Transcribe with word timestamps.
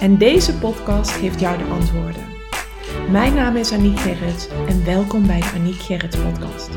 En 0.00 0.18
deze 0.18 0.58
podcast 0.58 1.10
geeft 1.10 1.40
jou 1.40 1.58
de 1.58 1.64
antwoorden. 1.64 2.22
Mijn 3.10 3.34
naam 3.34 3.56
is 3.56 3.72
Aniek 3.72 3.98
Gerrits 3.98 4.48
en 4.48 4.84
welkom 4.84 5.26
bij 5.26 5.40
de 5.40 5.50
Aniek 5.54 5.80
Gerrits 5.80 6.16
podcast. 6.16 6.70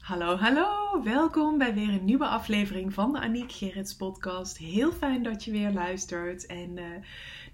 Hallo, 0.00 0.36
hallo. 0.36 1.02
Welkom 1.04 1.58
bij 1.58 1.74
weer 1.74 1.88
een 1.88 2.04
nieuwe 2.04 2.26
aflevering 2.26 2.94
van 2.94 3.12
de 3.12 3.20
Aniek 3.20 3.52
Gerrits 3.52 3.96
podcast. 3.96 4.58
Heel 4.58 4.92
fijn 4.92 5.22
dat 5.22 5.44
je 5.44 5.50
weer 5.50 5.70
luistert. 5.70 6.46
En 6.46 6.76
uh, 6.76 6.84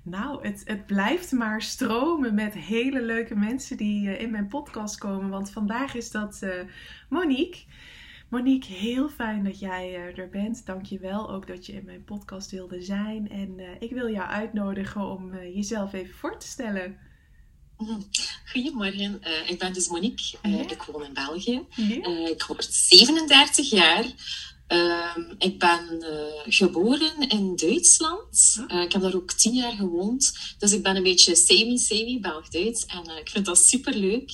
nou, 0.02 0.46
het, 0.46 0.62
het 0.64 0.86
blijft 0.86 1.32
maar 1.32 1.62
stromen 1.62 2.34
met 2.34 2.54
hele 2.54 3.02
leuke 3.02 3.36
mensen 3.36 3.76
die 3.76 4.08
uh, 4.08 4.20
in 4.20 4.30
mijn 4.30 4.48
podcast 4.48 4.98
komen. 4.98 5.30
Want 5.30 5.50
vandaag 5.50 5.94
is 5.94 6.10
dat 6.10 6.40
uh, 6.42 6.50
Monique. 7.08 7.60
Monique, 8.28 8.72
heel 8.72 9.08
fijn 9.08 9.44
dat 9.44 9.58
jij 9.58 9.90
uh, 9.90 10.18
er 10.18 10.28
bent. 10.28 10.66
Dank 10.66 10.86
je 10.86 10.98
wel 10.98 11.30
ook 11.30 11.46
dat 11.46 11.66
je 11.66 11.72
in 11.72 11.84
mijn 11.84 12.04
podcast 12.04 12.50
wilde 12.50 12.82
zijn. 12.82 13.30
En 13.30 13.58
uh, 13.58 13.68
ik 13.78 13.90
wil 13.90 14.10
jou 14.10 14.28
uitnodigen 14.28 15.02
om 15.02 15.32
uh, 15.32 15.54
jezelf 15.54 15.92
even 15.92 16.14
voor 16.14 16.38
te 16.38 16.46
stellen. 16.46 16.98
Goedemorgen, 18.52 19.20
ik 19.46 19.58
ben 19.58 19.72
dus 19.72 19.88
Monique. 19.88 20.38
Ja. 20.42 20.58
Ik 20.58 20.82
woon 20.82 21.04
in 21.04 21.14
België. 21.14 21.62
Ja. 21.76 22.28
ik 22.28 22.42
word 22.42 22.68
37 22.70 23.70
jaar. 23.70 24.04
Ehm, 24.66 25.20
ik 25.38 25.58
ben 25.58 26.04
geboren 26.46 27.28
in 27.28 27.56
Duitsland. 27.56 28.64
ik 28.68 28.92
heb 28.92 29.02
daar 29.02 29.14
ook 29.14 29.32
10 29.32 29.54
jaar 29.54 29.72
gewoond. 29.72 30.54
Dus 30.58 30.72
ik 30.72 30.82
ben 30.82 30.96
een 30.96 31.02
beetje 31.02 31.34
semi-semi 31.34 32.20
Belg-Duits. 32.20 32.86
En 32.86 33.18
ik 33.18 33.28
vind 33.28 33.44
dat 33.44 33.58
super 33.58 33.94
leuk. 33.94 34.30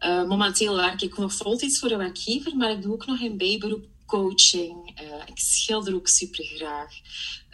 Uh, 0.00 0.24
momenteel 0.24 0.76
werk 0.76 1.02
ik 1.02 1.18
nog 1.18 1.32
voltijds 1.32 1.78
voor 1.78 1.90
een 1.90 1.98
werkgever, 1.98 2.56
maar 2.56 2.70
ik 2.70 2.82
doe 2.82 2.92
ook 2.92 3.06
nog 3.06 3.20
in 3.20 3.36
bijberoep 3.36 3.84
coaching. 4.06 5.00
Uh, 5.02 5.22
ik 5.26 5.38
schilder 5.38 5.94
ook 5.94 6.08
super 6.08 6.44
graag. 6.44 6.94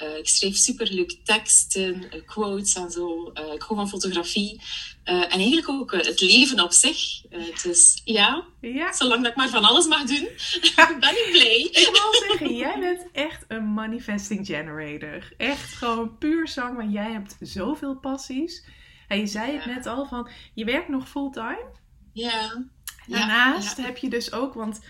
Uh, 0.02 0.16
ik 0.16 0.28
schrijf 0.28 0.56
super 0.56 0.92
leuk 0.92 1.16
teksten, 1.24 2.24
quotes 2.26 2.74
en 2.74 2.90
zo. 2.90 3.32
ik 3.54 3.62
hou 3.62 3.74
van 3.74 3.88
fotografie. 3.88 4.60
en 5.04 5.30
eigenlijk 5.30 5.68
ook 5.68 5.92
het 5.92 6.20
leven 6.20 6.60
op 6.60 6.72
zich. 6.72 7.22
dus 7.62 8.00
ja, 8.04 8.44
ja, 8.60 8.92
zolang 8.92 9.22
dat 9.22 9.30
ik 9.30 9.36
maar 9.36 9.48
van 9.48 9.64
alles 9.64 9.86
mag 9.86 10.04
doen, 10.04 10.28
ben 11.00 11.26
ik 11.26 11.28
blij. 11.30 11.68
ik 11.72 11.88
wil 11.92 12.28
zeggen, 12.28 12.56
jij 12.56 12.78
bent 12.78 13.06
echt 13.12 13.44
een 13.48 13.72
manifesting 13.72 14.46
generator. 14.46 15.32
Echt 15.36 15.74
gewoon 15.74 16.18
puur 16.18 16.48
zang, 16.48 16.76
want 16.76 16.92
jij 16.92 17.12
hebt 17.12 17.36
zoveel 17.40 17.96
passies. 17.96 18.64
En 19.08 19.18
je 19.18 19.26
zei 19.26 19.52
het 19.52 19.66
net 19.66 19.86
al 19.86 20.06
van, 20.06 20.28
je 20.54 20.64
werkt 20.64 20.88
nog 20.88 21.08
fulltime. 21.08 21.80
Ja. 22.12 22.64
Daarnaast 23.06 23.76
ja, 23.76 23.84
heb 23.84 23.96
je 23.96 24.10
dus 24.10 24.32
ook, 24.32 24.54
want 24.54 24.80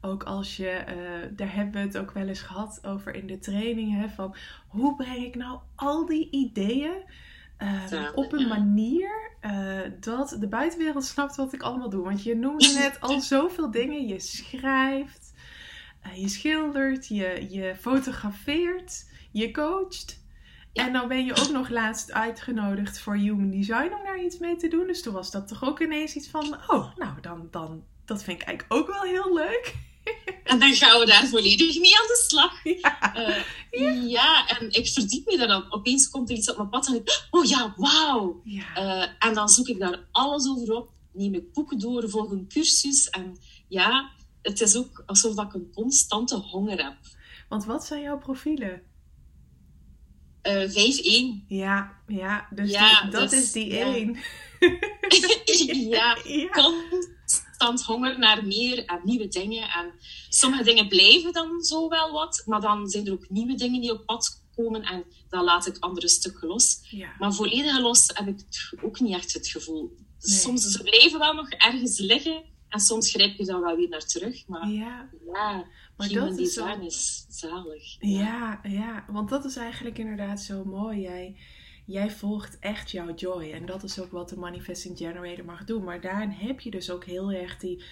ook 0.00 0.22
als 0.22 0.56
je, 0.56 0.84
uh, 0.88 1.36
daar 1.36 1.54
hebben 1.54 1.72
we 1.72 1.86
het 1.86 1.98
ook 1.98 2.10
wel 2.10 2.28
eens 2.28 2.40
gehad 2.40 2.80
over 2.86 3.14
in 3.14 3.26
de 3.26 3.38
trainingen, 3.38 4.10
van 4.10 4.36
hoe 4.66 4.96
breng 4.96 5.24
ik 5.24 5.34
nou 5.34 5.58
al 5.74 6.06
die 6.06 6.30
ideeën 6.30 7.02
uh, 7.62 8.08
op 8.14 8.32
een 8.32 8.48
manier 8.48 9.30
uh, 9.42 9.80
dat 10.00 10.36
de 10.40 10.48
buitenwereld 10.48 11.04
snapt 11.04 11.36
wat 11.36 11.52
ik 11.52 11.62
allemaal 11.62 11.90
doe. 11.90 12.04
Want 12.04 12.22
je 12.22 12.36
noemde 12.36 12.72
net 12.78 13.00
al 13.00 13.20
zoveel 13.20 13.70
dingen. 13.70 14.06
Je 14.06 14.20
schrijft, 14.20 15.34
je 16.14 16.28
schildert, 16.28 17.08
je, 17.08 17.46
je 17.50 17.76
fotografeert, 17.76 19.10
je 19.30 19.50
coacht. 19.50 20.21
En 20.72 20.92
dan 20.92 21.08
ben 21.08 21.24
je 21.24 21.34
ook 21.34 21.50
nog 21.50 21.68
laatst 21.68 22.12
uitgenodigd 22.12 23.00
voor 23.00 23.16
Human 23.16 23.50
Design 23.50 23.94
om 23.98 24.04
daar 24.04 24.22
iets 24.24 24.38
mee 24.38 24.56
te 24.56 24.68
doen. 24.68 24.86
Dus 24.86 25.02
toen 25.02 25.12
was 25.12 25.30
dat 25.30 25.48
toch 25.48 25.64
ook 25.64 25.80
ineens 25.80 26.14
iets 26.14 26.28
van, 26.28 26.56
oh, 26.66 26.96
nou, 26.96 27.20
dan, 27.20 27.48
dan 27.50 27.84
dat 28.04 28.22
vind 28.22 28.40
ik 28.40 28.46
eigenlijk 28.46 28.80
ook 28.80 28.94
wel 28.94 29.02
heel 29.02 29.34
leuk. 29.34 29.74
En 30.42 30.58
dan 30.58 30.74
gaan 30.74 31.00
we 31.00 31.06
daar 31.06 31.26
volledig 31.26 31.80
mee 31.80 31.98
aan 31.98 32.06
de 32.06 32.24
slag. 32.28 32.64
Ja, 32.64 33.16
uh, 33.16 33.42
ja. 33.70 33.90
ja 33.90 34.48
en 34.48 34.70
ik 34.70 34.88
verdiep 34.88 35.26
me 35.26 35.46
dan. 35.46 35.72
Opeens 35.72 36.08
komt 36.08 36.30
er 36.30 36.36
iets 36.36 36.50
op 36.50 36.56
mijn 36.56 36.68
pad 36.68 36.86
en 36.86 36.94
ik, 36.94 37.26
oh 37.30 37.44
ja, 37.44 37.74
wauw. 37.76 38.40
Ja. 38.44 38.76
Uh, 38.76 39.08
en 39.18 39.34
dan 39.34 39.48
zoek 39.48 39.66
ik 39.66 39.78
daar 39.78 40.08
alles 40.12 40.48
over 40.48 40.74
op. 40.74 40.90
Neem 41.12 41.34
ik 41.34 41.52
boeken 41.52 41.78
door, 41.78 42.10
volg 42.10 42.30
een 42.30 42.48
cursus. 42.48 43.10
En 43.10 43.36
ja, 43.68 44.10
het 44.42 44.60
is 44.60 44.76
ook 44.76 45.02
alsof 45.06 45.40
ik 45.40 45.54
een 45.54 45.70
constante 45.74 46.36
honger 46.36 46.84
heb. 46.84 46.96
Want 47.48 47.64
wat 47.64 47.84
zijn 47.84 48.02
jouw 48.02 48.18
profielen? 48.18 48.82
Uh, 50.42 51.42
5-1. 51.42 51.46
Ja, 51.48 51.96
ja, 52.06 52.46
dus 52.50 52.70
ja, 52.70 53.02
die, 53.02 53.10
dat 53.10 53.30
dus, 53.30 53.42
is 53.42 53.52
die 53.52 53.78
1. 53.78 54.16
Ja. 54.16 54.18
ja, 55.96 56.16
constant 56.52 57.82
honger 57.82 58.18
naar 58.18 58.46
meer 58.46 58.84
en 58.84 59.00
nieuwe 59.04 59.28
dingen. 59.28 59.62
En 59.62 59.92
sommige 60.28 60.64
dingen 60.64 60.88
blijven 60.88 61.32
dan 61.32 61.62
zo 61.62 61.88
wel 61.88 62.12
wat, 62.12 62.42
maar 62.46 62.60
dan 62.60 62.88
zijn 62.88 63.06
er 63.06 63.12
ook 63.12 63.30
nieuwe 63.30 63.54
dingen 63.54 63.80
die 63.80 63.92
op 63.92 64.06
pad 64.06 64.42
komen 64.54 64.82
en 64.82 65.04
dan 65.28 65.44
laat 65.44 65.66
ik 65.66 65.76
andere 65.78 66.08
stukken 66.08 66.48
los. 66.48 66.78
Ja. 66.90 67.08
Maar 67.18 67.32
volledig 67.32 67.78
los 67.78 68.10
heb 68.14 68.28
ik 68.28 68.44
ook 68.82 69.00
niet 69.00 69.14
echt 69.14 69.32
het 69.32 69.48
gevoel. 69.48 69.96
Nee. 70.20 70.38
Soms 70.38 70.62
ze 70.62 70.82
blijven 70.82 71.18
wel 71.18 71.34
nog 71.34 71.50
ergens 71.50 71.98
liggen 71.98 72.42
en 72.72 72.80
soms 72.80 73.10
grijp 73.10 73.36
je 73.36 73.44
dan 73.44 73.60
wel 73.60 73.76
weer 73.76 73.88
naar 73.88 74.06
terug. 74.06 74.46
Maar 74.46 74.68
ja, 74.68 75.08
ja 75.32 75.64
maar 75.96 76.08
dat 76.08 76.38
is, 76.38 76.52
zo... 76.52 76.80
is 76.80 77.26
zalig. 77.28 77.96
Ja. 77.98 78.60
ja, 78.62 78.70
ja, 78.70 79.04
want 79.08 79.28
dat 79.28 79.44
is 79.44 79.56
eigenlijk 79.56 79.98
inderdaad 79.98 80.40
zo 80.40 80.64
mooi. 80.64 81.00
Jij, 81.00 81.36
jij 81.86 82.10
volgt 82.10 82.58
echt 82.58 82.90
jouw 82.90 83.14
joy. 83.14 83.50
En 83.50 83.66
dat 83.66 83.82
is 83.82 84.00
ook 84.00 84.10
wat 84.10 84.28
de 84.28 84.36
Manifesting 84.36 84.98
Generator 84.98 85.44
mag 85.44 85.64
doen. 85.64 85.84
Maar 85.84 86.00
daarin 86.00 86.30
heb 86.30 86.60
je 86.60 86.70
dus 86.70 86.90
ook 86.90 87.04
heel 87.04 87.32
erg 87.32 87.58
die, 87.58 87.84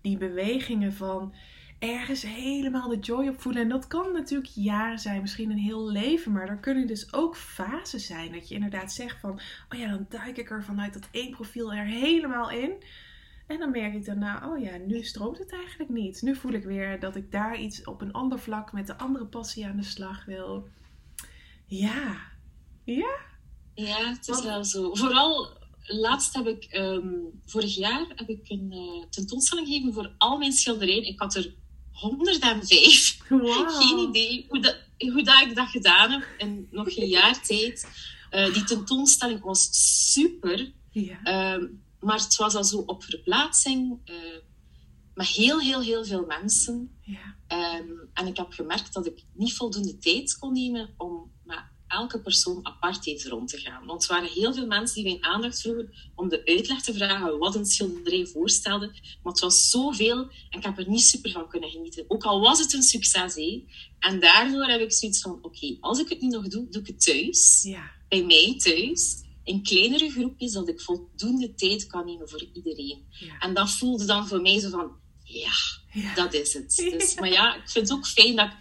die 0.00 0.16
bewegingen 0.16 0.92
van 0.92 1.34
ergens 1.78 2.22
helemaal 2.22 2.88
de 2.88 2.98
joy 2.98 3.28
op 3.28 3.40
voelen. 3.40 3.62
En 3.62 3.68
dat 3.68 3.86
kan 3.86 4.12
natuurlijk 4.12 4.50
jaren 4.54 4.98
zijn, 4.98 5.20
misschien 5.20 5.50
een 5.50 5.58
heel 5.58 5.90
leven. 5.90 6.32
Maar 6.32 6.48
er 6.48 6.58
kunnen 6.58 6.86
dus 6.86 7.12
ook 7.12 7.36
fases 7.36 8.06
zijn. 8.06 8.32
Dat 8.32 8.48
je 8.48 8.54
inderdaad 8.54 8.92
zegt 8.92 9.20
van, 9.20 9.40
oh 9.68 9.78
ja, 9.78 9.88
dan 9.88 10.06
duik 10.08 10.36
ik 10.36 10.50
er 10.50 10.64
vanuit 10.64 10.92
dat 10.92 11.08
één 11.10 11.30
profiel 11.30 11.72
er 11.72 11.86
helemaal 11.86 12.50
in. 12.50 12.82
En 13.46 13.58
dan 13.58 13.70
merk 13.70 13.94
ik 13.94 14.04
daarna, 14.04 14.50
oh 14.50 14.62
ja, 14.62 14.76
nu 14.76 15.04
stroomt 15.04 15.38
het 15.38 15.52
eigenlijk 15.52 15.90
niet. 15.90 16.22
Nu 16.22 16.36
voel 16.36 16.52
ik 16.52 16.64
weer 16.64 17.00
dat 17.00 17.16
ik 17.16 17.32
daar 17.32 17.60
iets 17.60 17.84
op 17.84 18.00
een 18.00 18.12
ander 18.12 18.38
vlak 18.38 18.72
met 18.72 18.86
de 18.86 18.98
andere 18.98 19.26
passie 19.26 19.66
aan 19.66 19.76
de 19.76 19.84
slag 19.84 20.24
wil. 20.24 20.68
Ja. 21.66 22.16
Ja? 22.84 23.16
Ja, 23.74 24.08
het 24.08 24.28
is 24.28 24.42
wel 24.42 24.64
zo. 24.64 24.94
Vooral, 24.94 25.48
laatst 25.82 26.34
heb 26.34 26.46
ik, 26.46 26.68
um, 26.72 27.40
vorig 27.46 27.74
jaar 27.74 28.06
heb 28.14 28.28
ik 28.28 28.48
een 28.48 28.72
uh, 28.72 29.04
tentoonstelling 29.10 29.66
gegeven 29.66 29.92
voor 29.92 30.12
al 30.18 30.38
mijn 30.38 30.52
schilderijen. 30.52 31.06
Ik 31.06 31.18
had 31.18 31.34
er 31.34 31.54
105. 31.92 33.18
Wow. 33.28 33.70
Geen 33.70 33.98
idee 33.98 34.46
hoe, 34.48 34.60
dat, 34.60 34.78
hoe 34.98 35.22
dat 35.22 35.40
ik 35.40 35.54
dat 35.54 35.68
gedaan 35.68 36.10
heb 36.10 36.26
in 36.38 36.68
nog 36.70 36.96
een 36.96 37.08
jaar 37.08 37.42
tijd. 37.42 37.88
Uh, 38.32 38.54
die 38.54 38.64
tentoonstelling 38.64 39.40
was 39.40 39.68
super. 40.12 40.72
Ja. 40.90 41.54
Um, 41.54 41.82
maar 42.04 42.18
het 42.18 42.36
was 42.36 42.54
al 42.54 42.64
zo 42.64 42.78
op 42.78 43.04
verplaatsing. 43.04 43.98
Uh, 44.04 44.16
met 45.14 45.26
heel, 45.26 45.60
heel, 45.60 45.82
heel 45.82 46.04
veel 46.04 46.24
mensen. 46.26 46.98
Ja. 47.00 47.36
Um, 47.78 48.10
en 48.14 48.26
ik 48.26 48.36
heb 48.36 48.52
gemerkt 48.52 48.92
dat 48.92 49.06
ik 49.06 49.24
niet 49.32 49.54
voldoende 49.54 49.98
tijd 49.98 50.38
kon 50.38 50.52
nemen 50.52 50.94
om 50.96 51.32
met 51.44 51.62
elke 51.86 52.20
persoon 52.20 52.66
apart 52.66 53.06
eens 53.06 53.26
rond 53.26 53.48
te 53.48 53.58
gaan. 53.58 53.86
Want 53.86 54.02
er 54.02 54.08
waren 54.08 54.28
heel 54.28 54.54
veel 54.54 54.66
mensen 54.66 54.94
die 54.94 55.04
mijn 55.04 55.24
aandacht 55.34 55.60
vroegen 55.60 55.92
om 56.14 56.28
de 56.28 56.44
uitleg 56.44 56.82
te 56.82 56.94
vragen 56.94 57.38
wat 57.38 57.54
een 57.54 57.66
schilderij 57.66 58.26
voorstelde. 58.26 58.86
Maar 59.22 59.32
het 59.32 59.40
was 59.40 59.70
zoveel 59.70 60.18
en 60.50 60.58
ik 60.58 60.64
heb 60.64 60.78
er 60.78 60.88
niet 60.88 61.04
super 61.04 61.30
van 61.30 61.48
kunnen 61.48 61.70
genieten. 61.70 62.04
Ook 62.08 62.24
al 62.24 62.40
was 62.40 62.58
het 62.58 62.72
een 62.72 62.82
succes. 62.82 63.34
Hé. 63.34 63.64
En 63.98 64.20
daardoor 64.20 64.64
heb 64.64 64.80
ik 64.80 64.92
zoiets 64.92 65.20
van, 65.20 65.32
oké, 65.32 65.46
okay, 65.46 65.76
als 65.80 65.98
ik 65.98 66.08
het 66.08 66.20
niet 66.20 66.32
nog 66.32 66.48
doe, 66.48 66.68
doe 66.70 66.80
ik 66.80 66.86
het 66.86 67.04
thuis. 67.04 67.62
Ja. 67.62 67.90
Bij 68.08 68.24
mij 68.24 68.54
thuis 68.58 69.22
in 69.44 69.62
kleinere 69.62 70.10
groepjes, 70.10 70.52
dat 70.52 70.68
ik 70.68 70.80
voldoende 70.80 71.54
tijd 71.54 71.86
kan 71.86 72.04
nemen 72.04 72.28
voor 72.28 72.46
iedereen. 72.52 73.06
Ja. 73.10 73.38
En 73.38 73.54
dat 73.54 73.70
voelde 73.70 74.04
dan 74.04 74.28
voor 74.28 74.40
mij 74.40 74.60
zo 74.60 74.70
van, 74.70 74.90
ja, 75.22 75.52
ja. 75.92 76.14
dat 76.14 76.34
is 76.34 76.54
het. 76.54 76.76
Dus, 76.98 77.14
maar 77.14 77.32
ja, 77.32 77.54
ik 77.54 77.70
vind 77.70 77.88
het 77.88 77.98
ook 77.98 78.06
fijn 78.06 78.36
dat 78.36 78.46
ik 78.46 78.56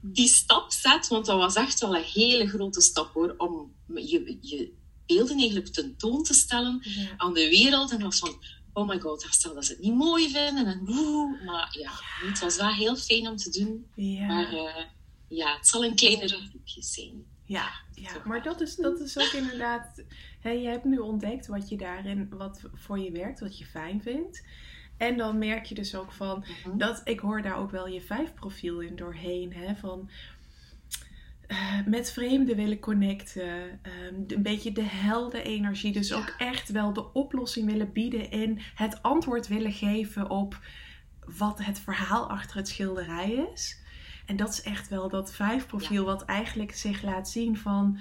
die 0.00 0.28
stap 0.28 0.72
zet, 0.72 1.08
want 1.08 1.26
dat 1.26 1.38
was 1.38 1.54
echt 1.54 1.80
wel 1.80 1.96
een 1.96 2.02
hele 2.02 2.48
grote 2.48 2.80
stap 2.80 3.14
hoor, 3.14 3.34
om 3.36 3.74
je, 3.94 4.38
je 4.40 4.72
beelden 5.06 5.38
eigenlijk 5.38 5.72
tentoon 5.72 6.22
te 6.22 6.34
stellen 6.34 6.80
ja. 6.82 7.14
aan 7.16 7.34
de 7.34 7.48
wereld. 7.48 7.90
En 7.90 8.02
was 8.02 8.18
van, 8.18 8.42
oh 8.72 8.88
my 8.88 9.00
god, 9.00 9.26
stel 9.30 9.54
dat 9.54 9.64
ze 9.64 9.72
het 9.72 9.80
niet 9.80 9.94
mooi 9.94 10.30
vinden 10.30 10.66
en 10.66 10.84
woe. 10.84 11.38
Maar 11.44 11.76
ja, 11.80 11.90
het 12.28 12.38
was 12.38 12.56
wel 12.56 12.72
heel 12.72 12.96
fijn 12.96 13.28
om 13.28 13.36
te 13.36 13.50
doen. 13.50 13.86
Maar 14.26 14.52
uh, 14.54 14.84
ja, 15.28 15.56
het 15.56 15.68
zal 15.68 15.84
een 15.84 15.94
kleinere 15.94 16.48
groepje 16.48 16.82
zijn. 16.82 17.24
Ja, 17.48 17.68
ja 17.94 18.10
maar 18.24 18.42
dat 18.42 18.60
is, 18.60 18.76
dat 18.76 19.00
is 19.00 19.18
ook 19.18 19.32
inderdaad. 19.32 20.02
Hè, 20.40 20.50
je 20.50 20.68
hebt 20.68 20.84
nu 20.84 20.98
ontdekt 20.98 21.46
wat 21.46 21.68
je 21.68 21.76
daarin, 21.76 22.28
wat 22.30 22.62
voor 22.74 22.98
je 22.98 23.10
werkt, 23.10 23.40
wat 23.40 23.58
je 23.58 23.64
fijn 23.64 24.02
vindt. 24.02 24.44
En 24.96 25.16
dan 25.16 25.38
merk 25.38 25.64
je 25.64 25.74
dus 25.74 25.94
ook 25.94 26.12
van 26.12 26.44
mhm. 26.64 26.78
dat 26.78 27.00
ik 27.04 27.20
hoor 27.20 27.42
daar 27.42 27.56
ook 27.56 27.70
wel 27.70 27.88
je 27.88 28.00
vijf 28.00 28.34
profiel 28.34 28.80
in 28.80 28.96
doorheen. 28.96 29.52
Hè, 29.52 29.74
van 29.74 30.10
uh, 31.48 31.86
met 31.86 32.12
vreemden 32.12 32.56
willen 32.56 32.78
connecten. 32.80 33.80
Um, 34.08 34.24
een 34.26 34.42
beetje 34.42 34.72
de 34.72 34.82
heldenenergie. 34.82 35.92
Dus 35.92 36.12
ook 36.12 36.34
echt 36.38 36.68
wel 36.70 36.92
de 36.92 37.12
oplossing 37.12 37.66
willen 37.66 37.92
bieden 37.92 38.30
en 38.30 38.58
het 38.74 39.02
antwoord 39.02 39.48
willen 39.48 39.72
geven 39.72 40.30
op 40.30 40.60
wat 41.36 41.64
het 41.64 41.80
verhaal 41.80 42.30
achter 42.30 42.56
het 42.56 42.68
schilderij 42.68 43.48
is. 43.52 43.86
En 44.28 44.36
dat 44.36 44.48
is 44.48 44.62
echt 44.62 44.88
wel 44.88 45.08
dat 45.08 45.34
vijf 45.34 45.66
profiel 45.66 46.04
wat 46.04 46.24
eigenlijk 46.24 46.74
zich 46.74 47.02
laat 47.02 47.28
zien 47.28 47.56
van... 47.58 47.98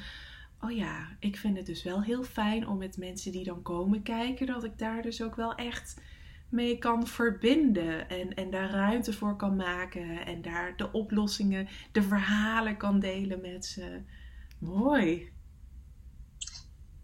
Oh 0.62 0.72
ja, 0.72 1.08
ik 1.20 1.38
vind 1.38 1.58
het 1.58 1.66
dus 1.66 1.84
wel 1.84 2.04
heel 2.04 2.24
fijn 2.24 2.68
om 2.68 2.78
met 2.78 2.98
mensen 2.98 3.32
die 3.32 3.44
dan 3.44 3.62
komen 3.62 4.04
kijken... 4.04 4.48
dat 4.48 4.64
ik 4.64 4.78
daar 4.78 5.02
dus 5.02 5.22
ook 5.22 5.36
wel 5.36 5.56
echt 5.56 6.02
mee 6.50 6.78
kan 6.78 7.08
verbinden. 7.08 8.10
En, 8.10 8.34
en 8.34 8.52
daar 8.52 8.70
ruimte 8.70 9.14
voor 9.14 9.36
kan 9.36 9.56
maken. 9.56 10.26
En 10.26 10.42
daar 10.42 10.78
de 10.78 10.92
oplossingen, 10.92 11.68
de 11.92 12.02
verhalen 12.02 12.78
kan 12.78 13.00
delen 13.00 13.42
met 13.42 13.66
ze. 13.66 14.02
Mooi. 14.60 15.32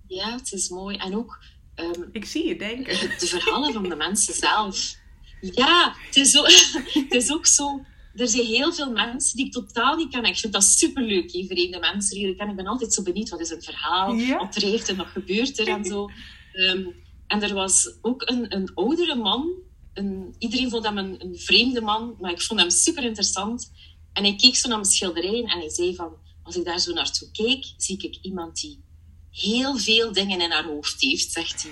Ja, 0.07 0.31
het 0.35 0.51
is 0.51 0.69
mooi. 0.69 0.97
En 0.97 1.15
ook... 1.15 1.43
Um, 1.75 2.09
ik 2.11 2.25
zie 2.25 2.47
je 2.47 2.55
denken. 2.55 2.99
De 3.19 3.27
verhalen 3.27 3.73
van 3.73 3.89
de 3.89 3.95
mensen 3.95 4.33
zelf. 4.33 4.95
Ja, 5.39 5.95
het 6.05 6.15
is, 6.15 6.31
zo, 6.31 6.43
het 7.03 7.13
is 7.13 7.31
ook 7.33 7.45
zo 7.45 7.85
er 8.15 8.27
zijn 8.27 8.45
heel 8.45 8.73
veel 8.73 8.91
mensen 8.91 9.37
die 9.37 9.45
ik 9.45 9.51
totaal 9.51 9.95
niet 9.95 10.09
ken. 10.09 10.23
Ik 10.23 10.37
vind 10.37 10.53
dat 10.53 10.63
superleuk, 10.63 11.31
die 11.31 11.47
vreemde 11.47 11.79
mensen 11.79 12.17
leren 12.17 12.35
kennen. 12.35 12.55
Ik 12.55 12.63
ben 12.63 12.71
altijd 12.71 12.93
zo 12.93 13.03
benieuwd, 13.03 13.29
wat 13.29 13.39
is 13.39 13.49
het 13.49 13.65
verhaal? 13.65 14.13
Ja. 14.13 14.37
Wat 14.37 14.55
er 14.55 14.61
heeft 14.61 14.89
en 14.89 14.95
wat 14.95 15.07
gebeurt 15.07 15.59
er 15.59 15.67
en 15.67 15.85
zo. 15.85 16.09
Ehm, 16.53 16.85
en 17.27 17.41
er 17.41 17.53
was 17.53 17.97
ook 18.01 18.29
een, 18.29 18.55
een 18.55 18.71
oudere 18.73 19.15
man. 19.15 19.51
Een, 19.93 20.35
iedereen 20.37 20.69
vond 20.69 20.85
hem 20.85 20.97
een, 20.97 21.15
een, 21.23 21.37
vreemde 21.37 21.81
man, 21.81 22.15
maar 22.19 22.31
ik 22.31 22.41
vond 22.41 22.59
hem 22.59 22.69
super 22.69 23.03
interessant. 23.03 23.71
En 24.13 24.23
hij 24.23 24.35
keek 24.35 24.55
zo 24.55 24.67
naar 24.67 24.77
mijn 24.77 24.91
schilderijen 24.91 25.45
en 25.45 25.59
hij 25.59 25.69
zei 25.69 25.95
van... 25.95 26.21
Als 26.43 26.55
ik 26.55 26.65
daar 26.65 26.79
zo 26.79 26.93
naartoe 26.93 27.31
keek, 27.31 27.73
zie 27.77 27.97
ik 27.97 28.17
iemand 28.21 28.61
die 28.61 28.83
heel 29.31 29.77
veel 29.77 30.13
dingen 30.13 30.41
in 30.41 30.51
haar 30.51 30.65
hoofd 30.65 31.01
heeft, 31.01 31.31
zegt 31.31 31.63
hij. 31.63 31.71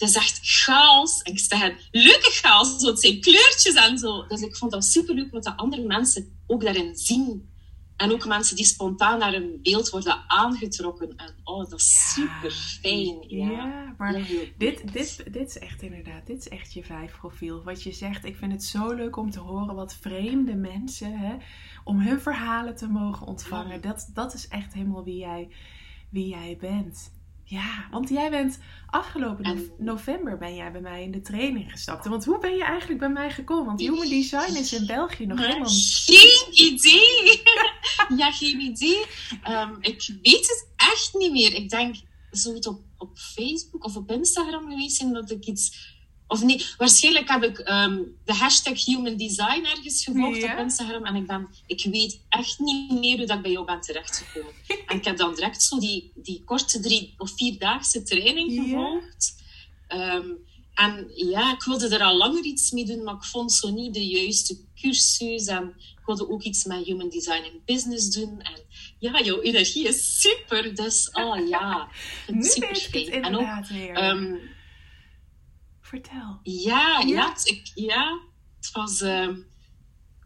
Het 0.00 0.08
is 0.08 0.16
echt 0.16 0.38
chaos. 0.42 1.22
En 1.22 1.32
ik 1.32 1.38
zeg, 1.38 1.88
leuke 1.90 2.30
chaos, 2.30 2.68
want 2.68 2.82
het 2.82 3.00
zijn 3.00 3.20
kleurtjes 3.20 3.74
en 3.74 3.98
zo. 3.98 4.26
Dus 4.26 4.40
ik 4.40 4.56
vond 4.56 4.70
dat 4.70 4.84
super 4.84 5.14
leuk 5.14 5.32
wat 5.32 5.44
de 5.44 5.56
andere 5.56 5.82
mensen 5.82 6.42
ook 6.46 6.62
daarin 6.62 6.96
zien. 6.96 7.48
En 7.96 8.12
ook 8.12 8.26
mensen 8.26 8.56
die 8.56 8.64
spontaan 8.64 9.18
naar 9.18 9.34
een 9.34 9.58
beeld 9.62 9.90
worden 9.90 10.24
aangetrokken. 10.26 11.16
En 11.16 11.34
oh, 11.44 11.70
dat 11.70 11.80
is 11.80 12.12
super 12.12 12.50
fijn. 12.50 13.24
Ja, 13.28 13.50
ja 13.50 13.94
maar 13.98 14.12
dit, 14.56 14.92
dit, 14.92 15.32
dit 15.32 15.48
is 15.48 15.58
echt 15.58 15.82
inderdaad, 15.82 16.26
dit 16.26 16.38
is 16.38 16.48
echt 16.48 16.72
je 16.72 16.84
vijf 16.84 17.18
profiel. 17.18 17.62
Wat 17.62 17.82
je 17.82 17.92
zegt, 17.92 18.24
ik 18.24 18.36
vind 18.36 18.52
het 18.52 18.64
zo 18.64 18.92
leuk 18.92 19.16
om 19.16 19.30
te 19.30 19.40
horen 19.40 19.74
wat 19.74 19.96
vreemde 20.00 20.54
mensen, 20.54 21.18
hè, 21.18 21.36
om 21.84 22.00
hun 22.00 22.20
verhalen 22.20 22.76
te 22.76 22.88
mogen 22.88 23.26
ontvangen. 23.26 23.80
Dat, 23.80 24.10
dat 24.14 24.34
is 24.34 24.48
echt 24.48 24.72
helemaal 24.72 25.04
wie 25.04 25.18
jij, 25.18 25.48
wie 26.10 26.28
jij 26.28 26.56
bent. 26.60 27.10
Ja, 27.50 27.86
want 27.90 28.08
jij 28.08 28.30
bent 28.30 28.58
afgelopen 28.86 29.70
november 29.78 30.38
ben 30.38 30.54
jij 30.54 30.72
bij 30.72 30.80
mij 30.80 31.02
in 31.02 31.10
de 31.10 31.20
training 31.20 31.70
gestapt. 31.70 32.06
Want 32.06 32.24
hoe 32.24 32.38
ben 32.38 32.56
je 32.56 32.64
eigenlijk 32.64 33.00
bij 33.00 33.08
mij 33.08 33.30
gekomen? 33.30 33.66
Want 33.66 33.80
Human 33.80 34.08
Design 34.08 34.56
is 34.56 34.72
in 34.72 34.86
België 34.86 35.26
nog 35.26 35.38
helemaal... 35.38 35.68
Geen 35.68 36.46
idee! 36.50 37.42
ja, 38.20 38.32
geen 38.32 38.60
idee. 38.60 39.04
Ehm, 39.42 39.74
ik 39.80 40.16
weet 40.22 40.46
het 40.48 40.68
echt 40.76 41.14
niet 41.14 41.32
meer. 41.32 41.54
Ik 41.54 41.70
denk, 41.70 41.96
zou 42.30 42.54
het 42.54 42.66
op, 42.66 42.80
op 42.96 43.18
Facebook 43.18 43.84
of 43.84 43.96
op 43.96 44.10
Instagram 44.10 44.68
geweest 44.68 44.96
zijn 44.96 45.12
dat 45.12 45.30
ik 45.30 45.46
iets 45.46 45.94
of 46.30 46.42
nee, 46.42 46.66
waarschijnlijk 46.76 47.28
heb 47.28 47.42
ik 47.42 47.58
ehm, 47.58 47.98
de 48.24 48.34
hashtag 48.34 48.84
Human 48.84 49.16
Design 49.16 49.64
ergens 49.64 50.04
gevolgd 50.04 50.44
op 50.44 50.58
Instagram. 50.58 51.04
En 51.04 51.14
ik, 51.14 51.26
ben, 51.26 51.48
ik 51.66 51.84
weet 51.84 52.20
echt 52.28 52.58
niet 52.58 52.92
meer 52.92 53.16
hoe 53.16 53.26
dat 53.26 53.36
ik 53.36 53.42
bij 53.42 53.50
jou 53.50 53.64
ben 53.64 53.80
terechtgekomen. 53.80 54.52
en 54.86 54.96
ik 54.96 55.04
heb 55.04 55.16
dan 55.16 55.34
direct 55.34 55.62
zo 55.62 55.78
die, 55.78 56.12
die 56.14 56.42
korte 56.44 56.80
drie 56.80 57.14
of 57.18 57.32
vierdaagse 57.36 58.02
training 58.02 58.52
gevolgd. 58.52 59.34
Ehm, 59.88 60.26
en 60.74 61.10
ja, 61.14 61.52
ik 61.52 61.62
wilde 61.62 61.88
er 61.88 62.02
al 62.02 62.16
langer 62.16 62.44
iets 62.44 62.70
mee 62.70 62.84
doen, 62.84 63.02
maar 63.02 63.14
ik 63.14 63.24
vond 63.24 63.52
zo 63.52 63.70
niet 63.70 63.94
de 63.94 64.06
juiste 64.06 64.58
cursus. 64.80 65.46
En 65.46 65.74
ik 65.76 66.06
wilde 66.06 66.28
ook 66.28 66.42
iets 66.42 66.64
met 66.64 66.84
Human 66.84 67.08
Design 67.08 67.44
in 67.44 67.62
Business 67.64 68.10
doen. 68.10 68.40
En 68.40 68.60
ja, 68.98 69.22
jouw 69.22 69.40
energie 69.40 69.88
is 69.88 70.20
super. 70.20 70.74
Dus, 70.74 71.10
oh 71.12 71.48
ja, 71.48 71.88
nu 72.26 72.42
super 72.42 72.76
fijn. 72.76 73.24
En 73.24 73.36
ook, 73.36 73.68
um, 73.96 74.40
Vertel. 75.90 76.40
Ja, 76.42 77.02
ja? 77.06 77.36
ik, 77.44 77.70
ja 77.74 78.20
het 78.56 78.70
was 78.72 79.00
uh, 79.00 79.28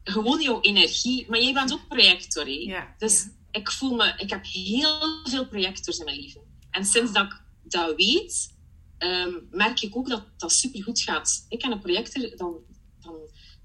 gewoon 0.05 0.41
jouw 0.41 0.61
energie. 0.61 1.27
Maar 1.29 1.43
jij 1.43 1.53
bent 1.53 1.73
ook 1.73 1.89
projector, 1.89 2.45
hè? 2.45 2.51
Ja, 2.51 2.95
dus 2.99 3.27
ik 3.51 3.71
voel 3.71 3.95
me... 3.95 4.15
Ik 4.17 4.31
heb 4.31 4.45
heel 4.45 4.99
veel 5.25 5.47
projectors 5.47 5.99
in 5.99 6.05
mijn 6.05 6.21
leven. 6.21 6.41
En 6.71 6.85
sinds 6.85 7.13
dat 7.13 7.25
ik 7.25 7.43
dat 7.63 7.97
weet, 7.97 8.55
um, 8.99 9.49
merk 9.51 9.81
ik 9.81 9.97
ook 9.97 10.09
dat 10.09 10.25
dat 10.37 10.53
supergoed 10.53 11.01
gaat. 11.01 11.47
Ik 11.49 11.59
ken 11.59 11.73
een 11.73 11.81
projector, 11.81 12.37
dan, 12.37 12.57
dan 13.01 13.15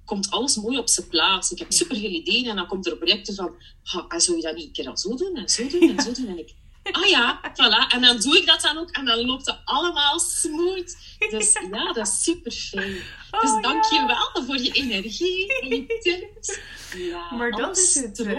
komt 0.06 0.30
alles 0.30 0.56
mooi 0.56 0.78
op 0.78 0.90
zijn 0.90 1.08
plaats. 1.08 1.52
Ik 1.52 1.60
heb 1.60 1.74
superveel 1.74 2.10
ideeën 2.10 2.50
en 2.50 2.56
dan 2.56 2.68
komt 2.68 2.86
er 2.86 2.92
een 2.92 2.98
projector 2.98 3.36
van... 3.36 3.56
Ah, 3.84 4.20
zou 4.20 4.38
je 4.38 4.44
dat 4.44 4.56
niet 4.56 4.66
een 4.66 4.72
keer 4.72 4.88
al 4.88 4.98
zo 4.98 5.16
doen 5.16 5.36
en 5.36 5.50
zo 5.50 5.68
doen 5.68 5.98
en 5.98 6.04
zo 6.04 6.12
doen? 6.14 6.28
En 6.28 6.40
ik 6.40 6.56
ah 6.92 7.06
ja, 7.08 7.40
voilà. 7.54 7.94
En 7.94 8.02
dan 8.02 8.20
doe 8.20 8.38
ik 8.38 8.46
dat 8.46 8.62
dan 8.62 8.78
ook 8.78 8.90
en 8.90 9.06
dan 9.06 9.26
loopt 9.26 9.46
het 9.46 9.60
allemaal 9.66 10.20
smooth. 10.20 10.98
Dus 11.30 11.54
ja, 11.72 11.94
dat 11.94 12.08
is 12.08 12.24
super 12.24 12.52
fijn. 12.52 13.02
Oh, 13.32 13.42
dus 13.42 13.62
dank 13.62 13.84
je 13.84 14.06
wel 14.08 14.44
voor 14.46 14.58
je 14.58 14.72
energie 14.72 15.60
en 15.62 15.68
je 15.68 15.86
tips. 16.00 16.60
Ja, 16.98 17.34
maar 17.34 17.52
dat 17.52 17.78
is 17.78 17.96
het. 17.96 18.20
Uh, 18.20 18.38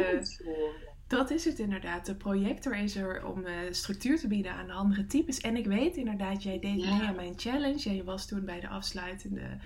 dat 1.07 1.31
is 1.31 1.45
het 1.45 1.59
inderdaad. 1.59 2.07
De 2.07 2.15
projector 2.15 2.77
is 2.77 2.97
er 2.97 3.27
om 3.27 3.47
uh, 3.47 3.53
structuur 3.71 4.19
te 4.19 4.29
bieden 4.29 4.53
aan 4.53 4.67
de 4.67 4.73
andere 4.73 5.07
types. 5.07 5.41
En 5.41 5.57
ik 5.57 5.67
weet 5.67 5.97
inderdaad, 5.97 6.43
jij 6.43 6.59
deed 6.59 6.77
mee 6.77 7.03
aan 7.03 7.15
mijn 7.15 7.35
challenge. 7.37 7.91
Jij 7.91 8.05
was 8.05 8.27
toen 8.27 8.45
bij 8.45 8.61
de 8.61 8.69
afsluitende 8.69 9.59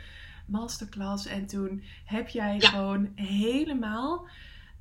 masterclass. 0.47 1.27
En 1.27 1.47
toen 1.47 1.83
heb 2.05 2.29
jij 2.29 2.61
gewoon 2.61 3.13
helemaal 3.15 4.29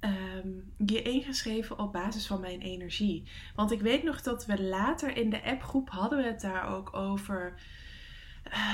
um, 0.04 0.74
je 0.78 1.02
ingeschreven 1.02 1.80
op 1.80 1.92
basis 1.92 2.28
van 2.28 2.40
mijn 2.40 2.62
energie. 2.62 3.24
Want 3.56 3.72
ik 3.72 3.82
weet 3.82 4.04
nog 4.04 4.22
dat 4.22 4.46
we 4.46 4.64
later 4.64 5.18
in 5.18 5.30
de 5.30 5.44
appgroep 5.44 5.90
hadden 5.90 6.18
we 6.18 6.26
het 6.26 6.42
daar 6.42 6.68
ook 6.68 6.94
over. 6.96 7.54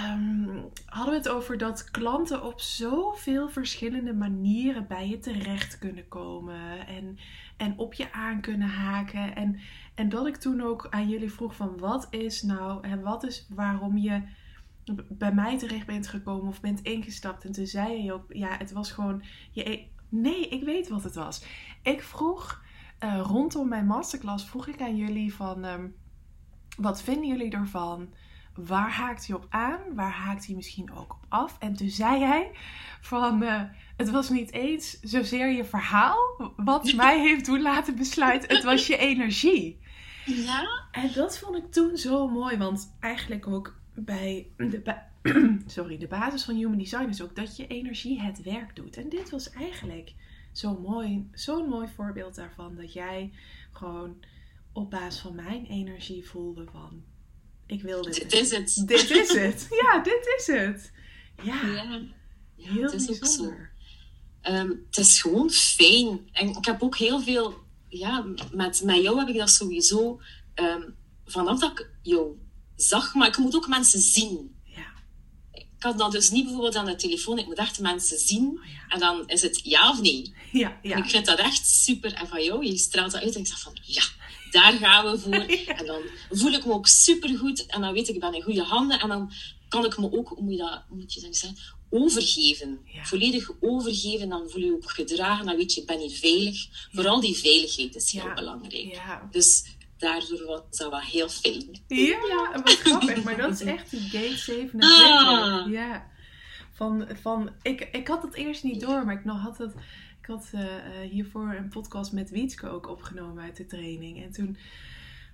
Um, 0.09 0.69
hadden 0.85 1.13
we 1.13 1.19
het 1.19 1.29
over 1.29 1.57
dat 1.57 1.91
klanten 1.91 2.43
op 2.43 2.61
zoveel 2.61 3.49
verschillende 3.49 4.13
manieren 4.13 4.87
bij 4.87 5.09
je 5.09 5.19
terecht 5.19 5.77
kunnen 5.77 6.07
komen 6.07 6.87
en, 6.87 7.17
en 7.57 7.77
op 7.77 7.93
je 7.93 8.11
aan 8.11 8.41
kunnen 8.41 8.67
haken. 8.67 9.35
En, 9.35 9.59
en 9.95 10.09
dat 10.09 10.27
ik 10.27 10.35
toen 10.35 10.61
ook 10.61 10.87
aan 10.89 11.09
jullie 11.09 11.31
vroeg 11.31 11.55
van 11.55 11.77
wat 11.77 12.07
is 12.09 12.41
nou 12.41 12.83
en 12.87 13.01
wat 13.01 13.23
is 13.23 13.47
waarom 13.49 13.97
je 13.97 14.21
bij 15.09 15.33
mij 15.33 15.57
terecht 15.57 15.85
bent 15.85 16.07
gekomen 16.07 16.47
of 16.47 16.61
bent 16.61 16.81
ingestapt. 16.81 17.45
En 17.45 17.51
toen 17.51 17.67
zei 17.67 18.03
je 18.03 18.13
ook, 18.13 18.25
ja, 18.33 18.57
het 18.57 18.71
was 18.71 18.91
gewoon 18.91 19.23
je 19.51 19.87
Nee, 20.09 20.47
ik 20.47 20.63
weet 20.63 20.87
wat 20.89 21.03
het 21.03 21.15
was. 21.15 21.43
Ik 21.83 22.03
vroeg 22.03 22.61
uh, 23.03 23.21
rondom 23.23 23.67
mijn 23.67 23.85
masterclass 23.85 24.45
vroeg 24.45 24.67
ik 24.67 24.81
aan 24.81 24.95
jullie 24.95 25.33
van 25.33 25.65
um, 25.65 25.95
wat 26.77 27.01
vinden 27.01 27.27
jullie 27.27 27.51
ervan? 27.51 28.13
Waar 28.53 28.91
haakt 28.91 29.27
hij 29.27 29.35
op 29.35 29.45
aan? 29.49 29.79
Waar 29.95 30.11
haakt 30.11 30.45
hij 30.45 30.55
misschien 30.55 30.91
ook 30.91 31.13
op 31.13 31.25
af? 31.29 31.55
En 31.59 31.73
toen 31.73 31.89
zei 31.89 32.23
hij 32.23 32.51
van 33.01 33.43
uh, 33.43 33.61
het 33.97 34.09
was 34.09 34.29
niet 34.29 34.51
eens 34.51 34.99
zozeer 34.99 35.47
je 35.47 35.65
verhaal 35.65 36.53
wat 36.55 36.93
mij 37.03 37.19
heeft 37.19 37.45
doen 37.45 37.61
laten 37.61 37.95
besluiten. 37.95 38.55
Het 38.55 38.63
was 38.63 38.87
je 38.87 38.97
energie. 38.97 39.79
Ja. 40.25 40.87
En 40.91 41.11
dat 41.13 41.39
vond 41.39 41.55
ik 41.55 41.71
toen 41.71 41.97
zo 41.97 42.27
mooi, 42.27 42.57
want 42.57 42.95
eigenlijk 42.99 43.47
ook 43.47 43.75
bij 43.93 44.47
de, 44.57 45.01
sorry, 45.65 45.97
de 45.97 46.07
basis 46.07 46.43
van 46.43 46.55
human 46.55 46.77
design 46.77 47.09
is 47.09 47.21
ook 47.21 47.35
dat 47.35 47.57
je 47.57 47.67
energie 47.67 48.21
het 48.21 48.43
werk 48.43 48.75
doet. 48.75 48.97
En 48.97 49.09
dit 49.09 49.29
was 49.29 49.49
eigenlijk 49.49 50.13
zo'n 50.51 50.81
mooi, 50.81 51.29
zo'n 51.33 51.69
mooi 51.69 51.87
voorbeeld 51.95 52.35
daarvan. 52.35 52.75
Dat 52.75 52.93
jij 52.93 53.31
gewoon 53.71 54.15
op 54.73 54.89
basis 54.89 55.21
van 55.21 55.35
mijn 55.35 55.65
energie 55.65 56.27
voelde 56.27 56.65
van... 56.71 57.03
Ik 57.65 57.81
wil 57.81 58.01
dit. 58.01 58.13
Dit 58.15 58.33
is 58.33 58.51
het. 58.51 58.83
Dit 58.87 59.09
is 59.09 59.33
het. 59.33 59.67
Ja, 59.81 59.99
dit 59.99 60.35
is 60.37 60.47
het. 60.47 60.91
Ja, 61.43 61.65
ja. 61.65 62.01
heel 62.55 62.83
het 62.83 62.93
is 62.93 63.19
bijzonder. 63.19 63.71
Ook 64.41 64.47
zo. 64.47 64.51
Um, 64.53 64.83
het 64.85 64.97
is 64.97 65.21
gewoon 65.21 65.49
fijn. 65.49 66.29
En 66.31 66.47
ik 66.47 66.65
heb 66.65 66.83
ook 66.83 66.97
heel 66.97 67.21
veel... 67.21 67.53
Ja, 67.87 68.25
met, 68.53 68.83
met 68.83 69.01
jou 69.01 69.19
heb 69.19 69.27
ik 69.27 69.37
dat 69.37 69.49
sowieso... 69.49 70.21
Um, 70.55 70.95
vanaf 71.25 71.59
dat 71.59 71.71
ik 71.71 71.89
jou 72.01 72.37
zag, 72.75 73.13
maar 73.13 73.27
ik 73.27 73.37
moet 73.37 73.55
ook 73.55 73.67
mensen 73.67 73.99
zien 73.99 74.58
kan 75.79 75.97
dat 75.97 76.11
dus 76.11 76.29
niet 76.29 76.43
bijvoorbeeld 76.43 76.75
aan 76.75 76.85
de 76.85 76.95
telefoon. 76.95 77.37
Ik 77.37 77.45
moet 77.45 77.57
echt 77.57 77.79
mensen 77.79 78.17
zien. 78.17 78.47
Oh, 78.47 78.93
en 78.93 78.99
dan 78.99 79.27
is 79.27 79.41
het 79.41 79.59
ja 79.63 79.89
of 79.89 80.01
nee. 80.01 80.33
Ja, 80.51 80.79
ja. 80.81 80.95
En 80.95 81.03
ik 81.03 81.09
vind 81.09 81.25
dat 81.25 81.39
echt 81.39 81.67
super. 81.67 82.13
En 82.13 82.27
van 82.27 82.43
jou, 82.43 82.65
je 82.65 82.77
straalt 82.77 83.11
dat 83.11 83.21
uit 83.21 83.35
en 83.35 83.41
ik 83.41 83.47
zeg 83.47 83.59
van 83.59 83.77
ja, 83.81 84.03
daar 84.51 84.73
gaan 84.73 85.11
we 85.11 85.19
voor. 85.19 85.45
En 85.79 85.85
dan 85.85 86.01
voel 86.29 86.51
ik 86.51 86.65
me 86.65 86.73
ook 86.73 86.87
super 86.87 87.37
goed. 87.37 87.65
En 87.65 87.81
dan 87.81 87.93
weet 87.93 88.07
ik, 88.07 88.15
ik 88.15 88.21
ben 88.21 88.33
in 88.33 88.41
goede 88.41 88.63
handen. 88.63 88.99
En 88.99 89.07
dan 89.07 89.31
kan 89.67 89.85
ik 89.85 89.97
me 89.97 90.11
ook, 90.11 90.27
hoe 90.27 90.43
moet 90.43 90.51
je 90.51 90.57
dat, 90.57 90.83
moet 90.89 91.13
je 91.13 91.21
dat 91.21 91.35
zeggen, 91.35 91.59
overgeven. 91.89 92.79
Volledig 93.03 93.51
overgeven. 93.59 94.29
Dan 94.29 94.49
voel 94.49 94.61
je 94.61 94.67
je 94.67 94.73
ook 94.73 94.91
gedragen. 94.91 95.45
Dan 95.45 95.55
weet 95.55 95.73
je, 95.73 95.81
ik 95.81 95.87
ben 95.87 95.99
hier 95.99 96.17
veilig. 96.17 96.67
Vooral 96.91 97.19
die 97.19 97.37
veiligheid 97.37 97.95
is 97.95 98.11
heel 98.11 98.33
belangrijk. 98.35 99.01
Dus 99.31 99.63
daardoor 99.99 100.45
was 100.45 100.77
dat 100.77 100.89
wel 100.89 100.99
heel 100.99 101.29
fijn. 101.29 101.81
Ja, 101.87 102.51
wat 102.51 102.69
grappig. 102.69 103.23
Maar 103.23 103.37
dat 103.37 103.51
is 103.51 103.61
echt 103.61 103.89
die 103.89 104.09
gate 104.09 104.37
27. 104.37 104.99
Ah. 104.99 105.71
Ja. 105.71 106.07
Van, 106.73 107.07
van, 107.21 107.49
ik, 107.61 107.89
ik 107.91 108.07
had 108.07 108.23
het 108.23 108.33
eerst 108.33 108.63
niet 108.63 108.81
door, 108.81 109.05
maar 109.05 109.15
ik 109.15 109.25
nog 109.25 109.41
had 109.41 109.57
het... 109.57 109.73
Ik 110.21 110.25
had 110.25 110.51
uh, 110.55 110.61
hiervoor 111.09 111.53
een 111.53 111.69
podcast 111.69 112.11
met 112.11 112.29
Wietske 112.29 112.69
ook 112.69 112.89
opgenomen 112.89 113.43
uit 113.43 113.57
de 113.57 113.65
training. 113.65 114.23
En 114.23 114.31
toen... 114.31 114.57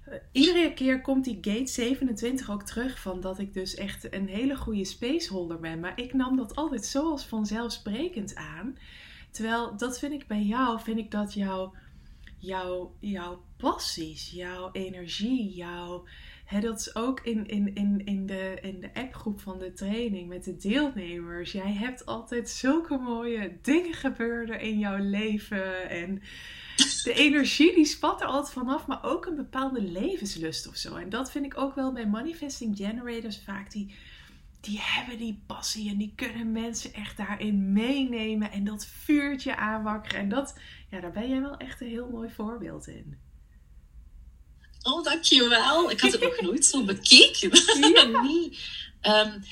Uh, 0.09 0.13
iedere 0.31 0.73
keer 0.73 1.01
komt 1.01 1.23
die 1.23 1.37
gate 1.41 1.71
27 1.71 2.51
ook 2.51 2.63
terug 2.63 2.99
van 2.99 3.21
dat 3.21 3.39
ik 3.39 3.53
dus 3.53 3.75
echt 3.75 4.13
een 4.13 4.27
hele 4.27 4.55
goede 4.55 4.85
spaceholder 4.85 5.59
ben. 5.59 5.79
Maar 5.79 5.99
ik 5.99 6.13
nam 6.13 6.37
dat 6.37 6.55
altijd 6.55 6.85
zo 6.85 7.11
als 7.11 7.25
vanzelfsprekend 7.25 8.35
aan. 8.35 8.77
Terwijl 9.31 9.77
dat 9.77 9.99
vind 9.99 10.13
ik 10.13 10.27
bij 10.27 10.41
jou, 10.41 10.79
vind 10.81 10.97
ik 10.97 11.11
dat 11.11 11.33
jouw 11.33 11.73
jouw, 12.45 12.95
jouw 12.99 13.43
passies, 13.57 14.31
jouw 14.31 14.69
energie, 14.71 15.53
jouw. 15.53 16.05
Hè, 16.45 16.59
dat 16.59 16.79
is 16.79 16.95
ook 16.95 17.19
in, 17.19 17.47
in, 17.47 17.75
in, 17.75 18.05
in, 18.05 18.25
de, 18.25 18.57
in 18.61 18.79
de 18.79 18.93
appgroep 18.93 19.39
van 19.41 19.59
de 19.59 19.73
training 19.73 20.27
met 20.27 20.43
de 20.43 20.55
deelnemers. 20.55 21.51
Jij 21.51 21.73
hebt 21.73 22.05
altijd 22.05 22.49
zulke 22.49 22.97
mooie 22.97 23.57
dingen 23.61 23.93
gebeurden 23.93 24.59
in 24.59 24.79
jouw 24.79 24.97
leven. 24.97 25.89
En 25.89 26.21
de 27.03 27.13
energie 27.13 27.75
die 27.75 27.85
spat 27.85 28.21
er 28.21 28.27
altijd 28.27 28.53
vanaf, 28.53 28.87
maar 28.87 29.03
ook 29.03 29.25
een 29.25 29.35
bepaalde 29.35 29.81
levenslust 29.81 30.67
of 30.67 30.75
zo. 30.75 30.95
En 30.95 31.09
dat 31.09 31.31
vind 31.31 31.45
ik 31.45 31.57
ook 31.57 31.75
wel 31.75 31.91
bij 31.91 32.07
manifesting 32.07 32.77
generators 32.77 33.43
vaak. 33.43 33.71
Die, 33.71 33.95
die 34.59 34.79
hebben 34.81 35.17
die 35.17 35.43
passie 35.47 35.89
en 35.89 35.97
die 35.97 36.13
kunnen 36.15 36.51
mensen 36.51 36.93
echt 36.93 37.17
daarin 37.17 37.73
meenemen 37.73 38.51
en 38.51 38.63
dat 38.63 38.85
vuurtje 38.85 39.55
aanwakkeren. 39.55 40.19
En 40.19 40.29
dat, 40.29 40.59
ja, 40.89 40.99
daar 40.99 41.11
ben 41.11 41.29
jij 41.29 41.41
wel 41.41 41.57
echt 41.57 41.81
een 41.81 41.87
heel 41.87 42.09
mooi 42.09 42.29
voorbeeld 42.29 42.87
in. 42.87 43.24
Oh, 44.85 45.03
dankjewel. 45.03 45.91
Ik 45.91 46.01
had 46.01 46.11
het 46.11 46.21
nog 46.21 46.41
nooit 46.51 46.65
zo 46.65 46.83
bekeken. 46.83 47.51
Nee. 48.23 48.57
Um, 49.01 49.43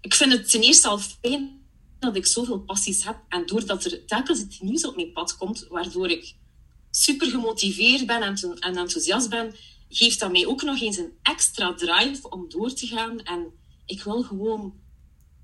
ik 0.00 0.14
vind 0.14 0.32
het 0.32 0.50
ten 0.50 0.62
eerste 0.62 0.88
al 0.88 0.98
fijn 0.98 1.66
dat 1.98 2.16
ik 2.16 2.26
zoveel 2.26 2.60
passies 2.60 3.04
heb. 3.04 3.16
En 3.28 3.46
doordat 3.46 3.84
er 3.84 4.04
telkens 4.04 4.40
iets 4.40 4.60
nieuws 4.60 4.86
op 4.86 4.96
mijn 4.96 5.12
pad 5.12 5.36
komt, 5.36 5.66
waardoor 5.68 6.10
ik 6.10 6.34
super 6.90 7.30
gemotiveerd 7.30 8.06
ben 8.06 8.22
en, 8.22 8.36
en 8.58 8.76
enthousiast 8.76 9.28
ben, 9.28 9.54
geeft 9.88 10.20
dat 10.20 10.32
mij 10.32 10.46
ook 10.46 10.62
nog 10.62 10.80
eens 10.80 10.96
een 10.96 11.12
extra 11.22 11.74
drive 11.74 12.30
om 12.30 12.48
door 12.48 12.72
te 12.72 12.86
gaan. 12.86 13.20
En 13.22 13.52
ik 13.86 14.02
wil 14.02 14.22
gewoon 14.22 14.74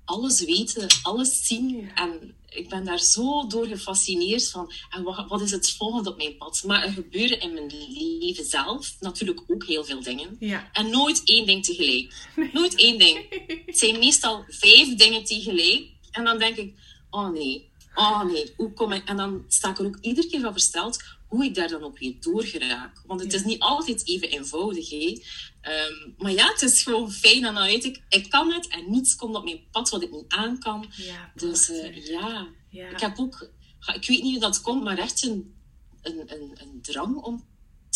alles 0.05 0.43
weten, 0.43 0.87
alles 1.01 1.47
zien. 1.47 1.91
En 1.95 2.35
ik 2.49 2.69
ben 2.69 2.85
daar 2.85 2.99
zo 2.99 3.47
door 3.47 3.65
gefascineerd 3.65 4.49
van. 4.49 4.71
En 4.89 5.03
wat, 5.03 5.25
wat 5.27 5.41
is 5.41 5.51
het 5.51 5.71
volgende 5.71 6.09
op 6.09 6.17
mijn 6.17 6.37
pad? 6.37 6.63
Maar 6.65 6.83
er 6.83 6.91
gebeuren 6.91 7.39
in 7.39 7.53
mijn 7.53 7.71
leven 8.19 8.45
zelf 8.45 8.95
natuurlijk 8.99 9.43
ook 9.47 9.65
heel 9.65 9.83
veel 9.83 10.03
dingen. 10.03 10.35
Ja. 10.39 10.69
En 10.73 10.89
nooit 10.89 11.21
één 11.23 11.45
ding 11.45 11.65
tegelijk. 11.65 12.13
Nooit 12.53 12.75
één 12.75 12.99
ding. 12.99 13.43
Het 13.65 13.77
zijn 13.77 13.99
meestal 13.99 14.43
vijf 14.47 14.95
dingen 14.95 15.23
tegelijk. 15.23 15.87
En 16.11 16.23
dan 16.23 16.39
denk 16.39 16.57
ik, 16.57 16.73
oh 17.09 17.29
nee, 17.29 17.69
oh 17.95 18.23
nee, 18.23 18.53
hoe 18.57 18.73
kom 18.73 18.91
ik? 18.91 19.07
En 19.07 19.17
dan 19.17 19.45
sta 19.47 19.69
ik 19.69 19.79
er 19.79 19.85
ook 19.85 19.97
iedere 20.01 20.27
keer 20.27 20.41
van 20.41 20.51
versteld 20.51 21.03
hoe 21.27 21.45
ik 21.45 21.55
daar 21.55 21.67
dan 21.67 21.83
ook 21.83 21.99
weer 21.99 22.15
door 22.19 22.43
geraak. 22.43 23.01
Want 23.05 23.21
het 23.21 23.33
is 23.33 23.43
niet 23.43 23.59
altijd 23.59 24.07
even 24.07 24.29
eenvoudig. 24.29 24.89
Hè? 24.89 25.21
Um, 25.61 26.13
maar 26.17 26.31
ja, 26.31 26.47
het 26.47 26.61
is 26.61 26.83
gewoon 26.83 27.11
fijn 27.11 27.45
en 27.45 27.53
dan 27.53 27.65
weet 27.65 27.83
ik, 27.83 28.01
ik 28.09 28.29
kan 28.29 28.51
het 28.51 28.67
en 28.67 28.91
niets 28.91 29.15
komt 29.15 29.35
op 29.35 29.43
mijn 29.43 29.67
pad 29.71 29.89
wat 29.89 30.03
ik 30.03 30.11
niet 30.11 30.25
aan 30.27 30.59
kan. 30.59 30.91
Ja, 30.95 31.31
dus 31.35 31.69
uh, 31.69 32.05
ja. 32.05 32.47
ja. 32.69 32.89
ik 32.89 32.99
heb 32.99 33.19
ook, 33.19 33.49
ik 33.93 34.07
weet 34.07 34.23
niet 34.23 34.31
hoe 34.31 34.39
dat 34.39 34.61
komt, 34.61 34.83
maar 34.83 34.97
echt 34.97 35.23
een, 35.23 35.55
een, 36.01 36.23
een, 36.25 36.51
een 36.61 36.81
drang 36.81 37.15
om 37.15 37.45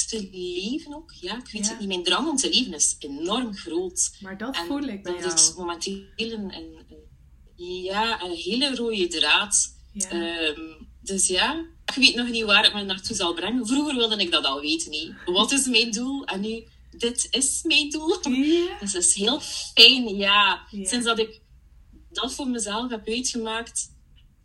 te 0.07 0.29
leven 0.31 0.95
ook. 0.95 1.11
Ja, 1.11 1.37
ik 1.37 1.51
weet 1.51 1.69
het 1.69 1.79
niet. 1.79 1.87
Mijn 1.87 2.03
drang 2.03 2.27
om 2.27 2.35
te 2.35 2.49
leven 2.49 2.73
is 2.73 2.95
enorm 2.99 3.55
groot. 3.55 4.17
Maar 4.19 4.37
dat 4.37 4.57
voel 4.57 4.83
ik 4.83 5.03
bij 5.03 5.13
dat 5.13 5.21
jou. 5.21 5.33
is 5.33 5.53
momenteel 5.53 6.05
een, 6.15 6.53
een, 6.53 6.85
ja, 7.55 8.23
een 8.23 8.35
hele 8.35 8.75
rode 8.75 9.07
draad. 9.07 9.77
Um, 10.11 10.87
dus 11.01 11.27
ja, 11.27 11.65
ik 11.89 11.95
weet 11.95 12.15
nog 12.15 12.29
niet 12.29 12.45
waar 12.45 12.63
het 12.63 12.73
me 12.73 12.83
naartoe 12.83 13.15
zal 13.15 13.33
brengen. 13.33 13.67
Vroeger 13.67 13.95
wilde 13.95 14.17
ik 14.17 14.31
dat 14.31 14.45
al 14.45 14.61
weten. 14.61 14.89
Niet. 14.89 15.13
Wat 15.25 15.51
is 15.51 15.67
mijn 15.67 15.91
doel? 15.91 16.25
En 16.25 16.41
nu, 16.41 16.63
dit 16.91 17.27
is 17.31 17.59
mijn 17.63 17.89
doel. 17.89 18.21
Dus 18.79 18.91
dat 18.93 19.03
is 19.03 19.13
heel 19.13 19.39
fijn, 19.39 20.15
ja. 20.15 20.65
Sinds 20.71 21.05
dat 21.05 21.19
ik 21.19 21.41
dat 22.11 22.33
voor 22.33 22.47
mezelf 22.47 22.89
heb 22.89 23.07
uitgemaakt, 23.07 23.91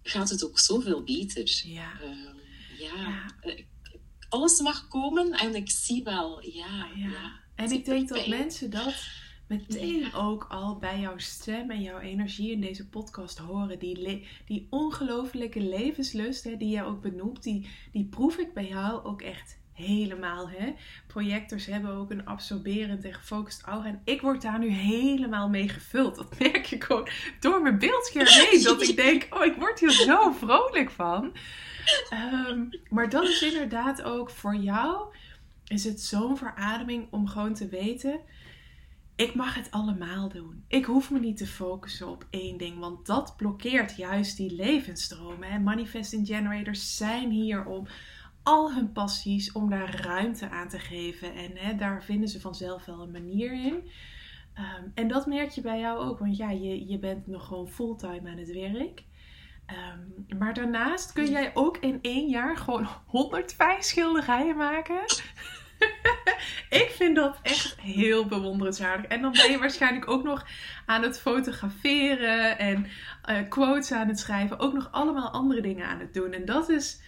gaat 0.02 0.30
het 0.30 0.44
ook 0.44 0.58
zoveel 0.58 1.02
beter. 1.02 1.62
Ja. 1.64 1.92
Uh, 2.02 2.78
ja. 2.78 3.30
Alles 4.28 4.60
mag 4.60 4.88
komen 4.88 5.32
en 5.32 5.54
ik 5.54 5.70
zie 5.70 6.02
wel, 6.02 6.42
ja. 6.42 6.88
ja. 6.96 7.40
En 7.54 7.70
ik 7.70 7.84
denk 7.84 8.08
dat 8.08 8.26
mensen 8.26 8.70
dat 8.70 8.94
meteen 9.46 10.14
ook 10.14 10.46
al 10.48 10.78
bij 10.78 11.00
jouw 11.00 11.18
stem 11.18 11.70
en 11.70 11.82
jouw 11.82 11.98
energie 11.98 12.52
in 12.52 12.60
deze 12.60 12.88
podcast 12.88 13.38
horen. 13.38 13.78
Die, 13.78 14.26
die 14.46 14.66
ongelofelijke 14.70 15.60
levenslust 15.60 16.44
hè, 16.44 16.56
die 16.56 16.68
jij 16.68 16.84
ook 16.84 17.00
benoemt, 17.00 17.42
die, 17.42 17.68
die 17.92 18.04
proef 18.04 18.36
ik 18.36 18.54
bij 18.54 18.68
jou 18.68 19.04
ook 19.04 19.22
echt 19.22 19.62
helemaal. 19.72 20.48
Hè? 20.48 20.74
Projectors 21.06 21.66
hebben 21.66 21.90
ook 21.90 22.10
een 22.10 22.26
absorberend 22.26 23.04
en 23.04 23.14
gefocust 23.14 23.62
aura. 23.62 23.88
En 23.88 24.00
ik 24.04 24.20
word 24.20 24.42
daar 24.42 24.58
nu 24.58 24.68
helemaal 24.68 25.48
mee 25.48 25.68
gevuld. 25.68 26.14
Dat 26.14 26.38
merk 26.38 26.70
ik 26.70 26.84
gewoon 26.84 27.08
door 27.40 27.62
mijn 27.62 27.78
beeldscherm 27.78 28.26
heen. 28.26 28.62
Dat 28.62 28.82
ik 28.82 28.96
denk, 28.96 29.26
oh, 29.30 29.44
ik 29.44 29.54
word 29.54 29.80
hier 29.80 29.90
zo 29.90 30.32
vrolijk 30.32 30.90
van. 30.90 31.32
Um, 32.48 32.68
maar 32.88 33.08
dat 33.08 33.24
is 33.24 33.42
inderdaad 33.42 34.02
ook 34.02 34.30
voor 34.30 34.56
jou. 34.56 35.14
Is 35.66 35.84
het 35.84 36.00
zo'n 36.00 36.36
verademing 36.36 37.06
om 37.10 37.28
gewoon 37.28 37.54
te 37.54 37.68
weten 37.68 38.20
ik 39.16 39.34
mag 39.34 39.54
het 39.54 39.70
allemaal 39.70 40.28
doen. 40.28 40.64
Ik 40.68 40.84
hoef 40.84 41.10
me 41.10 41.18
niet 41.18 41.36
te 41.36 41.46
focussen 41.46 42.08
op 42.08 42.26
één 42.30 42.56
ding, 42.56 42.78
want 42.78 43.06
dat 43.06 43.36
blokkeert 43.36 43.96
juist 43.96 44.36
die 44.36 44.54
levensstromen. 44.54 45.48
En 45.48 45.62
manifesting 45.62 46.26
generators 46.26 46.96
zijn 46.96 47.30
hier 47.30 47.64
om 47.64 47.86
al 48.42 48.74
hun 48.74 48.92
passies, 48.92 49.52
om 49.52 49.70
daar 49.70 50.00
ruimte 50.00 50.50
aan 50.50 50.68
te 50.68 50.78
geven. 50.78 51.34
En 51.34 51.50
hè, 51.54 51.74
daar 51.74 52.04
vinden 52.04 52.28
ze 52.28 52.40
vanzelf 52.40 52.84
wel 52.84 53.00
een 53.00 53.10
manier 53.10 53.52
in. 53.52 53.74
Um, 54.58 54.92
en 54.94 55.08
dat 55.08 55.26
merk 55.26 55.50
je 55.50 55.60
bij 55.60 55.80
jou 55.80 55.98
ook, 55.98 56.18
want 56.18 56.36
ja, 56.36 56.50
je, 56.50 56.86
je 56.86 56.98
bent 56.98 57.26
nog 57.26 57.46
gewoon 57.46 57.68
fulltime 57.68 58.30
aan 58.30 58.38
het 58.38 58.52
werk. 58.52 59.04
Um, 59.66 60.38
maar 60.38 60.54
daarnaast 60.54 61.12
kun 61.12 61.30
jij 61.30 61.50
ook 61.54 61.76
in 61.76 61.98
één 62.02 62.28
jaar 62.28 62.56
gewoon 62.56 62.88
105 63.06 63.84
schilderijen 63.84 64.56
maken. 64.56 65.00
ik 66.82 66.90
vind 66.96 67.16
dat 67.16 67.38
echt 67.42 67.80
heel 67.80 68.26
bewonderenswaardig. 68.26 69.06
En 69.06 69.22
dan 69.22 69.32
ben 69.32 69.50
je 69.50 69.58
waarschijnlijk 69.58 70.10
ook 70.10 70.24
nog 70.24 70.46
aan 70.86 71.02
het 71.02 71.20
fotograferen 71.20 72.58
en 72.58 72.86
uh, 73.30 73.48
quotes 73.48 73.92
aan 73.92 74.08
het 74.08 74.18
schrijven. 74.18 74.58
Ook 74.58 74.72
nog 74.72 74.88
allemaal 74.92 75.30
andere 75.30 75.60
dingen 75.60 75.86
aan 75.86 76.00
het 76.00 76.14
doen. 76.14 76.32
En 76.32 76.44
dat 76.44 76.68
is, 76.68 77.00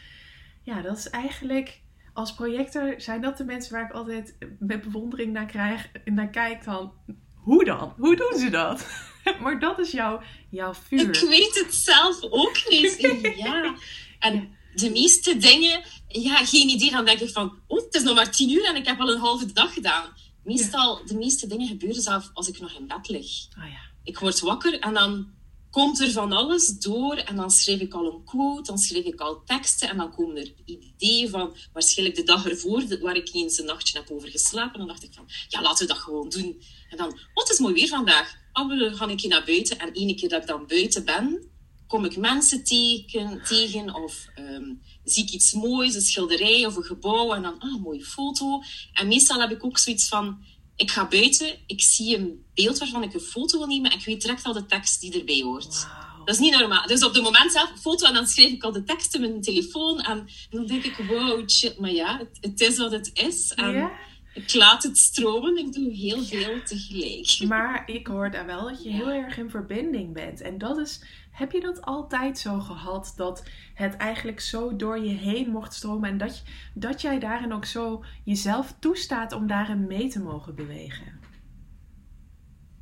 ja, 0.62 0.80
dat 0.82 0.98
is 0.98 1.10
eigenlijk 1.10 1.80
als 2.12 2.34
projector 2.34 2.94
zijn 2.96 3.20
dat 3.20 3.36
de 3.36 3.44
mensen 3.44 3.72
waar 3.72 3.84
ik 3.84 3.92
altijd 3.92 4.36
met 4.58 4.82
bewondering 4.82 5.32
naar, 5.32 5.46
krijg, 5.46 5.90
naar 6.04 6.28
kijk 6.28 6.64
dan. 6.64 6.92
Hoe 7.34 7.64
dan? 7.64 7.94
Hoe 7.96 8.16
doen 8.16 8.38
ze 8.38 8.50
dat? 8.50 8.86
maar 9.42 9.58
dat 9.58 9.78
is 9.78 9.90
jouw, 9.90 10.20
jouw 10.50 10.74
vuur. 10.74 11.22
Ik 11.22 11.28
weet 11.28 11.62
het 11.64 11.74
zelf 11.74 12.22
ook 12.22 12.62
niet. 12.68 12.96
ja. 13.44 13.74
En 14.18 14.55
de 14.76 14.90
meeste 14.90 15.36
dingen, 15.36 15.84
ja, 16.08 16.44
geen 16.44 16.68
idee. 16.68 16.90
Dan 16.90 17.04
denk 17.04 17.20
ik 17.20 17.30
van, 17.30 17.58
oh, 17.66 17.84
het 17.84 17.94
is 17.94 18.02
nog 18.02 18.14
maar 18.14 18.30
tien 18.30 18.50
uur 18.50 18.64
en 18.64 18.76
ik 18.76 18.86
heb 18.86 19.00
al 19.00 19.10
een 19.10 19.18
halve 19.18 19.52
dag 19.52 19.74
gedaan. 19.74 20.14
Meestal, 20.44 21.06
de 21.06 21.14
meeste 21.14 21.46
dingen 21.46 21.66
gebeuren 21.66 22.02
zelf 22.02 22.30
als 22.32 22.48
ik 22.48 22.60
nog 22.60 22.72
in 22.72 22.86
bed 22.86 23.08
lig. 23.08 23.46
Oh, 23.58 23.70
ja. 23.70 23.80
Ik 24.02 24.18
word 24.18 24.40
wakker 24.40 24.78
en 24.78 24.94
dan 24.94 25.34
komt 25.70 26.00
er 26.00 26.10
van 26.10 26.32
alles 26.32 26.78
door. 26.78 27.16
En 27.16 27.36
dan 27.36 27.50
schrijf 27.50 27.80
ik 27.80 27.94
al 27.94 28.12
een 28.12 28.24
quote, 28.24 28.62
dan 28.62 28.78
schrijf 28.78 29.04
ik 29.04 29.20
al 29.20 29.42
teksten. 29.44 29.88
En 29.88 29.96
dan 29.96 30.14
komen 30.14 30.36
er 30.36 30.52
ideeën 30.64 31.28
van, 31.28 31.56
waarschijnlijk 31.72 32.18
de 32.18 32.24
dag 32.24 32.46
ervoor, 32.46 32.98
waar 33.00 33.16
ik 33.16 33.30
eens 33.32 33.58
een 33.58 33.66
nachtje 33.66 33.98
heb 33.98 34.10
over 34.10 34.28
geslapen. 34.28 34.72
En 34.72 34.78
dan 34.78 34.88
dacht 34.88 35.02
ik 35.02 35.14
van, 35.14 35.28
ja, 35.48 35.62
laten 35.62 35.86
we 35.86 35.92
dat 35.92 36.02
gewoon 36.02 36.28
doen. 36.28 36.62
En 36.90 36.96
dan, 36.96 37.08
oh, 37.08 37.42
het 37.42 37.48
is 37.48 37.58
mooi 37.58 37.74
weer 37.74 37.88
vandaag. 37.88 38.34
Oh, 38.52 38.78
dan 38.78 38.94
ga 38.94 39.08
ik 39.08 39.20
hier 39.20 39.30
naar 39.30 39.44
buiten. 39.44 39.78
En 39.78 39.92
ene 39.92 40.14
keer 40.14 40.28
dat 40.28 40.42
ik 40.42 40.48
dan 40.48 40.66
buiten 40.66 41.04
ben, 41.04 41.50
kom 41.86 42.04
ik 42.04 42.16
mensen 42.16 42.64
tegen, 42.64 43.42
tegen 43.44 43.94
of 43.94 44.26
um, 44.38 44.82
zie 45.04 45.22
ik 45.22 45.30
iets 45.30 45.52
moois, 45.52 45.94
een 45.94 46.00
schilderij 46.00 46.66
of 46.66 46.76
een 46.76 46.84
gebouw 46.84 47.34
en 47.34 47.42
dan, 47.42 47.58
ah, 47.58 47.82
mooie 47.82 48.04
foto. 48.04 48.62
En 48.92 49.08
meestal 49.08 49.40
heb 49.40 49.50
ik 49.50 49.64
ook 49.64 49.78
zoiets 49.78 50.08
van, 50.08 50.38
ik 50.76 50.90
ga 50.90 51.08
buiten, 51.08 51.58
ik 51.66 51.82
zie 51.82 52.16
een 52.16 52.44
beeld 52.54 52.78
waarvan 52.78 53.02
ik 53.02 53.14
een 53.14 53.20
foto 53.20 53.58
wil 53.58 53.66
nemen 53.66 53.90
en 53.90 53.98
ik 53.98 54.04
weet 54.04 54.20
direct 54.20 54.44
al 54.44 54.52
de 54.52 54.66
tekst 54.66 55.00
die 55.00 55.18
erbij 55.18 55.42
hoort. 55.42 55.86
Dat 56.24 56.34
is 56.34 56.40
niet 56.40 56.58
normaal. 56.58 56.86
Dus 56.86 57.04
op 57.04 57.14
het 57.14 57.22
moment 57.22 57.52
zelf 57.52 57.70
een 57.70 57.78
foto 57.78 58.06
en 58.06 58.14
dan 58.14 58.26
schrijf 58.26 58.50
ik 58.50 58.62
al 58.62 58.72
de 58.72 58.84
tekst 58.84 59.14
in 59.14 59.20
mijn 59.20 59.40
telefoon 59.40 60.00
en, 60.00 60.28
dan 60.50 60.66
denk 60.66 60.84
ik, 60.84 60.96
wow, 60.96 61.48
shit, 61.48 61.78
maar 61.78 61.92
ja, 61.92 62.18
het, 62.18 62.38
het 62.40 62.60
is 62.60 62.78
wat 62.78 62.92
het 62.92 63.10
is. 63.14 63.52
En 63.54 63.90
ik 64.34 64.54
laat 64.54 64.82
het 64.82 64.98
stromen, 64.98 65.56
ik 65.56 65.72
doe 65.72 65.92
heel 65.92 66.22
veel 66.22 66.62
tegelijk. 66.64 67.48
Maar 67.48 67.82
ik 67.86 68.06
hoor 68.06 68.30
daar 68.30 68.46
wel 68.46 68.68
dat 68.68 68.82
je 68.82 68.90
heel 68.90 69.10
erg 69.10 69.38
in 69.38 69.50
verbinding 69.50 70.12
bent. 70.12 70.40
En 70.40 70.58
dat 70.58 70.78
is, 70.78 71.00
heb 71.36 71.52
je 71.52 71.60
dat 71.60 71.82
altijd 71.82 72.38
zo 72.38 72.58
gehad, 72.60 73.12
dat 73.16 73.44
het 73.74 73.96
eigenlijk 73.96 74.40
zo 74.40 74.76
door 74.76 74.98
je 74.98 75.14
heen 75.14 75.50
mocht 75.50 75.74
stromen 75.74 76.10
en 76.10 76.18
dat, 76.18 76.42
dat 76.74 77.00
jij 77.00 77.18
daarin 77.18 77.52
ook 77.52 77.64
zo 77.64 78.04
jezelf 78.24 78.74
toestaat 78.78 79.32
om 79.32 79.46
daarin 79.46 79.86
mee 79.86 80.08
te 80.08 80.20
mogen 80.20 80.54
bewegen? 80.54 81.20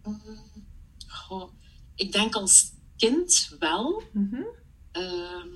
Mm, 0.03 0.19
goh, 1.07 1.53
ik 1.95 2.13
denk 2.13 2.35
als 2.35 2.73
kind 2.97 3.57
wel. 3.59 4.03
Mhm. 4.13 4.43
Ehm, 4.93 5.49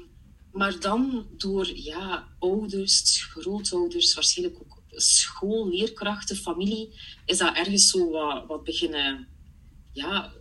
maar 0.53 0.81
dan 0.81 1.27
door 1.37 1.77
ja, 1.77 2.29
ouders, 2.39 3.25
grootouders, 3.25 4.15
waarschijnlijk 4.15 4.61
ook 4.61 4.83
school, 4.89 5.69
leerkrachten, 5.69 6.37
familie, 6.37 7.01
is 7.25 7.39
dat 7.39 7.57
ergens 7.57 7.91
zo 7.91 8.11
wat, 8.11 8.47
wat 8.47 8.65
beginnen 8.65 9.29
ja, 9.93 10.33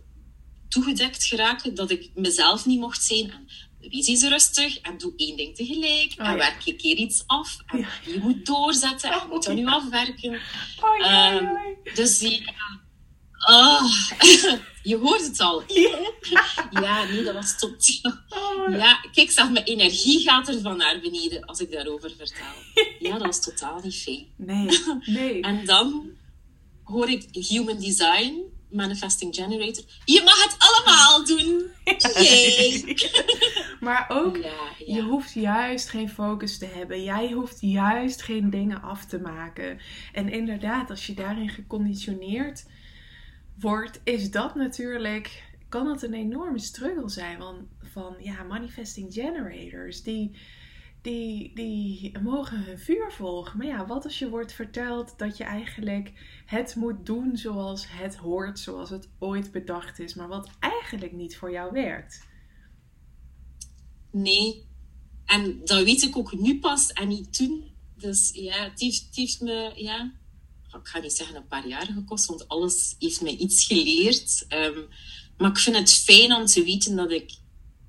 toegedekt 0.68 1.24
geraken 1.24 1.74
dat 1.74 1.90
ik 1.90 2.10
mezelf 2.14 2.66
niet 2.66 2.80
mocht 2.80 3.04
zijn. 3.04 3.30
En 3.30 3.48
wees 3.90 4.06
eens 4.06 4.22
rustig 4.22 4.78
en 4.80 4.98
doe 4.98 5.12
één 5.16 5.36
ding 5.36 5.56
tegelijk. 5.56 6.14
Oh, 6.18 6.28
en 6.28 6.36
werk 6.36 6.60
je 6.60 6.76
keer 6.76 6.96
iets 6.96 7.22
af. 7.26 7.58
En 7.66 7.86
je 8.04 8.18
moet 8.18 8.46
doorzetten 8.46 9.12
en 9.12 9.18
je 9.18 9.26
moet 9.28 9.44
dat 9.44 9.54
nu 9.54 9.66
afwerken. 9.66 10.40
Oh, 10.80 11.34
um, 11.34 11.58
dus 11.94 12.18
die, 12.18 12.44
Oh, 13.46 13.82
je 14.90 14.96
hoort 14.96 15.26
het 15.26 15.40
al. 15.40 15.62
Ja, 16.70 17.04
nee, 17.04 17.22
dat 17.22 17.34
was 17.34 17.58
tot. 17.58 18.00
Oh, 18.28 18.76
ja, 18.76 19.00
kijk, 19.12 19.30
zag 19.30 19.50
mijn 19.50 19.64
energie 19.64 20.20
gaat 20.20 20.48
er 20.48 20.60
van 20.60 20.76
naar 20.76 21.00
beneden 21.00 21.44
als 21.44 21.60
ik 21.60 21.70
daarover 21.70 22.10
vertel. 22.16 22.86
Ja, 22.98 23.12
dat 23.12 23.26
was 23.26 23.42
totaal 23.42 23.80
niet 23.82 23.96
fijn. 23.96 24.26
Nee, 24.36 24.78
nee. 25.04 25.42
En 25.48 25.64
dan 25.64 26.10
hoor 26.84 27.08
ik 27.08 27.26
Human 27.30 27.78
Design, 27.78 28.42
Manifesting 28.70 29.34
Generator. 29.34 29.84
Je 30.04 30.22
mag 30.24 30.44
het 30.44 30.56
allemaal 30.58 31.24
doen! 31.24 31.70
Yay! 32.24 32.96
Maar 33.80 34.06
ook, 34.08 34.36
je 34.86 35.02
hoeft 35.02 35.32
juist 35.32 35.88
geen 35.88 36.08
focus 36.08 36.58
te 36.58 36.66
hebben. 36.66 37.02
Jij 37.02 37.32
hoeft 37.32 37.60
juist 37.60 38.22
geen 38.22 38.50
dingen 38.50 38.82
af 38.82 39.04
te 39.04 39.18
maken. 39.18 39.78
En 40.12 40.28
inderdaad, 40.28 40.90
als 40.90 41.06
je 41.06 41.14
daarin 41.14 41.48
geconditioneerd 41.48 42.66
wordt, 43.60 44.00
is 44.04 44.30
dat 44.30 44.54
natuurlijk, 44.54 45.44
kan 45.68 45.84
dat 45.84 46.02
een 46.02 46.14
enorme 46.14 46.58
struggle 46.58 47.08
zijn. 47.08 47.38
Want 47.38 47.58
van 47.82 48.16
ja, 48.18 48.42
manifesting 48.42 49.12
generators, 49.12 50.02
die, 50.02 50.30
die, 51.02 51.54
die 51.54 52.18
mogen 52.18 52.64
hun 52.64 52.78
vuur 52.78 53.12
volgen. 53.12 53.58
Maar 53.58 53.66
ja, 53.66 53.86
wat 53.86 54.04
als 54.04 54.18
je 54.18 54.28
wordt 54.28 54.52
verteld 54.52 55.18
dat 55.18 55.36
je 55.36 55.44
eigenlijk 55.44 56.12
het 56.46 56.74
moet 56.74 57.06
doen 57.06 57.36
zoals 57.36 57.86
het 57.88 58.16
hoort, 58.16 58.58
zoals 58.58 58.90
het 58.90 59.08
ooit 59.18 59.52
bedacht 59.52 59.98
is, 59.98 60.14
maar 60.14 60.28
wat 60.28 60.50
eigenlijk 60.58 61.12
niet 61.12 61.36
voor 61.36 61.50
jou 61.50 61.72
werkt? 61.72 62.26
Nee, 64.10 64.66
en 65.24 65.60
dat 65.64 65.84
weet 65.84 66.02
ik 66.02 66.16
ook 66.16 66.40
nu 66.40 66.58
pas 66.58 66.92
en 66.92 67.08
niet 67.08 67.36
toen. 67.36 67.64
Dus 67.96 68.30
ja, 68.32 68.70
het 68.70 68.80
heeft, 69.14 69.40
me, 69.40 69.72
ja, 69.74 70.12
ik 70.72 70.88
ga 70.88 70.98
niet 70.98 71.12
zeggen 71.12 71.36
een 71.36 71.46
paar 71.46 71.68
jaar 71.68 71.86
gekost, 71.86 72.26
want 72.26 72.48
alles 72.48 72.96
heeft 72.98 73.20
mij 73.20 73.36
iets 73.36 73.64
geleerd. 73.64 74.44
Ehm, 74.48 74.78
maar 75.36 75.50
ik 75.50 75.58
vind 75.58 75.76
het 75.76 75.92
fijn 75.92 76.34
om 76.34 76.46
te 76.46 76.64
weten 76.64 76.96
dat 76.96 77.10
ik 77.10 77.32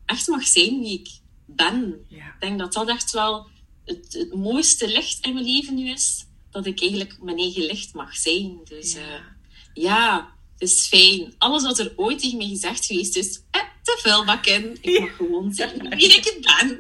echt 0.05 0.27
mag 0.27 0.47
zijn 0.47 0.79
wie 0.79 0.99
ik 0.99 1.09
ben. 1.55 2.05
Ik 2.09 2.33
denk 2.39 2.59
dat 2.59 2.73
dat 2.73 2.89
echt 2.89 3.11
wel 3.11 3.47
het, 3.85 4.13
het, 4.13 4.33
mooiste 4.33 4.87
licht 4.87 5.25
in 5.25 5.33
mijn 5.33 5.45
leven 5.45 5.75
nu 5.75 5.89
is. 5.89 6.25
Dat 6.49 6.65
ik 6.65 6.81
eigenlijk 6.81 7.21
mijn 7.21 7.37
eigen 7.37 7.65
licht 7.65 7.93
mag 7.93 8.15
zijn. 8.15 8.59
Dus 8.63 8.93
ja, 8.93 8.99
uh, 8.99 9.23
ja 9.73 10.33
het 10.59 10.69
is 10.69 10.87
fijn. 10.87 11.33
Alles 11.37 11.63
wat 11.63 11.79
er 11.79 11.93
ooit 11.95 12.19
tegen 12.19 12.37
mij 12.37 12.47
gezegd 12.47 12.85
geweest 12.85 13.15
is, 13.15 13.41
eh, 13.51 13.61
te 13.81 13.99
veel 14.01 14.25
bakken. 14.25 14.77
Ik 14.81 14.99
mag 14.99 15.15
gewoon 15.15 15.53
zeggen 15.61 15.89
wie 15.89 16.15
ik 16.15 16.39
ben. 16.41 16.77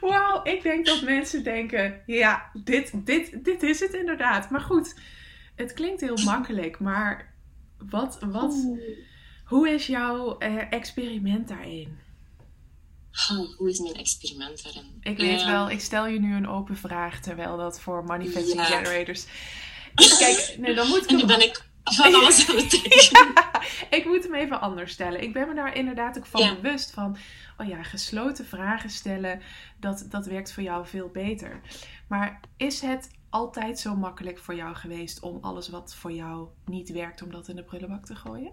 Wauw, 0.00 0.40
ik 0.44 0.62
denk 0.62 0.86
dat 0.86 1.02
mensen 1.02 1.44
denken: 1.44 2.02
ja, 2.06 2.50
dit, 2.52 3.06
dit, 3.06 3.44
dit 3.44 3.62
is 3.62 3.80
het 3.80 3.94
inderdaad. 3.94 4.50
Maar 4.50 4.60
goed, 4.60 4.94
het 5.54 5.72
klinkt 5.72 6.00
heel 6.00 6.18
makkelijk, 6.34 6.78
maar 6.78 7.34
wat, 7.78 8.18
wat, 8.20 8.54
hoe 9.44 9.68
is 9.68 9.86
jouw 9.86 10.36
uh, 10.38 10.72
experiment 10.72 11.48
daarin? 11.48 11.98
Hoe 13.56 13.70
is 13.70 13.78
mijn 13.78 13.94
experiment 13.94 14.62
daarin? 14.62 14.96
Ik 15.00 15.18
weet 15.18 15.44
wel, 15.44 15.70
ik 15.70 15.80
stel 15.80 16.06
je 16.06 16.20
nu 16.20 16.34
een 16.34 16.48
open 16.48 16.76
vraag, 16.76 17.20
terwijl 17.20 17.56
dat 17.56 17.80
voor 17.80 18.04
manifesting 18.04 18.66
generators. 18.66 19.24
Kijk, 19.94 20.56
nee, 20.58 20.74
dan 20.74 20.88
moet 20.88 21.02
ik. 21.02 21.10
En 21.10 21.16
nu 21.16 21.26
ben 21.26 21.42
ik 21.42 21.64
van 21.84 22.14
alles 22.14 22.48
aan 22.48 22.56
het 22.56 22.72
ik 23.98 24.04
moet 24.04 24.22
hem 24.22 24.34
even 24.34 24.60
anders 24.60 24.92
stellen. 24.92 25.22
Ik 25.22 25.32
ben 25.32 25.48
me 25.48 25.54
daar 25.54 25.76
inderdaad 25.76 26.18
ook 26.18 26.26
van 26.26 26.60
bewust 26.60 26.90
van 26.90 27.16
oh 27.58 27.66
ja, 27.66 27.82
gesloten 27.82 28.46
vragen 28.46 28.90
stellen, 28.90 29.40
dat, 29.80 30.06
dat 30.10 30.26
werkt 30.26 30.52
voor 30.52 30.62
jou 30.62 30.86
veel 30.86 31.08
beter. 31.08 31.60
Maar 32.08 32.40
is 32.56 32.80
het 32.80 33.10
altijd 33.30 33.78
zo 33.78 33.96
makkelijk 33.96 34.38
voor 34.38 34.54
jou 34.54 34.74
geweest 34.74 35.20
om 35.20 35.38
alles 35.40 35.68
wat 35.68 35.94
voor 35.94 36.12
jou 36.12 36.48
niet 36.64 36.90
werkt, 36.90 37.22
om 37.22 37.30
dat 37.30 37.48
in 37.48 37.56
de 37.56 37.64
prullenbak 37.64 38.06
te 38.06 38.14
gooien? 38.14 38.52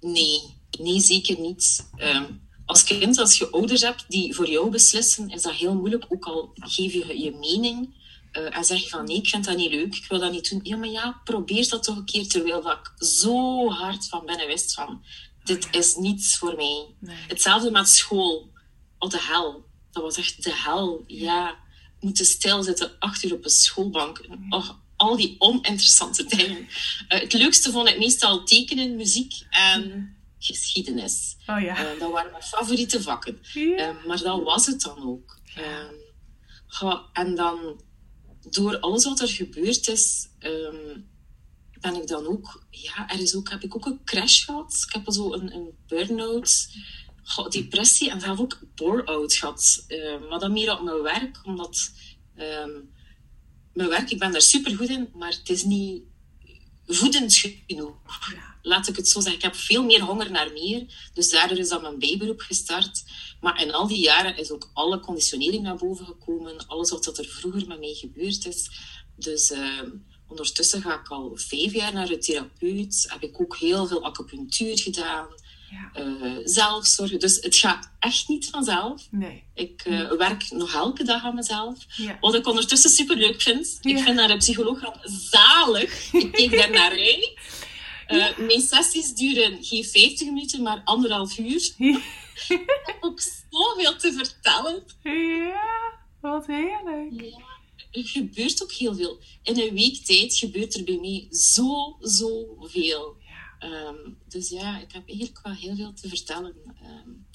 Nee, 0.00 0.60
nee, 0.78 1.00
zeker 1.00 1.40
niet. 1.40 1.90
Ehm, 1.96 2.32
als 2.68 2.84
kind, 2.84 3.18
als 3.18 3.38
je 3.38 3.50
ouders 3.50 3.80
hebt 3.80 4.04
die 4.08 4.34
voor 4.34 4.48
jou 4.48 4.70
beslissen, 4.70 5.28
is 5.28 5.42
dat 5.42 5.52
heel 5.52 5.74
moeilijk. 5.74 6.04
Ook 6.08 6.24
al 6.24 6.50
geef 6.54 6.92
je 6.92 7.20
je 7.20 7.30
mening 7.30 7.94
uh, 8.32 8.56
en 8.56 8.64
zeg 8.64 8.82
je 8.82 8.88
van 8.88 9.04
nee, 9.04 9.16
ik 9.16 9.28
vind 9.28 9.44
dat 9.44 9.56
niet 9.56 9.70
leuk, 9.70 9.94
ik 9.94 10.06
wil 10.08 10.18
dat 10.18 10.32
niet 10.32 10.50
doen. 10.50 10.60
Ja, 10.62 10.76
maar 10.76 10.88
ja, 10.88 11.20
probeer 11.24 11.68
dat 11.68 11.82
toch 11.82 11.96
een 11.96 12.04
keer. 12.04 12.28
Terwijl 12.28 12.62
dat 12.62 12.78
ik 12.78 13.06
zo 13.06 13.68
hard 13.70 14.08
van 14.08 14.26
binnen 14.26 14.46
wist 14.46 14.74
van 14.74 15.02
dit 15.44 15.68
is 15.70 15.96
niets 15.96 16.36
voor 16.36 16.56
mij. 16.56 16.86
Hetzelfde 17.28 17.70
met 17.70 17.88
school. 17.88 18.52
Oh, 18.98 19.10
de 19.10 19.20
hel. 19.20 19.64
Dat 19.92 20.02
was 20.02 20.16
echt 20.16 20.44
de 20.44 20.54
hel. 20.54 21.04
Ja, 21.06 21.56
moeten 22.00 22.24
stilzitten 22.24 22.90
acht 22.98 23.24
uur 23.24 23.34
op 23.34 23.44
een 23.44 23.50
schoolbank. 23.50 24.26
Oh, 24.50 24.68
al 24.96 25.16
die 25.16 25.34
oninteressante 25.38 26.24
dingen. 26.24 26.58
Uh, 26.58 27.20
het 27.20 27.32
leukste 27.32 27.70
vond 27.70 27.88
ik 27.88 27.98
meestal 27.98 28.44
tekenen, 28.44 28.96
muziek 28.96 29.34
en 29.50 30.16
geschiedenis. 30.38 31.36
Oh 31.46 31.60
ja. 31.60 31.94
Uh, 31.94 32.00
dat 32.00 32.12
waren 32.12 32.30
mijn 32.30 32.42
favoriete 32.42 33.02
vakken. 33.02 33.40
Uh, 33.54 34.04
maar 34.06 34.18
dat 34.22 34.42
was 34.42 34.66
het 34.66 34.80
dan 34.80 35.08
ook. 35.08 35.38
Ehm, 35.54 35.94
en 37.12 37.34
dan, 37.34 37.80
door 38.50 38.78
alles 38.78 39.04
wat 39.04 39.20
er 39.20 39.28
gebeurd 39.28 39.88
is, 39.88 40.28
um, 40.38 41.08
ben 41.80 41.94
ik 41.94 42.06
dan 42.06 42.26
ook, 42.26 42.66
ja, 42.70 43.10
er 43.10 43.20
is 43.20 43.34
ook, 43.34 43.50
heb 43.50 43.62
ik 43.62 43.76
ook 43.76 43.86
een 43.86 44.04
crash 44.04 44.44
gehad. 44.44 44.84
Ik 44.86 44.92
heb 44.92 45.12
zo 45.12 45.32
een, 45.32 45.54
een 45.54 45.70
burn-out, 45.86 46.68
depressie 47.48 48.10
en 48.10 48.20
zelf 48.20 48.40
ook 48.40 48.58
bore-out 48.74 49.34
gehad. 49.34 49.84
Uh, 49.88 50.28
maar 50.28 50.38
dan 50.38 50.52
meer 50.52 50.72
op 50.72 50.82
mijn 50.82 51.02
werk, 51.02 51.40
omdat 51.44 51.90
ehm, 52.34 52.70
mijn 53.72 53.88
werk, 53.88 54.10
ik 54.10 54.18
ben 54.18 54.32
daar 54.32 54.42
super 54.42 54.76
goed 54.76 54.88
in, 54.88 55.08
maar 55.14 55.30
het 55.30 55.48
is 55.48 55.64
niet 55.64 56.02
voedend 56.86 57.34
genoeg. 57.66 57.96
Laat 58.68 58.88
ik 58.88 58.96
het 58.96 59.08
zo 59.08 59.20
zeggen. 59.20 59.38
Ik 59.38 59.42
heb 59.42 59.54
veel 59.54 59.84
meer 59.84 60.02
honger 60.02 60.30
naar 60.30 60.52
meer. 60.52 61.10
Dus 61.14 61.30
daardoor 61.30 61.58
is 61.58 61.68
dan 61.68 61.82
mijn 61.82 61.98
bijberoep 61.98 62.40
gestart. 62.40 63.02
Maar 63.40 63.62
in 63.62 63.72
al 63.72 63.86
die 63.86 64.00
jaren 64.00 64.36
is 64.36 64.50
ook 64.50 64.70
alle 64.72 65.00
conditionering 65.00 65.62
naar 65.62 65.76
boven 65.76 66.06
gekomen. 66.06 66.66
Alles 66.66 66.90
wat 66.90 67.18
er 67.18 67.24
vroeger 67.24 67.66
met 67.66 67.80
mij 67.80 67.94
gebeurd 67.94 68.46
is. 68.46 68.70
Dus 69.16 69.50
ehm, 69.50 69.90
Ondertussen 70.28 70.82
ga 70.82 71.00
ik 71.00 71.08
al 71.08 71.32
vijf 71.34 71.72
jaar 71.72 71.92
naar 71.92 72.06
de 72.06 72.18
therapeut. 72.18 73.06
Heb 73.08 73.22
ik 73.22 73.40
ook 73.40 73.56
heel 73.56 73.86
veel 73.86 74.04
acupunctuur 74.04 74.78
gedaan. 74.78 75.26
Ja. 75.70 76.00
Uh, 76.02 76.38
zelfzorg. 76.44 77.16
Dus 77.16 77.36
het 77.40 77.56
gaat 77.56 77.90
echt 77.98 78.28
niet 78.28 78.50
vanzelf. 78.50 79.06
Nee. 79.10 79.44
Ik 79.54 79.84
uh, 79.86 80.12
werk 80.12 80.50
nog 80.50 80.74
elke 80.74 81.04
dag 81.04 81.24
aan 81.24 81.34
mezelf. 81.34 81.76
Ja. 81.96 82.16
Wat 82.20 82.34
ik 82.34 82.46
ondertussen 82.46 82.90
super 82.90 83.16
leuk 83.16 83.42
vind. 83.42 83.78
Ik 83.80 83.98
vind 83.98 84.14
naar 84.16 84.30
een 84.30 84.38
psycholoog 84.38 84.80
zalig. 85.02 86.12
Ik 86.12 86.32
kijk 86.32 86.50
daar 86.60 86.70
naar 86.70 86.90
uit. 86.90 87.37
Uh, 88.08 88.38
mijn 88.38 88.60
sessies 88.60 89.14
duren 89.14 89.64
geen 89.64 89.84
50 89.84 90.26
minuten, 90.26 90.62
maar 90.62 90.82
anderhalf 90.84 91.38
uur. 91.38 91.74
ik 92.48 92.82
heb 92.84 92.96
ook 93.00 93.20
zoveel 93.50 93.96
te 93.96 94.12
vertellen. 94.12 94.84
Ja, 95.02 95.98
wat 96.20 96.46
heerlijk 96.46 97.36
er 97.90 98.08
gebeurt 98.08 98.62
ook 98.62 98.72
heel 98.72 98.94
veel. 98.94 99.18
In 99.42 99.60
een 99.60 99.74
week 99.74 99.96
tijd 100.04 100.34
gebeurt 100.34 100.74
er 100.74 100.84
bij 100.84 100.98
mij 101.00 101.26
zo, 101.30 101.96
zo 102.00 102.56
veel. 102.60 103.16
Um, 103.60 104.18
dus 104.28 104.48
ja, 104.48 104.80
ik 104.80 104.92
heb 104.92 105.08
eigenlijk 105.08 105.40
wel 105.42 105.54
heel 105.54 105.76
veel 105.76 105.92
te 105.92 106.08
vertellen. 106.08 106.54
Um, 106.84 107.26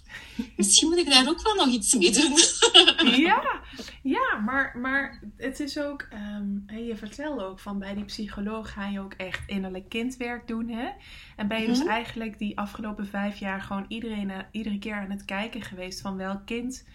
misschien 0.57 0.89
moet 0.89 0.97
ik 0.97 1.09
daar 1.09 1.29
ook 1.29 1.41
wel 1.41 1.55
nog 1.55 1.67
iets 1.67 1.93
mee 1.93 2.11
doen. 2.11 2.37
ja, 3.27 3.61
ja, 4.03 4.35
maar 4.45 4.77
maar, 4.77 5.21
het 5.37 5.59
is 5.59 5.79
ook, 5.79 6.07
um, 6.13 6.65
je 6.85 6.95
vertelde 6.95 7.43
ook 7.43 7.59
van 7.59 7.79
bij 7.79 7.93
die 7.93 8.05
psycholoog 8.05 8.71
ga 8.71 8.87
je 8.87 8.99
ook 8.99 9.13
echt 9.13 9.49
innerlijk 9.49 9.89
kindwerk 9.89 10.47
doen. 10.47 10.69
Hè? 10.69 10.89
En 11.35 11.47
ben 11.47 11.61
je 11.61 11.67
dus 11.67 11.79
mhm. 11.79 11.89
eigenlijk 11.89 12.37
die 12.39 12.57
afgelopen 12.57 13.07
vijf 13.07 13.37
jaar 13.37 13.61
gewoon 13.61 13.85
iedereen, 13.87 14.29
uh, 14.29 14.37
iedere 14.51 14.79
keer 14.79 14.95
aan 14.95 15.11
het 15.11 15.25
kijken 15.25 15.61
geweest 15.61 16.01
van 16.01 16.17
welk 16.17 16.45
kind, 16.45 16.87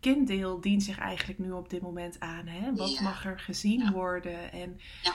kinddeel 0.00 0.60
dient 0.60 0.82
zich 0.82 0.98
eigenlijk 0.98 1.38
nu 1.38 1.50
op 1.52 1.70
dit 1.70 1.82
moment 1.82 2.20
aan. 2.20 2.46
Hè? 2.46 2.74
Wat 2.74 3.00
mag 3.00 3.24
er 3.24 3.38
gezien 3.38 3.90
worden? 3.92 4.52
En, 4.52 4.80
ja. 5.02 5.14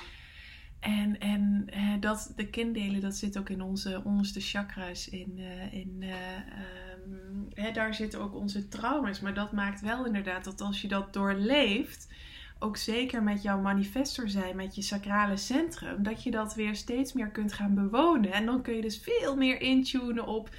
En, 0.88 1.20
en 1.20 1.68
uh, 1.74 1.94
dat, 2.00 2.34
de 2.36 2.50
kinddelen, 2.50 3.02
dat 3.02 3.16
zit 3.16 3.38
ook 3.38 3.50
in 3.50 3.62
onze 3.62 4.02
onderste 4.04 4.40
chakras. 4.40 5.10
In, 5.10 5.34
uh, 5.38 5.74
in, 5.74 6.04
um, 6.04 7.48
hè, 7.54 7.72
daar 7.72 7.94
zitten 7.94 8.20
ook 8.22 8.36
onze 8.36 8.68
trauma's. 8.68 9.20
Maar 9.20 9.34
dat 9.34 9.52
maakt 9.52 9.82
wel 9.82 10.06
inderdaad 10.06 10.44
dat 10.44 10.62
als 10.62 10.82
je 10.82 10.88
dat 10.88 11.14
doorleeft, 11.14 12.08
ook 12.60 12.78
zeker 12.78 13.24
met 13.24 13.42
jouw 13.42 13.62
manifestor 13.62 14.30
zijn, 14.30 14.56
met 14.56 14.76
je 14.76 14.82
sacrale 14.82 15.38
centrum, 15.38 16.04
dat 16.04 16.24
je 16.24 16.32
dat 16.32 16.56
weer 16.56 16.76
steeds 16.76 17.14
meer 17.14 17.30
kunt 17.30 17.54
gaan 17.54 17.76
bewonen. 17.76 18.32
En 18.32 18.46
dan 18.46 18.62
kun 18.62 18.76
je 18.76 18.82
dus 18.82 19.00
veel 19.00 19.36
meer 19.36 19.62
intunen 19.62 20.28
op, 20.28 20.50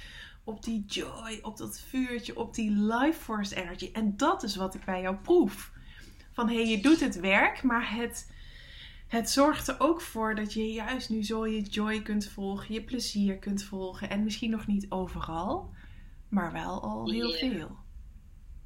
op 0.43 0.63
die 0.63 0.85
joy, 0.87 1.39
op 1.41 1.57
dat 1.57 1.79
vuurtje, 1.79 2.37
op 2.37 2.53
die 2.53 2.71
life 2.71 3.19
force 3.19 3.55
energy. 3.55 3.89
En 3.93 4.17
dat 4.17 4.43
is 4.43 4.55
wat 4.55 4.75
ik 4.75 4.85
bij 4.85 5.01
jou 5.01 5.15
proef. 5.15 5.71
Van 6.31 6.49
hé, 6.49 6.55
hey, 6.55 6.69
je 6.69 6.81
doet 6.81 6.99
het 6.99 7.19
werk, 7.19 7.63
maar 7.63 7.95
het 7.95 8.37
het 9.09 9.29
zorgt 9.29 9.67
er 9.67 9.75
ook 9.79 10.01
voor 10.01 10.35
dat 10.35 10.53
je 10.53 10.71
juist 10.71 11.09
nu 11.09 11.23
zo 11.23 11.47
je 11.47 11.61
joy 11.61 12.01
kunt 12.01 12.25
volgen, 12.25 12.73
je 12.73 12.83
plezier 12.83 13.37
kunt 13.37 13.63
volgen. 13.63 14.09
En 14.09 14.23
misschien 14.23 14.49
nog 14.49 14.67
niet 14.67 14.85
overal, 14.89 15.73
maar 16.29 16.51
wel 16.51 16.81
al 16.81 17.11
heel 17.11 17.31
veel. 17.31 17.77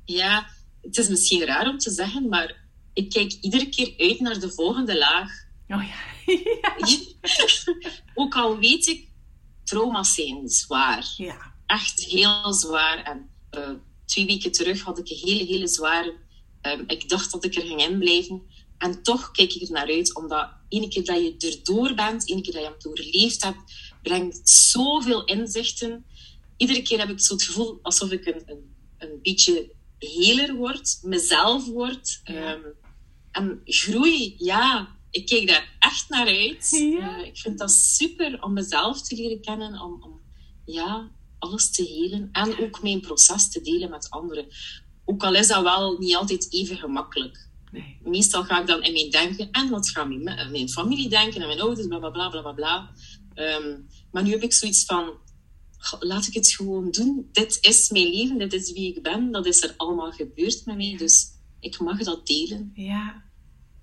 Ja, 0.06 0.48
het 0.82 0.98
is 0.98 1.10
misschien 1.10 1.46
raar 1.46 1.70
om 1.70 1.78
te 1.78 1.92
zeggen, 1.92 2.30
maar 2.30 2.62
ik 2.94 3.10
kijk 3.10 3.32
iedere 3.42 3.70
keer 3.70 3.94
uit 3.98 4.20
naar 4.20 4.40
de 4.40 4.52
volgende 4.52 4.98
laag. 4.98 5.32
Oh 5.68 5.84
ja. 5.84 6.02
ook 8.22 8.36
al 8.36 8.58
weet 8.58 8.88
ik, 8.88 9.08
trauma's 9.64 10.14
zijn 10.14 10.50
zwaar. 10.50 11.14
Ja. 11.18 11.54
Echt 11.66 12.04
heel 12.04 12.54
zwaar. 12.54 13.04
En 13.04 13.30
uh, 13.58 13.70
twee 14.06 14.26
weken 14.26 14.52
terug 14.52 14.82
had 14.82 14.98
ik 14.98 15.10
een 15.10 15.30
hele, 15.30 15.46
hele 15.46 15.68
zware. 15.68 16.16
Um, 16.62 16.84
ik 16.88 17.10
dacht 17.10 17.32
dat 17.32 17.44
ik 17.44 17.56
er 17.56 17.62
ging 17.62 17.82
inblijven. 17.82 18.42
En 18.78 19.04
toch 19.04 19.32
kijk 19.32 19.54
ik 19.54 19.62
er 19.62 19.72
naar 19.72 19.88
uit, 19.88 20.16
omdat 20.16 20.50
ene 20.70 20.88
keer 20.88 21.06
dat 21.06 21.18
je 21.18 21.50
erdoor 21.50 21.94
bent, 21.94 22.30
ene 22.30 22.42
keer 22.42 22.54
dat 22.54 22.62
je 22.62 22.68
hem 22.68 22.80
doorleefd 22.80 23.44
hebt, 23.44 23.94
brengt 24.02 24.50
zoveel 24.50 25.26
inzichten. 25.26 26.06
Iedere 26.58 26.82
keer 26.82 27.00
heb 27.00 27.10
ik 27.10 27.22
zo 27.22 27.34
het 27.34 27.44
gevoel 27.44 27.80
alsof 27.82 28.12
ik 28.12 28.26
een, 28.26 28.44
een, 28.46 28.76
een 28.98 29.20
beetje 29.22 29.72
heler 29.98 30.56
word, 30.56 31.00
mezelf 31.02 31.66
word. 31.66 32.22
Ehm, 32.24 32.62
en 33.32 33.62
groei, 33.66 34.36
ja, 34.38 34.96
ik 35.12 35.26
kijk 35.26 35.48
daar 35.48 35.76
echt 35.80 36.10
naar 36.10 36.28
uit. 36.28 36.70
Ja. 36.70 37.20
Uh, 37.20 37.26
ik 37.26 37.38
vind 37.38 37.60
dat 37.60 37.72
super 37.72 38.44
om 38.44 38.54
mezelf 38.54 39.02
te 39.02 39.16
leren 39.16 39.42
kennen, 39.42 39.82
om, 39.82 40.04
om 40.04 40.22
ja, 40.66 41.12
alles 41.40 41.72
te 41.72 41.84
helen 41.84 42.30
en 42.32 42.60
ook 42.60 42.82
mijn 42.82 43.02
proces 43.02 43.50
te 43.50 43.62
delen 43.62 43.90
met 43.90 44.10
anderen. 44.10 44.48
Ook 45.06 45.24
al 45.24 45.36
is 45.36 45.48
dat 45.48 45.64
wel 45.64 45.98
niet 45.98 46.16
altijd 46.16 46.54
even 46.54 46.78
gemakkelijk. 46.78 47.50
Nee. 47.74 47.98
Meestal 48.04 48.44
ga 48.44 48.62
ik 48.62 48.68
dan 48.68 48.84
in 48.84 48.94
mijn 48.94 49.10
denken 49.10 49.52
en 49.52 49.70
wat 49.70 49.90
gaat 49.90 50.08
mijn, 50.08 50.52
mijn 50.52 50.70
familie 50.70 51.10
denken 51.10 51.42
en 51.42 51.48
mijn 51.48 51.62
ouders, 51.62 51.88
bla 51.88 51.98
bla 51.98 52.10
bla 52.10 52.30
bla 52.30 52.52
bla. 52.52 52.92
Ehm, 53.34 53.80
maar 54.12 54.24
nu 54.24 54.32
heb 54.32 54.42
ik 54.42 54.54
zoiets 54.54 54.86
van, 54.86 55.14
laat 56.00 56.28
ik 56.28 56.34
het 56.34 56.48
gewoon 56.48 56.92
doen. 56.92 57.30
Dit 57.32 57.58
is 57.62 57.90
mijn 57.90 58.10
leven, 58.10 58.38
dit 58.38 58.54
is 58.54 58.72
wie 58.72 58.96
ik 58.96 59.02
ben, 59.02 59.32
dat 59.32 59.46
is 59.46 59.64
er 59.64 59.74
allemaal 59.78 60.12
gebeurd 60.12 60.66
met 60.66 60.78
mij, 60.78 60.96
dus 60.98 61.28
ik 61.60 61.80
mag 61.80 62.04
dat 62.04 62.28
delen. 62.28 62.72
Ja. 62.74 63.24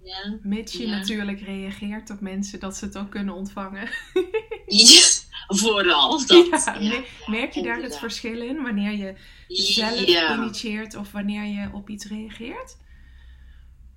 ja. 0.02 0.38
Mits 0.42 0.72
je 0.72 0.86
natuurlijk 0.86 1.40
reageert 1.40 2.10
op 2.10 2.20
mensen 2.20 2.60
dat 2.60 2.76
ze 2.76 2.84
het 2.84 2.98
ook 2.98 3.10
kunnen 3.10 3.34
ontvangen. 3.34 3.88
ja, 4.66 5.00
vooral 5.46 6.26
dat. 6.26 6.64
Ja, 6.80 7.02
merk 7.26 7.52
je 7.52 7.62
daar 7.62 7.82
het 7.82 7.98
verschil 7.98 8.40
in 8.40 8.62
wanneer 8.62 8.92
je 8.92 9.14
zelf 9.48 10.36
initieert 10.36 10.96
of 10.96 11.12
wanneer 11.12 11.44
je 11.44 11.70
op 11.72 11.88
iets 11.88 12.04
reageert? 12.04 12.76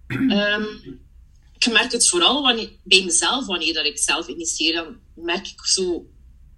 Um, 0.07 1.01
ik 1.65 1.71
merk 1.71 1.91
het 1.91 2.09
vooral 2.09 2.41
wanneer, 2.41 2.71
bij 2.83 3.03
mezelf, 3.03 3.45
wanneer 3.45 3.73
dat 3.73 3.85
ik 3.85 3.97
zelf 3.97 4.27
initieer, 4.27 4.73
dan 4.73 4.97
merk 5.15 5.47
ik 5.47 5.65
zo, 5.65 6.05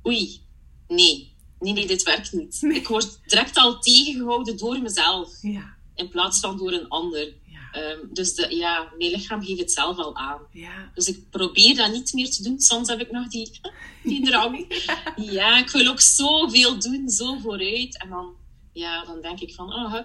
oei, 0.07 0.41
nee, 0.87 1.35
nee, 1.59 1.73
nee, 1.73 1.87
dit 1.87 2.03
werkt 2.03 2.33
niet. 2.33 2.61
Ik 2.61 2.87
word 2.87 3.19
direct 3.25 3.57
al 3.57 3.79
tegengehouden 3.79 4.57
door 4.57 4.81
mezelf, 4.81 5.29
ja. 5.41 5.75
in 5.95 6.09
plaats 6.09 6.39
van 6.39 6.57
door 6.57 6.71
een 6.71 6.87
ander. 6.87 7.33
Ja. 7.45 7.91
Um, 7.91 8.09
dus 8.13 8.33
de, 8.33 8.55
ja, 8.55 8.91
mijn 8.97 9.11
lichaam 9.11 9.43
geeft 9.43 9.59
het 9.59 9.71
zelf 9.71 9.97
al 9.97 10.15
aan. 10.15 10.41
Ja. 10.51 10.91
Dus 10.93 11.07
ik 11.07 11.29
probeer 11.29 11.75
dat 11.75 11.91
niet 11.91 12.13
meer 12.13 12.29
te 12.29 12.43
doen. 12.43 12.59
Soms 12.59 12.87
heb 12.87 12.99
ik 12.99 13.11
nog 13.11 13.27
die, 13.27 13.59
die 14.03 14.25
drang. 14.25 14.83
ja. 15.15 15.57
ik 15.57 15.69
wil 15.69 15.87
ook 15.87 16.01
zoveel 16.01 16.79
doen, 16.79 17.09
zo 17.09 17.37
vooruit. 17.37 17.97
En 17.97 18.09
dan, 18.09 18.33
ja, 18.73 19.05
dan 19.05 19.21
denk 19.21 19.39
ik 19.39 19.53
van, 19.53 19.73
oh, 19.73 19.95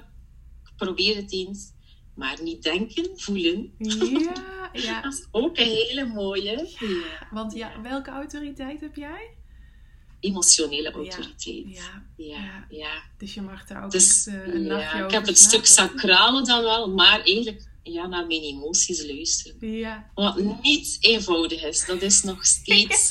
ik 0.64 0.72
probeer 0.76 1.16
het 1.16 1.32
eens. 1.32 1.72
Maar 2.14 2.42
niet 2.42 2.62
denken, 2.62 3.10
voelen. 3.14 3.74
Ja, 3.78 4.32
ja. 4.72 5.00
dat 5.02 5.12
is 5.12 5.26
ook 5.30 5.58
een 5.58 5.66
hele 5.66 6.06
mooie. 6.06 6.68
Ja, 6.78 7.28
want 7.30 7.54
ja, 7.54 7.80
welke 7.82 8.10
autoriteit 8.10 8.80
heb 8.80 8.96
jij? 8.96 9.30
Emotionele 10.20 10.90
autoriteit. 10.90 11.76
Ja, 11.76 12.06
ja, 12.16 12.66
ja. 12.70 13.02
Dus 13.18 13.34
je 13.34 13.42
mag 13.42 13.66
daar 13.66 13.84
ook 13.84 13.90
dus, 13.90 14.26
echt, 14.26 14.36
uh, 14.36 14.54
een 14.54 14.64
ja, 14.64 15.04
Ik 15.04 15.10
heb 15.10 15.26
het 15.26 15.38
stuk 15.38 15.66
sacrale 15.66 16.42
dan 16.42 16.62
wel, 16.62 16.90
maar 16.90 17.20
eigenlijk 17.20 17.68
ja, 17.82 18.06
naar 18.06 18.26
mijn 18.26 18.42
emoties 18.42 19.06
luisteren. 19.06 19.70
Ja. 19.70 20.10
Wat 20.14 20.60
niet 20.62 20.96
eenvoudig 21.00 21.62
is. 21.62 21.86
Dat 21.86 22.02
is 22.02 22.22
nog 22.22 22.46
steeds... 22.56 23.08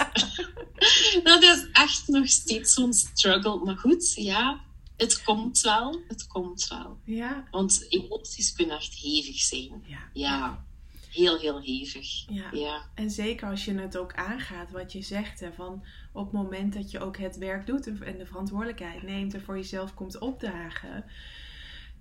dat 1.24 1.44
is 1.44 1.68
echt 1.72 2.08
nog 2.08 2.28
steeds 2.28 2.74
zo'n 2.74 2.94
struggle. 2.94 3.56
Maar 3.64 3.78
goed, 3.78 4.14
ja 4.16 4.68
het 5.00 5.24
komt 5.24 5.62
wel, 5.62 6.02
het 6.08 6.28
komt 6.28 6.68
wel. 6.68 7.00
Ja. 7.04 7.48
Want 7.52 7.86
emoties 7.90 8.54
kunnen 8.54 8.76
echt 8.76 8.94
hevig 8.94 9.40
zijn. 9.40 9.84
Ja. 9.86 10.10
ja. 10.14 10.66
Heel, 11.10 11.38
heel 11.38 11.62
hevig. 11.62 12.30
Ja. 12.30 12.50
ja. 12.52 12.90
En 12.96 13.10
zeker 13.10 13.50
als 13.50 13.66
je 13.66 13.74
het 13.74 13.98
ook 13.98 14.14
aangaat, 14.14 14.72
wat 14.72 14.92
je 14.92 15.02
zegt, 15.02 15.40
hè, 15.40 15.54
van 15.54 15.84
op 16.14 16.24
het 16.24 16.34
moment 16.34 16.74
dat 16.74 16.92
je 16.92 17.00
ook 17.00 17.18
het 17.18 17.38
werk 17.38 17.66
doet 17.66 18.02
en 18.02 18.18
de 18.18 18.26
verantwoordelijkheid 18.26 19.04
neemt 19.04 19.34
en 19.34 19.42
voor 19.42 19.56
jezelf 19.56 19.94
komt 19.94 20.18
opdagen, 20.18 21.06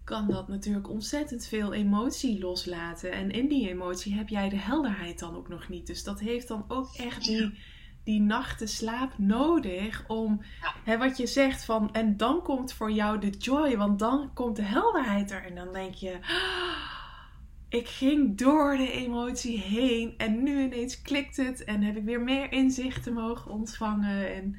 kan 0.05 0.29
dat 0.31 0.49
natuurlijk 0.49 0.89
ontzettend 0.89 1.47
veel 1.47 1.73
emotie 1.73 2.39
loslaten. 2.39 3.13
En 3.13 3.31
in 3.31 3.49
die 3.49 3.69
emotie 3.69 4.15
heb 4.15 4.29
jij 4.29 4.49
de 4.49 4.59
helderheid 4.59 5.19
dan 5.19 5.37
ook 5.37 5.49
nog 5.49 5.69
niet. 5.69 5.87
Dus 5.87 6.05
dat 6.05 6.21
heeft 6.21 6.49
dan 6.49 6.65
ook 6.69 6.95
echt 6.95 7.25
die 7.25 7.59
die 8.09 8.21
nachten 8.21 8.69
slaap 8.69 9.19
nodig 9.19 10.05
om 10.07 10.43
hè, 10.85 10.99
wat 10.99 11.17
je 11.17 11.27
zegt 11.27 11.65
van 11.65 11.93
en 11.93 12.17
dan 12.17 12.43
komt 12.43 12.73
voor 12.73 12.91
jou 12.91 13.19
de 13.19 13.31
joy, 13.31 13.77
want 13.77 13.99
dan 13.99 14.31
komt 14.35 14.57
de 14.57 14.63
helderheid 14.63 15.31
er 15.31 15.45
en 15.45 15.55
dan 15.55 15.73
denk 15.73 15.95
je 15.95 16.19
ik 17.69 17.89
ging 17.89 18.39
door 18.39 18.77
de 18.77 18.93
emotie 18.93 19.59
heen 19.59 20.15
en 20.17 20.43
nu 20.43 20.63
ineens 20.63 21.03
klikt 21.03 21.37
het 21.37 21.65
en 21.65 21.83
heb 21.83 21.97
ik 21.97 22.05
weer 22.05 22.21
meer 22.21 22.53
inzichten 22.53 23.13
mogen 23.13 23.51
ontvangen 23.51 24.35
en 24.35 24.57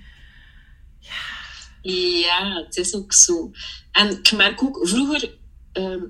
ja. 0.99 1.37
Ja, 1.81 2.63
het 2.63 2.77
is 2.77 2.95
ook 2.95 3.13
zo. 3.13 3.51
En 3.91 4.09
ik 4.09 4.31
merk 4.31 4.63
ook, 4.63 4.87
vroeger 4.87 5.37
ehm, 5.71 6.03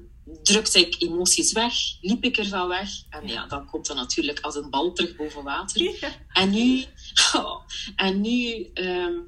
drukte 0.43 0.79
ik 0.79 0.95
emoties 1.01 1.51
weg, 1.51 1.73
liep 2.01 2.23
ik 2.23 2.37
ervan 2.37 2.67
weg. 2.67 2.89
En 3.09 3.27
ja, 3.27 3.47
dan 3.47 3.65
komt 3.65 3.87
dat 3.87 3.95
natuurlijk 3.95 4.39
als 4.39 4.55
een 4.55 4.69
bal 4.69 4.93
terug 4.93 5.15
boven 5.15 5.43
water. 5.43 5.91
En 6.33 6.49
nu, 6.49 6.85
oh, 7.35 7.61
en 7.95 8.21
nu 8.21 8.69
um, 8.73 9.27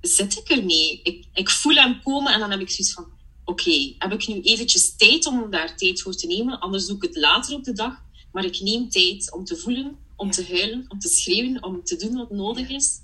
zit 0.00 0.36
ik 0.36 0.50
er 0.50 0.62
niet. 0.62 1.00
Ik, 1.02 1.24
ik 1.32 1.50
voel 1.50 1.74
hem 1.74 2.02
komen 2.02 2.32
en 2.32 2.40
dan 2.40 2.50
heb 2.50 2.60
ik 2.60 2.70
zoiets 2.70 2.92
van... 2.92 3.14
Oké, 3.44 3.94
heb 3.98 4.12
ik 4.12 4.26
nu 4.26 4.40
eventjes 4.40 4.96
tijd 4.96 5.26
om 5.26 5.50
daar 5.50 5.76
tijd 5.76 6.02
voor 6.02 6.14
te 6.14 6.26
nemen? 6.26 6.60
Anders 6.60 6.86
doe 6.86 6.96
ik 6.96 7.02
het 7.02 7.16
later 7.16 7.54
op 7.54 7.64
de 7.64 7.72
dag. 7.72 8.04
Maar 8.32 8.44
ik 8.44 8.60
neem 8.60 8.88
tijd 8.88 9.32
om 9.32 9.44
te 9.44 9.56
voelen, 9.56 9.98
om 10.16 10.30
te 10.30 10.46
huilen, 10.50 10.84
om 10.88 10.98
te 10.98 11.08
schreeuwen, 11.08 11.62
om 11.62 11.84
te 11.84 11.96
doen 11.96 12.16
wat 12.16 12.30
nodig 12.30 12.68
is. 12.68 13.00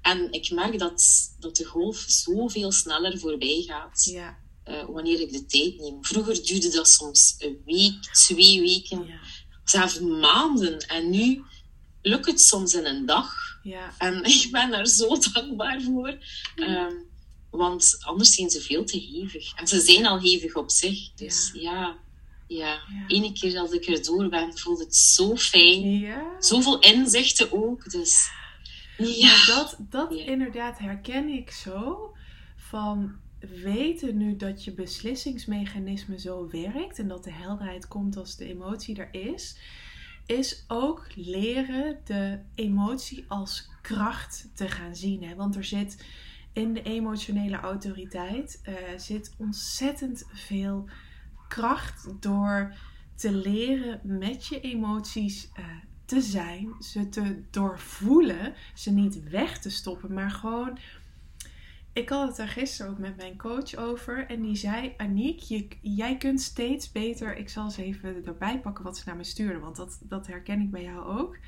En 0.00 0.32
ik 0.32 0.50
merk 0.50 0.78
dat, 0.78 1.04
dat 1.38 1.56
de 1.56 1.64
golf 1.64 2.04
zoveel 2.06 2.72
sneller 2.72 3.18
voorbij 3.18 3.64
gaat. 3.66 4.04
Ja. 4.04 4.38
Uh, 4.68 4.84
wanneer 4.84 5.20
ik 5.20 5.32
de 5.32 5.46
tijd 5.46 5.78
neem. 5.78 6.04
Vroeger 6.04 6.44
duurde 6.44 6.70
dat 6.70 6.88
soms 6.88 7.34
een 7.38 7.62
week, 7.64 8.02
twee 8.12 8.60
weken, 8.60 9.06
ja. 9.06 9.20
zelfs 9.64 10.00
maanden. 10.00 10.78
En 10.78 11.10
nu 11.10 11.42
lukt 12.02 12.26
het 12.26 12.40
soms 12.40 12.74
in 12.74 12.86
een 12.86 13.06
dag. 13.06 13.34
Ja. 13.62 13.94
En 13.98 14.24
ik 14.42 14.48
ben 14.50 14.70
daar 14.70 14.86
zo 14.86 15.18
dankbaar 15.32 15.82
voor. 15.82 16.18
Um, 16.56 17.10
want 17.50 17.96
anders 18.00 18.34
zijn 18.34 18.50
ze 18.50 18.60
veel 18.60 18.84
te 18.84 18.98
hevig. 18.98 19.54
En 19.54 19.66
ze 19.66 19.80
zijn 19.80 20.06
al 20.06 20.20
hevig 20.20 20.54
op 20.54 20.70
zich. 20.70 21.12
Dus 21.14 21.50
ja, 21.54 21.96
ja. 22.46 22.66
ja. 22.66 22.80
ene 23.06 23.32
keer 23.32 23.58
als 23.58 23.70
ik 23.70 23.86
er 23.86 24.04
door 24.04 24.28
ben, 24.28 24.58
voelt 24.58 24.78
het 24.78 24.96
zo 24.96 25.36
fijn. 25.36 25.98
Ja. 25.98 26.36
Zoveel 26.38 26.78
inzichten 26.78 27.52
ook. 27.52 27.90
Dus 27.90 28.28
ja. 28.96 29.44
dat, 29.46 29.76
dat 29.78 30.12
inderdaad 30.12 30.78
herken 30.78 31.28
ik 31.28 31.50
zo. 31.50 32.10
Van 32.56 33.20
weten 33.62 34.16
nu 34.16 34.36
dat 34.36 34.64
je 34.64 34.72
beslissingsmechanisme 34.72 36.18
zo 36.18 36.48
werkt 36.50 36.98
en 36.98 37.08
dat 37.08 37.24
de 37.24 37.32
helderheid 37.32 37.88
komt 37.88 38.16
als 38.16 38.36
de 38.36 38.48
emotie 38.48 38.96
er 38.96 39.08
is, 39.32 39.56
is 40.32 40.64
ook 40.68 41.06
leren 41.14 41.98
de 42.04 42.38
emotie 42.54 43.24
als 43.28 43.68
kracht 43.82 44.48
te 44.54 44.68
gaan 44.68 44.96
zien. 44.96 45.22
Hè? 45.22 45.34
Want 45.34 45.56
er 45.56 45.64
zit 45.64 46.04
in 46.52 46.74
de 46.74 46.82
emotionele 46.82 47.56
autoriteit 47.56 48.60
uh, 48.68 48.74
zit 48.96 49.34
ontzettend 49.38 50.24
veel 50.32 50.88
kracht 51.48 52.08
door 52.20 52.74
te 53.14 53.32
leren 53.32 54.00
met 54.02 54.46
je 54.46 54.60
emoties 54.60 55.50
uh, 55.58 55.64
te 56.04 56.20
zijn, 56.20 56.74
ze 56.80 57.08
te 57.08 57.42
doorvoelen, 57.50 58.54
ze 58.74 58.90
niet 58.90 59.28
weg 59.28 59.58
te 59.58 59.70
stoppen, 59.70 60.12
maar 60.12 60.30
gewoon. 60.30 60.78
Ik 61.92 62.08
had 62.08 62.28
het 62.28 62.36
daar 62.36 62.48
gisteren 62.48 62.92
ook 62.92 62.98
met 62.98 63.16
mijn 63.16 63.36
coach 63.36 63.74
over. 63.74 64.26
En 64.26 64.42
die 64.42 64.56
zei: 64.56 64.94
Aniek, 64.96 65.68
jij 65.80 66.16
kunt 66.16 66.40
steeds 66.40 66.92
beter. 66.92 67.36
Ik 67.36 67.48
zal 67.48 67.64
eens 67.64 67.76
even 67.76 68.24
erbij 68.24 68.60
pakken 68.60 68.84
wat 68.84 68.98
ze 68.98 69.02
naar 69.06 69.16
me 69.16 69.24
stuurde. 69.24 69.58
Want 69.58 69.76
dat, 69.76 70.00
dat 70.02 70.26
herken 70.26 70.60
ik 70.60 70.70
bij 70.70 70.82
jou 70.82 71.18
ook. 71.20 71.38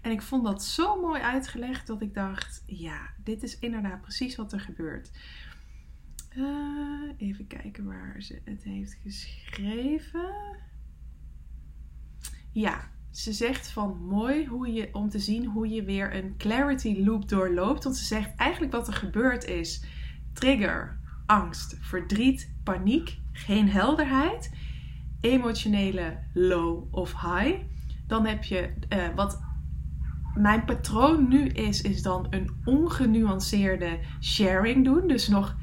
En 0.00 0.10
ik 0.10 0.22
vond 0.22 0.44
dat 0.44 0.64
zo 0.64 1.00
mooi 1.00 1.20
uitgelegd 1.20 1.86
dat 1.86 2.02
ik 2.02 2.14
dacht: 2.14 2.62
ja, 2.66 3.10
dit 3.24 3.42
is 3.42 3.58
inderdaad 3.58 4.00
precies 4.00 4.36
wat 4.36 4.52
er 4.52 4.60
gebeurt. 4.60 5.10
Uh, 6.36 7.12
even 7.16 7.46
kijken 7.46 7.84
waar 7.84 8.22
ze 8.22 8.40
het 8.44 8.62
heeft 8.62 8.94
geschreven. 9.02 10.34
Ja, 12.52 12.90
ze 13.12 13.32
zegt 13.32 13.68
van 13.68 14.06
mooi 14.08 14.46
hoe 14.46 14.72
je, 14.72 14.88
om 14.92 15.08
te 15.08 15.18
zien 15.18 15.46
hoe 15.46 15.68
je 15.68 15.82
weer 15.82 16.16
een 16.16 16.34
clarity 16.36 17.02
loop 17.04 17.28
doorloopt. 17.28 17.84
Want 17.84 17.96
ze 17.96 18.04
zegt 18.04 18.36
eigenlijk 18.36 18.72
wat 18.72 18.86
er 18.86 18.94
gebeurd 18.94 19.44
is. 19.44 19.84
Trigger, 20.32 21.00
angst, 21.26 21.76
verdriet, 21.80 22.54
paniek, 22.64 23.18
geen 23.32 23.68
helderheid, 23.68 24.54
emotionele 25.20 26.18
low 26.34 26.94
of 26.94 27.12
high. 27.20 27.58
Dan 28.06 28.26
heb 28.26 28.44
je 28.44 28.74
uh, 28.88 29.14
wat 29.14 29.40
mijn 30.34 30.64
patroon 30.64 31.28
nu 31.28 31.46
is, 31.46 31.82
is 31.82 32.02
dan 32.02 32.26
een 32.30 32.50
ongenuanceerde 32.64 33.98
sharing 34.20 34.84
doen. 34.84 35.06
Dus 35.08 35.28
nog 35.28 35.56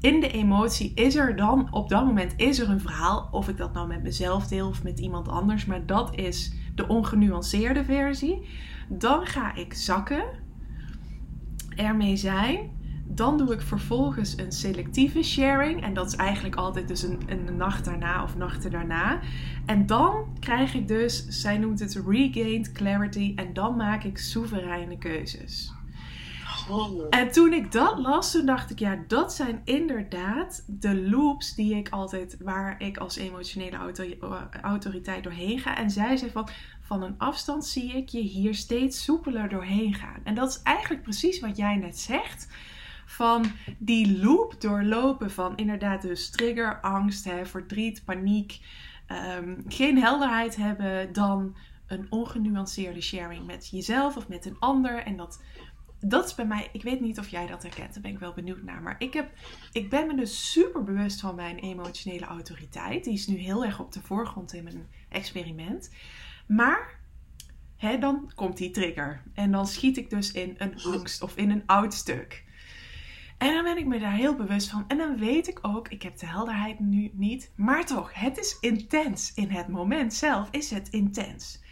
in 0.00 0.20
de 0.20 0.30
emotie 0.30 0.94
is 0.94 1.16
er 1.16 1.36
dan, 1.36 1.72
op 1.72 1.88
dat 1.88 2.04
moment 2.04 2.34
is 2.36 2.58
er 2.58 2.70
een 2.70 2.80
verhaal. 2.80 3.28
Of 3.30 3.48
ik 3.48 3.56
dat 3.56 3.72
nou 3.72 3.86
met 3.86 4.02
mezelf 4.02 4.46
deel 4.46 4.68
of 4.68 4.82
met 4.82 4.98
iemand 4.98 5.28
anders. 5.28 5.66
Maar 5.66 5.86
dat 5.86 6.14
is 6.14 6.52
de 6.74 6.88
ongenuanceerde 6.88 7.84
versie. 7.84 8.48
Dan 8.88 9.26
ga 9.26 9.54
ik 9.54 9.74
zakken, 9.74 10.24
ermee 11.76 12.16
zijn. 12.16 12.70
Dan 13.04 13.38
doe 13.38 13.52
ik 13.52 13.60
vervolgens 13.60 14.38
een 14.38 14.52
selectieve 14.52 15.22
sharing. 15.22 15.82
En 15.82 15.94
dat 15.94 16.06
is 16.06 16.16
eigenlijk 16.16 16.54
altijd 16.54 16.88
dus 16.88 17.02
een, 17.02 17.20
een 17.26 17.56
nacht 17.56 17.84
daarna 17.84 18.22
of 18.22 18.36
nachten 18.36 18.70
daarna. 18.70 19.20
En 19.66 19.86
dan 19.86 20.36
krijg 20.40 20.74
ik 20.74 20.88
dus, 20.88 21.26
zij 21.28 21.58
noemt 21.58 21.80
het 21.80 22.02
regained 22.06 22.72
clarity. 22.72 23.32
En 23.36 23.52
dan 23.52 23.76
maak 23.76 24.04
ik 24.04 24.18
soevereine 24.18 24.98
keuzes. 24.98 25.72
En 27.10 27.32
toen 27.32 27.52
ik 27.52 27.72
dat 27.72 27.98
las, 27.98 28.32
toen 28.32 28.46
dacht 28.46 28.70
ik, 28.70 28.78
ja, 28.78 29.04
dat 29.06 29.32
zijn 29.32 29.60
inderdaad 29.64 30.64
de 30.66 31.08
loops 31.08 31.54
die 31.54 31.76
ik 31.76 31.88
altijd, 31.88 32.36
waar 32.40 32.80
ik 32.80 32.96
als 32.96 33.16
emotionele 33.16 33.94
autoriteit 34.62 35.24
doorheen 35.24 35.58
ga. 35.58 35.76
En 35.76 35.90
zij 35.90 36.16
zei 36.16 36.30
van, 36.30 36.48
van 36.80 37.02
een 37.02 37.18
afstand 37.18 37.66
zie 37.66 37.92
ik 37.96 38.08
je 38.08 38.20
hier 38.20 38.54
steeds 38.54 39.04
soepeler 39.04 39.48
doorheen 39.48 39.94
gaan. 39.94 40.20
En 40.24 40.34
dat 40.34 40.48
is 40.48 40.62
eigenlijk 40.62 41.02
precies 41.02 41.40
wat 41.40 41.56
jij 41.56 41.76
net 41.76 41.98
zegt. 41.98 42.48
Van 43.06 43.44
die 43.78 44.18
loop 44.18 44.60
doorlopen 44.60 45.30
van 45.30 45.56
inderdaad 45.56 46.02
dus 46.02 46.30
trigger, 46.30 46.80
angst, 46.80 47.24
hè, 47.24 47.46
verdriet, 47.46 48.04
paniek. 48.04 48.60
Ehm, 49.06 49.60
geen 49.68 49.98
helderheid 49.98 50.56
hebben 50.56 51.12
dan 51.12 51.56
een 51.86 52.06
ongenuanceerde 52.10 53.00
sharing 53.00 53.46
met 53.46 53.68
jezelf 53.70 54.16
of 54.16 54.28
met 54.28 54.46
een 54.46 54.56
ander. 54.58 55.02
En 55.02 55.16
dat 55.16 55.42
dat 56.04 56.26
is 56.26 56.34
bij 56.34 56.46
mij, 56.46 56.68
ik 56.72 56.82
weet 56.82 57.00
niet 57.00 57.18
of 57.18 57.28
jij 57.28 57.46
dat 57.46 57.62
herkent, 57.62 57.92
daar 57.92 58.02
ben 58.02 58.12
ik 58.12 58.18
wel 58.18 58.32
benieuwd 58.32 58.62
naar. 58.62 58.82
Maar 58.82 58.96
ik, 58.98 59.12
heb, 59.12 59.30
ik 59.72 59.90
ben 59.90 60.06
me 60.06 60.16
dus 60.16 60.52
super 60.52 60.84
bewust 60.84 61.20
van 61.20 61.34
mijn 61.34 61.58
emotionele 61.58 62.26
autoriteit. 62.26 63.04
Die 63.04 63.12
is 63.12 63.26
nu 63.26 63.36
heel 63.36 63.64
erg 63.64 63.80
op 63.80 63.92
de 63.92 64.00
voorgrond 64.00 64.52
in 64.52 64.64
mijn 64.64 64.88
experiment. 65.08 65.90
Maar 66.46 67.00
hè, 67.76 67.98
dan 67.98 68.32
komt 68.34 68.56
die 68.56 68.70
trigger. 68.70 69.22
En 69.34 69.52
dan 69.52 69.66
schiet 69.66 69.96
ik 69.96 70.10
dus 70.10 70.32
in 70.32 70.54
een 70.58 70.82
angst 70.82 71.22
of 71.22 71.36
in 71.36 71.50
een 71.50 71.66
oud 71.66 71.94
stuk. 71.94 72.44
En 73.38 73.54
dan 73.54 73.64
ben 73.64 73.78
ik 73.78 73.86
me 73.86 73.98
daar 73.98 74.14
heel 74.14 74.36
bewust 74.36 74.68
van. 74.68 74.84
En 74.88 74.98
dan 74.98 75.18
weet 75.18 75.48
ik 75.48 75.58
ook, 75.62 75.88
ik 75.88 76.02
heb 76.02 76.18
de 76.18 76.26
helderheid 76.26 76.80
nu 76.80 77.10
niet. 77.14 77.52
Maar 77.56 77.86
toch, 77.86 78.14
het 78.14 78.38
is 78.38 78.56
intens. 78.60 79.34
In 79.34 79.50
het 79.50 79.68
moment 79.68 80.14
zelf 80.14 80.48
is 80.50 80.70
het 80.70 80.88
intens. 80.88 81.62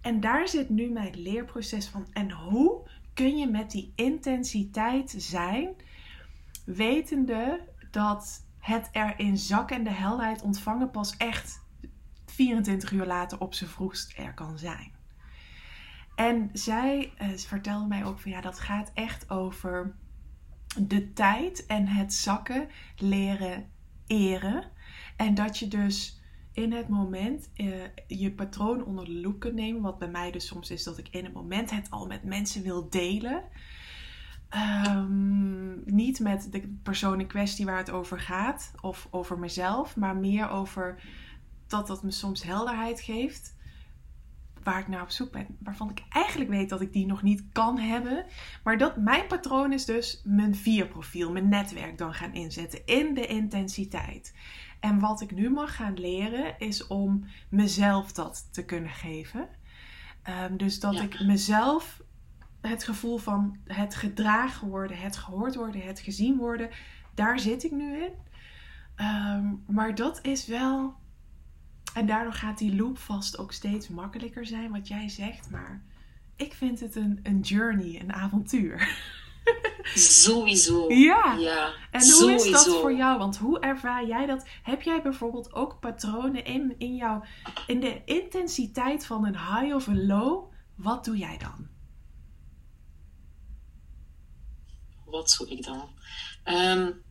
En 0.00 0.20
daar 0.20 0.48
zit 0.48 0.68
nu 0.68 0.90
mijn 0.90 1.20
leerproces 1.20 1.86
van. 1.86 2.06
En 2.12 2.30
hoe 2.30 2.88
kun 3.14 3.36
je 3.36 3.46
met 3.46 3.70
die 3.70 3.92
intensiteit 3.96 5.14
zijn, 5.16 5.74
wetende 6.64 7.68
dat 7.90 8.46
het 8.58 8.88
er 8.92 9.18
in 9.18 9.38
zak 9.38 9.70
en 9.70 9.84
de 9.84 9.90
helderheid 9.90 10.42
ontvangen 10.42 10.90
pas 10.90 11.16
echt 11.16 11.62
24 12.26 12.90
uur 12.92 13.06
later 13.06 13.40
op 13.40 13.54
zijn 13.54 13.70
vroegst 13.70 14.18
er 14.18 14.34
kan 14.34 14.58
zijn. 14.58 14.92
En 16.14 16.50
zij 16.52 17.12
uh, 17.22 17.36
vertelde 17.36 17.86
mij 17.86 18.04
ook 18.04 18.20
van 18.20 18.30
ja, 18.30 18.40
dat 18.40 18.60
gaat 18.60 18.90
echt 18.94 19.30
over 19.30 19.94
de 20.78 21.12
tijd 21.12 21.66
en 21.66 21.86
het 21.86 22.14
zakken 22.14 22.68
leren 22.96 23.70
eren. 24.06 24.70
En 25.16 25.34
dat 25.34 25.58
je 25.58 25.68
dus 25.68 26.22
in 26.54 26.72
het 26.72 26.88
moment 26.88 27.50
uh, 27.56 27.74
je 28.06 28.32
patroon 28.32 28.84
onder 28.84 29.04
de 29.04 29.20
loep 29.20 29.40
kunt 29.40 29.54
nemen. 29.54 29.82
Wat 29.82 29.98
bij 29.98 30.08
mij 30.08 30.30
dus 30.30 30.46
soms 30.46 30.70
is 30.70 30.82
dat 30.82 30.98
ik 30.98 31.08
in 31.10 31.24
het 31.24 31.32
moment 31.32 31.70
het 31.70 31.90
al 31.90 32.06
met 32.06 32.24
mensen 32.24 32.62
wil 32.62 32.88
delen. 32.90 33.42
Um, 34.86 35.82
niet 35.84 36.20
met 36.20 36.52
de 36.52 36.78
persoon 36.82 37.20
in 37.20 37.26
kwestie 37.26 37.64
waar 37.64 37.76
het 37.76 37.90
over 37.90 38.20
gaat 38.20 38.72
of 38.80 39.08
over 39.10 39.38
mezelf, 39.38 39.96
maar 39.96 40.16
meer 40.16 40.48
over 40.48 41.02
dat 41.66 41.86
dat 41.86 42.02
me 42.02 42.10
soms 42.10 42.42
helderheid 42.42 43.00
geeft. 43.00 43.56
Waar 44.62 44.80
ik 44.80 44.88
naar 44.88 45.02
op 45.02 45.10
zoek 45.10 45.32
ben. 45.32 45.46
Waarvan 45.58 45.90
ik 45.90 46.02
eigenlijk 46.08 46.50
weet 46.50 46.68
dat 46.68 46.80
ik 46.80 46.92
die 46.92 47.06
nog 47.06 47.22
niet 47.22 47.44
kan 47.52 47.78
hebben. 47.78 48.24
Maar 48.64 48.78
dat 48.78 48.96
mijn 48.96 49.26
patroon 49.26 49.72
is 49.72 49.84
dus 49.84 50.20
mijn 50.24 50.54
vierprofiel, 50.54 51.32
mijn 51.32 51.48
netwerk 51.48 51.98
dan 51.98 52.14
gaan 52.14 52.34
inzetten 52.34 52.86
in 52.86 53.14
de 53.14 53.26
intensiteit. 53.26 54.34
En 54.84 54.98
wat 54.98 55.20
ik 55.20 55.30
nu 55.30 55.50
mag 55.50 55.76
gaan 55.76 55.98
leren 55.98 56.58
is 56.58 56.86
om 56.86 57.24
mezelf 57.48 58.12
dat 58.12 58.48
te 58.52 58.64
kunnen 58.64 58.90
geven. 58.90 59.48
Um, 60.28 60.56
dus 60.56 60.80
dat 60.80 61.00
ik 61.00 61.20
mezelf 61.20 62.02
het 62.60 62.84
gevoel 62.84 63.18
van 63.18 63.56
het 63.64 63.94
gedragen 63.94 64.68
worden, 64.68 64.98
het 64.98 65.16
gehoord 65.16 65.54
worden, 65.54 65.80
het 65.80 66.00
gezien 66.00 66.36
worden, 66.36 66.70
daar 67.14 67.38
zit 67.38 67.64
ik 67.64 67.70
nu 67.70 67.96
in. 67.96 68.12
Um, 68.96 69.64
maar 69.66 69.94
dat 69.94 70.18
is 70.22 70.46
wel. 70.46 70.94
En 71.94 72.06
daardoor 72.06 72.32
gaat 72.32 72.58
die 72.58 72.76
loop 72.76 72.98
vast 72.98 73.38
ook 73.38 73.52
steeds 73.52 73.88
makkelijker 73.88 74.46
zijn, 74.46 74.70
wat 74.70 74.88
jij 74.88 75.08
zegt. 75.08 75.50
Maar 75.50 75.82
ik 76.36 76.52
vind 76.52 76.80
het 76.80 76.96
een, 76.96 77.20
een 77.22 77.40
journey, 77.40 78.00
een 78.00 78.12
avontuur. 78.12 78.78
Sowieso. 79.94 80.92
Ja. 80.92 81.34
ja. 81.38 81.72
En 81.90 82.10
hoe 82.10 82.32
is 82.32 82.50
dat 82.50 82.66
voor 82.66 82.94
jou? 82.94 83.18
Want 83.18 83.36
hoe 83.36 83.60
ervaar 83.60 84.06
jij 84.06 84.26
dat? 84.26 84.44
Heb 84.62 84.82
jij 84.82 85.02
bijvoorbeeld 85.02 85.52
ook 85.52 85.80
patronen 85.80 86.44
in, 86.44 86.74
in, 86.78 86.94
jou, 86.94 87.24
in 87.66 87.80
de 87.80 88.02
intensiteit 88.04 89.06
van 89.06 89.26
een 89.26 89.38
high 89.38 89.74
of 89.74 89.86
een 89.86 90.06
low? 90.06 90.52
Wat 90.74 91.04
doe 91.04 91.16
jij 91.16 91.38
dan? 91.38 91.66
Wat 95.04 95.36
doe 95.38 95.48
ik 95.48 95.64
dan? 95.64 95.88
Um, 96.44 97.02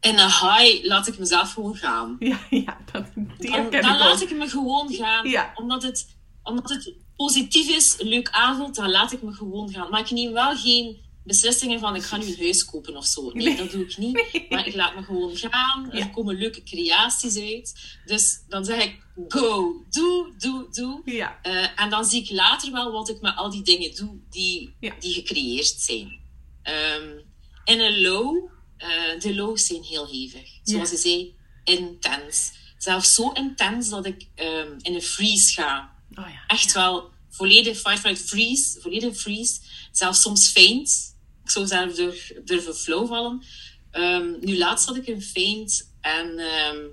in 0.00 0.18
een 0.18 0.30
high 0.30 0.84
laat 0.84 1.06
ik 1.06 1.18
mezelf 1.18 1.52
gewoon 1.52 1.76
gaan. 1.76 2.16
Ja, 2.18 2.38
ja 2.66 2.78
dat, 2.92 3.06
die 3.38 3.50
dan, 3.50 3.70
dan 3.70 3.98
laat 3.98 4.20
ik 4.20 4.36
me 4.36 4.48
gewoon 4.48 4.92
gaan. 4.92 5.28
Ja. 5.28 5.52
Omdat, 5.54 5.82
het, 5.82 6.16
omdat 6.42 6.70
het 6.70 6.94
positief 7.16 7.76
is, 7.76 7.96
leuk 7.98 8.30
avond, 8.30 8.74
dan 8.74 8.90
laat 8.90 9.12
ik 9.12 9.22
me 9.22 9.32
gewoon 9.32 9.70
gaan. 9.70 9.90
Maar 9.90 10.00
ik 10.00 10.10
neem 10.10 10.32
wel 10.32 10.56
geen 10.56 11.06
beslissingen 11.28 11.80
van 11.80 11.96
ik 11.96 12.02
ga 12.02 12.16
nu 12.16 12.26
een 12.26 12.38
huis 12.38 12.64
kopen 12.64 12.96
of 12.96 13.06
zo. 13.06 13.30
Nee, 13.30 13.56
dat 13.56 13.70
doe 13.70 13.84
ik 13.84 13.96
niet. 13.96 14.46
Maar 14.48 14.66
ik 14.66 14.74
laat 14.74 14.94
me 14.94 15.02
gewoon 15.02 15.36
gaan. 15.36 15.92
Er 15.92 16.10
komen 16.10 16.38
leuke 16.38 16.62
creaties 16.62 17.36
uit. 17.36 17.98
Dus 18.06 18.40
dan 18.48 18.64
zeg 18.64 18.84
ik 18.84 18.96
go, 19.28 19.84
doe, 19.90 20.34
doe, 20.38 20.66
doe. 20.70 21.02
Ja. 21.04 21.38
Uh, 21.42 21.80
en 21.80 21.90
dan 21.90 22.04
zie 22.04 22.22
ik 22.22 22.30
later 22.30 22.72
wel 22.72 22.92
wat 22.92 23.08
ik 23.08 23.20
met 23.20 23.36
al 23.36 23.50
die 23.50 23.62
dingen 23.62 23.94
doe 23.94 24.18
die, 24.30 24.74
die 25.00 25.14
gecreëerd 25.14 25.74
zijn. 25.78 26.20
Um, 26.64 27.26
in 27.64 27.80
een 27.80 28.00
low, 28.00 28.50
uh, 28.78 29.20
de 29.20 29.34
lows 29.34 29.66
zijn 29.66 29.82
heel 29.82 30.06
hevig. 30.06 30.50
Zoals 30.62 30.90
je 30.90 30.96
zei, 30.96 31.34
intens. 31.64 32.52
Zelfs 32.78 33.14
zo 33.14 33.30
intens 33.30 33.88
dat 33.88 34.06
ik 34.06 34.26
um, 34.36 34.76
in 34.78 34.94
een 34.94 35.02
freeze 35.02 35.52
ga. 35.52 35.96
Oh 36.14 36.28
ja. 36.28 36.44
Echt 36.46 36.72
wel 36.72 37.10
volledig 37.30 37.78
fight, 37.78 37.98
flight, 37.98 38.22
freeze. 38.22 38.80
Volledig 38.80 39.16
freeze. 39.16 39.60
Zelfs 39.92 40.20
soms 40.20 40.48
faint 40.48 41.16
ik 41.48 41.54
zou 41.54 41.66
zelf 41.66 42.30
durven 42.44 42.74
flow 42.74 43.08
vallen. 43.08 43.42
Ehm, 43.90 44.34
nu, 44.40 44.58
laatst 44.58 44.86
had 44.86 44.96
ik 44.96 45.06
een 45.06 45.22
feint 45.22 45.94
en 46.00 46.38
ehm, 46.38 46.84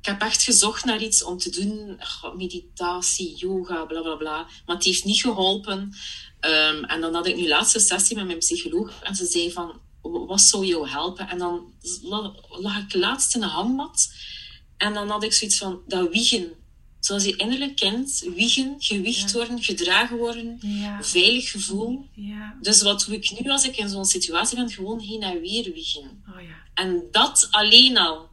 ik 0.00 0.06
heb 0.06 0.20
echt 0.20 0.42
gezocht 0.42 0.84
naar 0.84 1.02
iets 1.02 1.22
om 1.22 1.38
te 1.38 1.50
doen. 1.50 2.00
Meditatie, 2.36 3.36
yoga, 3.36 3.84
bla 3.84 4.00
bla 4.00 4.14
bla. 4.14 4.36
Maar 4.66 4.76
het 4.76 4.84
heeft 4.84 5.04
niet 5.04 5.20
geholpen. 5.20 5.92
Ehm, 6.40 6.84
en 6.84 7.00
dan 7.00 7.14
had 7.14 7.26
ik 7.26 7.36
nu 7.36 7.48
laatste 7.48 7.78
sessie 7.78 8.16
met 8.16 8.26
mijn 8.26 8.38
psycholoog 8.38 9.02
en 9.02 9.14
ze 9.14 9.26
zei 9.26 9.52
van, 9.52 9.80
wat 10.02 10.40
zou 10.40 10.66
jou 10.66 10.88
helpen? 10.88 11.28
En 11.28 11.38
dan 11.38 11.72
lag 12.48 12.78
ik 12.78 12.94
laatst 12.94 13.34
in 13.34 13.42
een 13.42 13.48
hangmat 13.48 14.12
en 14.76 14.94
dan 14.94 15.08
had 15.08 15.22
ik 15.22 15.32
zoiets 15.32 15.58
van, 15.58 15.82
dat 15.86 16.08
wiegen. 16.08 16.52
Zoals 17.00 17.24
je 17.24 17.36
innerlijk 17.36 17.76
kent, 17.76 18.28
wiegen, 18.34 18.74
gewicht 18.78 19.32
worden, 19.32 19.62
gedragen 19.62 20.16
worden, 20.16 20.60
veilig 21.00 21.50
gevoel. 21.50 22.08
Ja. 22.14 22.56
Dus 22.60 22.82
wat 22.82 23.04
doe 23.06 23.14
ik 23.14 23.40
nu 23.40 23.50
als 23.50 23.64
ik 23.64 23.76
in 23.76 23.88
zo'n 23.88 24.04
situatie 24.04 24.56
ben? 24.56 24.70
Gewoon 24.70 25.00
heen 25.00 25.22
en 25.22 25.40
weer 25.40 25.72
wiegen. 25.72 26.22
Oh, 26.28 26.42
ja. 26.42 26.56
En 26.74 27.04
dat 27.10 27.48
alleen 27.50 27.98
al 27.98 28.28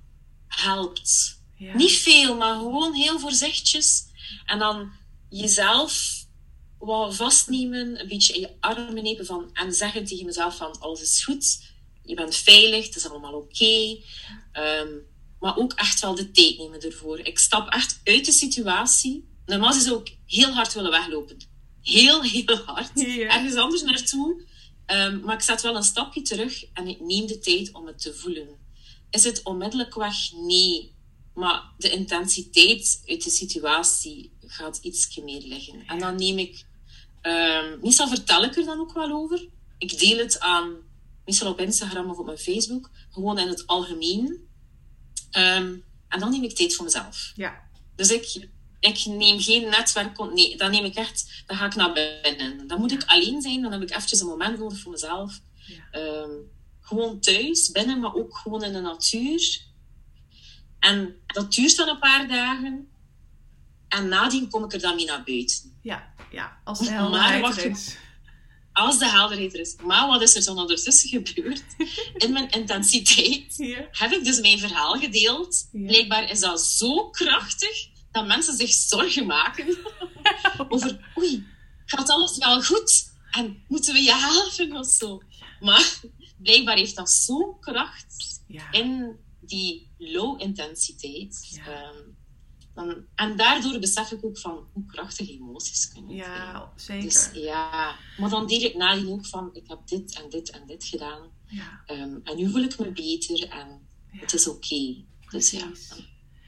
helpt. 0.48 1.40
Niet 1.58 1.92
veel, 1.92 2.36
maar 2.36 2.56
gewoon 2.56 2.94
heel 2.94 3.20
voorzichtig. 3.20 3.86
En 4.46 4.60
dan 4.60 4.92
jezelf 5.30 6.24
wat 6.78 7.16
vastnemen, 7.16 8.00
een 8.00 8.08
beetje 8.08 8.34
in 8.34 8.40
je 8.40 8.56
armen 8.60 9.04
nemen 9.04 9.26
van, 9.26 9.50
en 9.54 9.74
zeggen 9.74 10.06
tegen 10.06 10.26
mezelf 10.26 10.58
van 10.58 10.80
alles 10.80 11.02
is 11.02 11.24
goed, 11.24 11.62
je 12.04 12.16
bent 12.16 12.36
veilig, 12.36 12.86
het 12.86 12.96
is 12.96 13.10
allemaal 13.10 13.34
oké. 13.34 13.98
Ehm, 14.52 14.88
maar 15.46 15.58
ook 15.58 15.74
echt 15.74 16.00
wel 16.00 16.16
de 16.16 16.32
tijd 16.32 16.58
nemen 16.58 16.82
ervoor. 16.82 17.20
Ik 17.20 17.40
stap 17.40 17.70
echt 17.70 18.00
uit 18.04 18.26
de 18.26 18.32
situatie. 18.32 19.28
Normaal 19.46 19.74
zou 19.74 20.00
ik 20.00 20.18
heel 20.26 20.52
hard 20.52 20.74
willen 20.74 20.92
weglopen. 20.92 21.38
Heel, 21.82 22.22
heel 22.22 22.58
hard. 22.66 23.06
Ergens 23.06 23.56
anders 23.56 23.82
naartoe. 23.82 24.42
Um, 24.88 25.20
maar 25.20 25.36
ik 25.36 25.42
zet 25.42 25.62
wel 25.62 25.76
een 25.76 25.84
stapje 25.84 26.22
terug 26.22 26.66
en 26.74 26.88
ik 26.88 27.00
neem 27.00 27.28
de 27.28 27.40
tijd 27.40 27.72
om 27.72 27.88
het 27.88 28.02
te 28.02 28.14
voelen. 28.14 28.48
Is 29.10 29.24
het 29.24 29.44
onmiddellijk 29.44 29.96
weg? 29.96 30.16
Nee. 30.34 30.94
Maar 31.34 31.64
de 31.78 31.90
intensiteit 31.90 33.04
uit 33.08 33.24
de 33.24 33.30
situatie 33.30 34.32
gaat 34.46 34.80
iets 34.82 35.18
meer 35.18 35.42
liggen. 35.42 35.84
En 35.88 36.00
dan 36.00 36.16
neem 36.16 36.38
ik... 36.38 36.66
Um, 37.22 37.80
meestal 37.82 38.08
vertel 38.08 38.44
ik 38.44 38.56
er 38.56 38.66
dan 38.66 38.80
ook 38.80 38.94
wel 38.94 39.12
over. 39.12 39.48
Ik 39.78 40.00
deel 40.00 40.18
het 40.18 40.40
aan, 40.40 40.76
meestal 41.26 41.52
op 41.52 41.60
Instagram 41.60 42.10
of 42.10 42.18
op 42.18 42.26
mijn 42.26 42.38
Facebook, 42.38 42.90
gewoon 43.12 43.40
in 43.40 43.48
het 43.48 43.68
algemeen. 43.68 44.54
Um, 45.38 45.84
en 46.08 46.20
dan 46.20 46.32
neem 46.32 46.44
ik 46.44 46.56
tijd 46.56 46.76
voor 46.76 46.86
mezelf. 46.86 47.32
Ja. 47.36 47.64
Dus 47.96 48.12
ik, 48.12 48.48
ik 48.80 49.06
neem 49.06 49.40
geen 49.40 49.70
netwerk... 49.70 50.34
Nee, 50.34 50.58
dan 50.58 50.72
neem 50.72 50.86
ik 50.86 50.96
echt... 50.96 51.44
Dan 51.46 51.58
ga 51.58 51.66
ik 51.66 51.76
naar 51.76 51.94
binnen. 51.94 52.68
Dan 52.68 52.80
moet 52.80 52.92
ik 52.92 53.04
alleen 53.06 53.42
zijn. 53.42 53.62
Dan 53.62 53.72
heb 53.72 53.82
ik 53.82 53.90
eventjes 53.90 54.20
een 54.20 54.28
moment 54.28 54.60
nodig 54.60 54.80
voor 54.80 54.92
mezelf. 54.92 55.40
Ja. 55.56 56.00
Um, 56.00 56.54
gewoon 56.82 57.20
thuis, 57.20 57.72
binnen, 57.72 58.00
maar 58.00 58.14
ook 58.14 58.38
gewoon 58.38 58.64
in 58.64 58.74
de 58.74 58.82
natuur. 58.82 59.62
En 60.80 61.16
dat 61.28 61.54
duurt 61.54 61.76
dan 61.76 61.88
een 61.88 62.00
paar 62.00 62.28
dagen. 62.28 62.90
En 63.88 64.08
nadien 64.08 64.50
kom 64.50 64.64
ik 64.64 64.74
er 64.74 64.80
dan 64.80 64.96
mee 64.96 65.06
naar 65.06 65.24
buiten. 65.24 65.78
Ja, 65.82 66.14
ja 66.32 66.60
als 66.64 66.80
er 66.80 67.66
is. 67.70 67.98
Als 68.76 69.00
de 69.00 69.10
helderheid 69.10 69.54
er 69.54 69.60
is. 69.60 69.76
Maar 69.84 70.08
wat 70.08 70.22
is 70.22 70.36
er 70.36 70.46
dan 70.46 70.58
ondertussen 70.58 71.10
gebeurd? 71.10 71.64
In 72.24 72.32
mijn 72.32 72.50
intensiteit 72.50 73.56
heb 73.92 74.12
ik 74.12 74.24
dus 74.24 74.40
mijn 74.40 74.60
verhaal 74.60 74.94
gedeeld. 74.94 75.68
Blijkbaar 75.72 76.30
is 76.30 76.40
dat 76.40 76.62
zo 76.62 77.10
krachtig 77.10 77.88
dat 78.12 78.28
mensen 78.28 78.56
zich 78.58 78.70
zorgen 78.70 79.26
maken 79.26 79.78
over 80.70 81.14
oei, 81.18 81.46
gaat 81.86 82.10
alles 82.10 82.38
wel 82.38 82.64
goed? 82.64 83.14
En 83.32 83.64
moeten 83.68 83.94
we 83.94 84.02
je 84.02 84.16
helpen 84.16 84.78
of 84.78 84.88
zo? 84.88 85.22
Maar 85.60 86.00
blijkbaar 86.38 86.78
heeft 86.78 86.96
dat 86.96 87.12
zo'n 87.12 87.60
kracht 87.60 88.42
in 88.72 89.18
die 89.40 89.92
low 89.98 90.42
intensiteit. 90.42 91.62
Ehm, 92.76 93.00
en 93.16 93.38
daardoor 93.38 93.80
besef 93.80 94.12
ik 94.12 94.26
ook 94.26 94.38
van 94.38 94.68
hoe 94.74 94.86
krachtig 94.86 95.30
emoties 95.30 95.92
kunnen 95.94 96.16
Ja, 96.16 96.72
zeker. 96.76 97.04
Dus, 97.04 97.30
ja, 97.34 97.96
maar 98.18 98.30
dan 98.30 98.48
deel 98.48 98.62
ik 98.62 98.76
nadien 98.76 99.10
ook 99.10 99.26
van, 99.26 99.50
ik 99.54 99.68
heb 99.68 99.80
dit 99.86 100.20
en 100.22 100.30
dit 100.30 100.50
en 100.50 100.62
dit 100.68 100.84
gedaan. 100.84 101.22
Ja. 101.46 101.84
Um, 101.88 102.22
en 102.24 102.38
nu 102.38 102.50
voel 102.50 102.64
ik 102.64 102.80
me 102.80 102.92
beter 102.92 103.50
en 103.50 103.88
het 104.08 104.34
is 104.34 104.48
oké. 104.48 104.96
Dus 105.30 105.52
ja. 105.52 105.72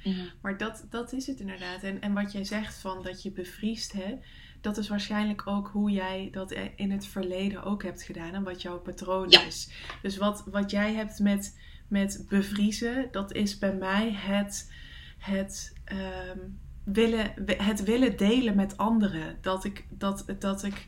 ja. 0.04 0.34
Maar 0.42 0.58
dat, 0.58 0.86
dat 0.90 1.14
is 1.14 1.28
het 1.28 1.40
inderdaad. 1.40 1.84
En, 1.84 2.02
en 2.02 2.14
wat 2.14 2.32
jij 2.32 2.44
zegt 2.44 2.78
van 2.78 3.04
dat 3.04 3.24
je 3.24 3.32
bevriest, 3.32 3.92
hè, 3.92 4.18
dat 4.62 4.78
is 4.78 4.88
waarschijnlijk 4.88 5.48
ook 5.48 5.68
hoe 5.68 5.92
jij 5.92 6.30
dat 6.32 6.52
in 6.76 6.92
het 6.92 7.06
verleden 7.06 7.64
ook 7.64 7.84
hebt 7.84 8.04
gedaan 8.04 8.34
en 8.34 8.44
wat 8.44 8.62
jouw 8.62 8.80
patroon 8.80 9.30
is. 9.30 9.70
Dus 10.02 10.18
wat, 10.18 10.44
wat 10.52 10.72
jij 10.72 10.94
hebt 10.94 11.20
met, 11.20 11.58
met 11.88 12.26
bevriezen, 12.30 13.08
dat 13.12 13.34
is 13.34 13.58
bij 13.58 13.74
mij 13.74 14.12
het, 14.12 14.72
het, 15.18 15.74
ehm, 15.88 16.40
willen, 16.84 17.34
het 17.46 17.84
willen 17.84 18.18
delen 18.18 18.56
met 18.56 18.78
anderen. 18.78 19.38
Dat 19.42 19.64
ik, 19.64 19.86
dat, 19.90 20.26
dat 20.40 20.64
ik, 20.64 20.88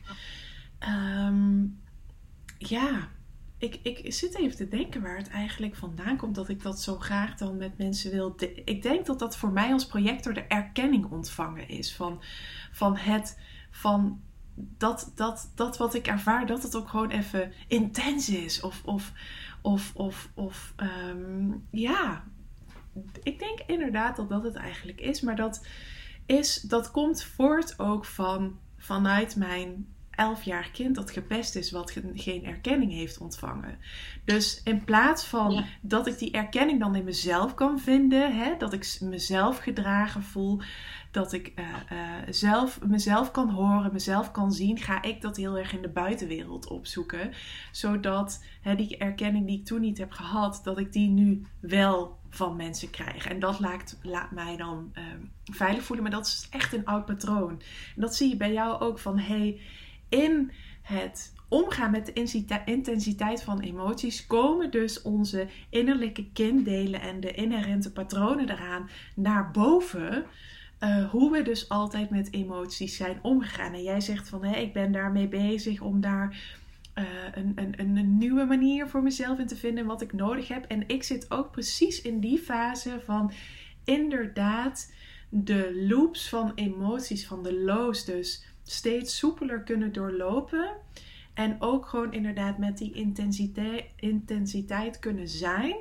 ehm, 0.78 1.64
ja, 2.58 3.08
ik, 3.58 3.80
ik 3.82 4.12
zit 4.12 4.36
even 4.38 4.56
te 4.56 4.68
denken 4.68 5.02
waar 5.02 5.16
het 5.16 5.28
eigenlijk 5.28 5.76
vandaan 5.76 6.16
komt 6.16 6.34
dat 6.34 6.48
ik 6.48 6.62
dat 6.62 6.80
zo 6.80 6.96
graag 6.96 7.34
dan 7.34 7.56
met 7.56 7.78
mensen 7.78 8.10
wil. 8.10 8.34
Ik 8.64 8.82
denk 8.82 9.06
dat 9.06 9.18
dat 9.18 9.36
voor 9.36 9.50
mij 9.50 9.72
als 9.72 9.86
projector 9.86 10.34
de 10.34 10.44
erkenning 10.44 11.04
ontvangen 11.04 11.68
is 11.68 11.94
van, 11.94 12.22
van 12.72 12.96
het 12.96 13.38
van 13.70 14.20
dat, 14.54 15.12
dat, 15.14 15.52
dat 15.54 15.76
wat 15.76 15.94
ik 15.94 16.06
ervaar, 16.06 16.46
dat 16.46 16.62
het 16.62 16.76
ook 16.76 16.88
gewoon 16.88 17.10
even 17.10 17.52
intens 17.68 18.28
is. 18.28 18.60
Of, 18.60 18.82
of, 18.84 19.12
of, 19.62 19.92
of, 19.94 20.30
of 20.34 20.72
ehm, 20.76 21.52
ja, 21.70 22.24
ik 23.22 23.38
denk 23.38 23.60
inderdaad 23.66 24.16
dat 24.16 24.28
dat 24.28 24.42
het 24.42 24.54
eigenlijk 24.54 25.00
is. 25.00 25.20
Maar 25.20 25.36
dat, 25.36 25.66
is, 26.26 26.60
dat 26.60 26.90
komt 26.90 27.22
voort 27.22 27.78
ook 27.78 28.04
van, 28.04 28.58
vanuit 28.76 29.36
mijn 29.36 29.86
elfjarig 30.10 30.70
kind 30.70 30.94
dat 30.94 31.10
gepest 31.10 31.56
is, 31.56 31.70
wat 31.70 31.98
geen 32.14 32.44
erkenning 32.44 32.92
heeft 32.92 33.18
ontvangen. 33.18 33.78
Dus 34.24 34.62
in 34.64 34.84
plaats 34.84 35.24
van 35.24 35.64
dat 35.80 36.06
ik 36.06 36.18
die 36.18 36.30
erkenning 36.30 36.80
dan 36.80 36.94
in 36.94 37.04
mezelf 37.04 37.54
kan 37.54 37.78
vinden, 37.78 38.36
hè, 38.36 38.56
dat 38.58 38.72
ik 38.72 38.98
mezelf 39.00 39.58
gedragen 39.58 40.22
voel, 40.22 40.60
dat 41.10 41.32
ik 41.32 41.52
uh, 41.56 41.66
uh, 41.92 41.98
zelf, 42.28 42.80
mezelf 42.86 43.30
kan 43.30 43.50
horen, 43.50 43.92
mezelf 43.92 44.30
kan 44.30 44.52
zien, 44.52 44.78
ga 44.78 45.02
ik 45.02 45.20
dat 45.20 45.36
heel 45.36 45.58
erg 45.58 45.72
in 45.72 45.82
de 45.82 45.88
buitenwereld 45.88 46.68
opzoeken. 46.68 47.32
Zodat 47.72 48.44
hè, 48.60 48.74
die 48.74 48.96
erkenning 48.96 49.46
die 49.46 49.58
ik 49.58 49.64
toen 49.64 49.80
niet 49.80 49.98
heb 49.98 50.12
gehad, 50.12 50.60
dat 50.64 50.78
ik 50.78 50.92
die 50.92 51.08
nu 51.08 51.46
wel 51.60 52.19
van 52.30 52.56
mensen 52.56 52.90
krijg. 52.90 53.26
En 53.26 53.40
dat 53.40 53.60
laat, 53.60 53.98
laat 54.02 54.30
mij 54.30 54.56
dan 54.56 54.92
uh, 54.94 55.04
veilig 55.44 55.82
voelen. 55.82 56.04
Maar 56.04 56.14
dat 56.14 56.26
is 56.26 56.46
echt 56.50 56.72
een 56.72 56.84
oud 56.84 57.06
patroon. 57.06 57.50
En 57.94 58.00
dat 58.00 58.16
zie 58.16 58.28
je 58.28 58.36
bij 58.36 58.52
jou 58.52 58.80
ook 58.80 58.98
van 58.98 59.18
hey, 59.18 59.60
in 60.08 60.52
het 60.82 61.32
omgaan 61.48 61.90
met 61.90 62.06
de 62.06 62.62
intensiteit 62.64 63.42
van 63.42 63.60
emoties 63.60 64.26
komen 64.26 64.70
dus 64.70 65.02
onze 65.02 65.48
innerlijke 65.70 66.30
kinddelen 66.32 67.00
en 67.00 67.20
de 67.20 67.32
inherente 67.32 67.92
patronen 67.92 68.46
daaraan 68.46 68.90
naar 69.14 69.50
boven. 69.50 70.26
Uh, 70.80 71.10
hoe 71.10 71.30
we 71.30 71.42
dus 71.42 71.68
altijd 71.68 72.10
met 72.10 72.32
emoties 72.32 72.96
zijn 72.96 73.18
omgegaan. 73.22 73.72
En 73.72 73.82
jij 73.82 74.00
zegt 74.00 74.28
van 74.28 74.44
hé, 74.44 74.56
ik 74.56 74.72
ben 74.72 74.92
daarmee 74.92 75.28
bezig 75.28 75.80
om 75.80 76.00
daar 76.00 76.58
uh, 77.00 77.06
een, 77.34 77.52
een, 77.56 77.96
een 77.96 78.18
nieuwe 78.18 78.44
manier 78.44 78.88
voor 78.88 79.02
mezelf 79.02 79.38
in 79.38 79.46
te 79.46 79.56
vinden 79.56 79.86
wat 79.86 80.02
ik 80.02 80.12
nodig 80.12 80.48
heb. 80.48 80.64
En 80.64 80.88
ik 80.88 81.02
zit 81.02 81.30
ook 81.30 81.50
precies 81.50 82.02
in 82.02 82.20
die 82.20 82.38
fase 82.38 83.00
van 83.04 83.32
inderdaad 83.84 84.92
de 85.28 85.86
loops 85.88 86.28
van 86.28 86.52
emoties, 86.54 87.26
van 87.26 87.42
de 87.42 87.54
lows 87.54 88.04
dus 88.04 88.44
steeds 88.62 89.18
soepeler 89.18 89.62
kunnen 89.62 89.92
doorlopen. 89.92 90.70
En 91.34 91.56
ook 91.60 91.86
gewoon 91.86 92.12
inderdaad 92.12 92.58
met 92.58 92.78
die 92.78 92.92
intensiteit, 92.92 93.84
intensiteit 93.96 94.98
kunnen 94.98 95.28
zijn. 95.28 95.76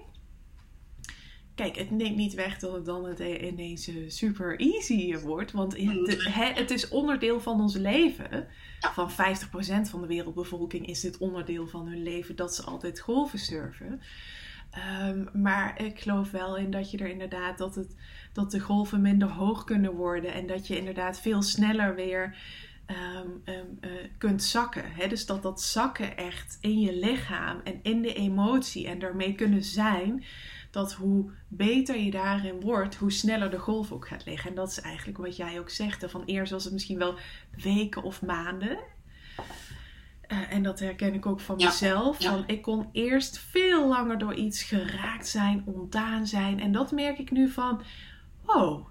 Kijk, 1.59 1.77
het 1.77 1.91
neemt 1.91 2.15
niet 2.15 2.33
weg 2.33 2.59
dat 2.59 2.73
het 2.73 2.85
dan 2.85 3.05
het 3.05 3.19
ineens 3.19 3.87
eh, 3.87 3.95
super 4.07 4.59
easy 4.59 5.17
wordt. 5.17 5.51
Want 5.51 5.77
het, 5.77 6.33
het 6.55 6.71
is 6.71 6.87
onderdeel 6.89 7.39
van 7.39 7.61
ons 7.61 7.75
leven. 7.75 8.47
Van 8.79 9.11
50% 9.11 9.13
van 9.89 10.01
de 10.01 10.07
wereldbevolking 10.07 10.87
is 10.87 10.99
dit 10.99 11.17
onderdeel 11.17 11.67
van 11.67 11.87
hun 11.87 12.03
leven 12.03 12.35
dat 12.35 12.55
ze 12.55 12.63
altijd 12.63 12.99
golven 12.99 13.39
surfen. 13.39 14.01
Ehm, 14.71 15.25
maar 15.33 15.81
ik 15.81 15.99
geloof 15.99 16.31
wel 16.31 16.57
in 16.57 16.71
dat 16.71 16.91
je 16.91 16.97
er 16.97 17.09
inderdaad 17.09 17.57
dat, 17.57 17.75
het, 17.75 17.95
dat 18.33 18.51
de 18.51 18.59
golven 18.59 19.01
minder 19.01 19.29
hoog 19.29 19.63
kunnen 19.63 19.93
worden. 19.93 20.33
En 20.33 20.47
dat 20.47 20.67
je 20.67 20.77
inderdaad 20.77 21.21
veel 21.21 21.41
sneller 21.41 21.95
weer 21.95 22.37
um, 22.87 23.79
kunt 24.17 24.43
zakken. 24.43 24.91
Hè? 24.91 25.07
Dus 25.07 25.25
dat 25.25 25.43
dat 25.43 25.61
zakken 25.61 26.17
echt 26.17 26.57
in 26.61 26.79
je 26.79 26.95
lichaam 26.95 27.61
en 27.63 27.79
in 27.81 28.01
de 28.01 28.13
emotie 28.13 28.87
en 28.87 28.99
daarmee 28.99 29.35
kunnen 29.35 29.63
zijn 29.63 30.23
dat 30.69 30.93
hoe 30.93 31.31
beter 31.47 31.97
je 31.97 32.11
daarin 32.11 32.61
wordt, 32.61 32.95
hoe 32.95 33.11
sneller 33.11 33.51
de 33.51 33.59
golf 33.59 33.91
ook 33.91 34.07
gaat 34.07 34.25
liggen. 34.25 34.49
En 34.49 34.55
dat 34.55 34.69
is 34.69 34.81
eigenlijk 34.81 35.17
wat 35.17 35.35
jij 35.35 35.59
ook 35.59 35.69
zegt. 35.69 36.05
Van 36.09 36.23
eerst 36.25 36.51
was 36.51 36.63
het 36.63 36.73
misschien 36.73 36.97
wel 36.97 37.15
weken 37.63 38.03
of 38.03 38.21
maanden. 38.21 38.77
Uh, 40.27 40.53
en 40.53 40.63
dat 40.63 40.79
herken 40.79 41.13
ik 41.13 41.25
ook 41.25 41.39
van 41.39 41.55
mezelf. 41.55 42.23
Van, 42.23 42.43
ik 42.47 42.61
kon 42.61 42.89
eerst 42.91 43.37
veel 43.37 43.87
langer 43.87 44.17
door 44.17 44.33
iets 44.33 44.63
geraakt 44.63 45.27
zijn, 45.27 45.63
ontdaan 45.65 46.27
zijn. 46.27 46.59
En 46.59 46.71
dat 46.71 46.91
merk 46.91 47.17
ik 47.17 47.31
nu 47.31 47.49
van, 47.49 47.81
wow, 48.41 48.87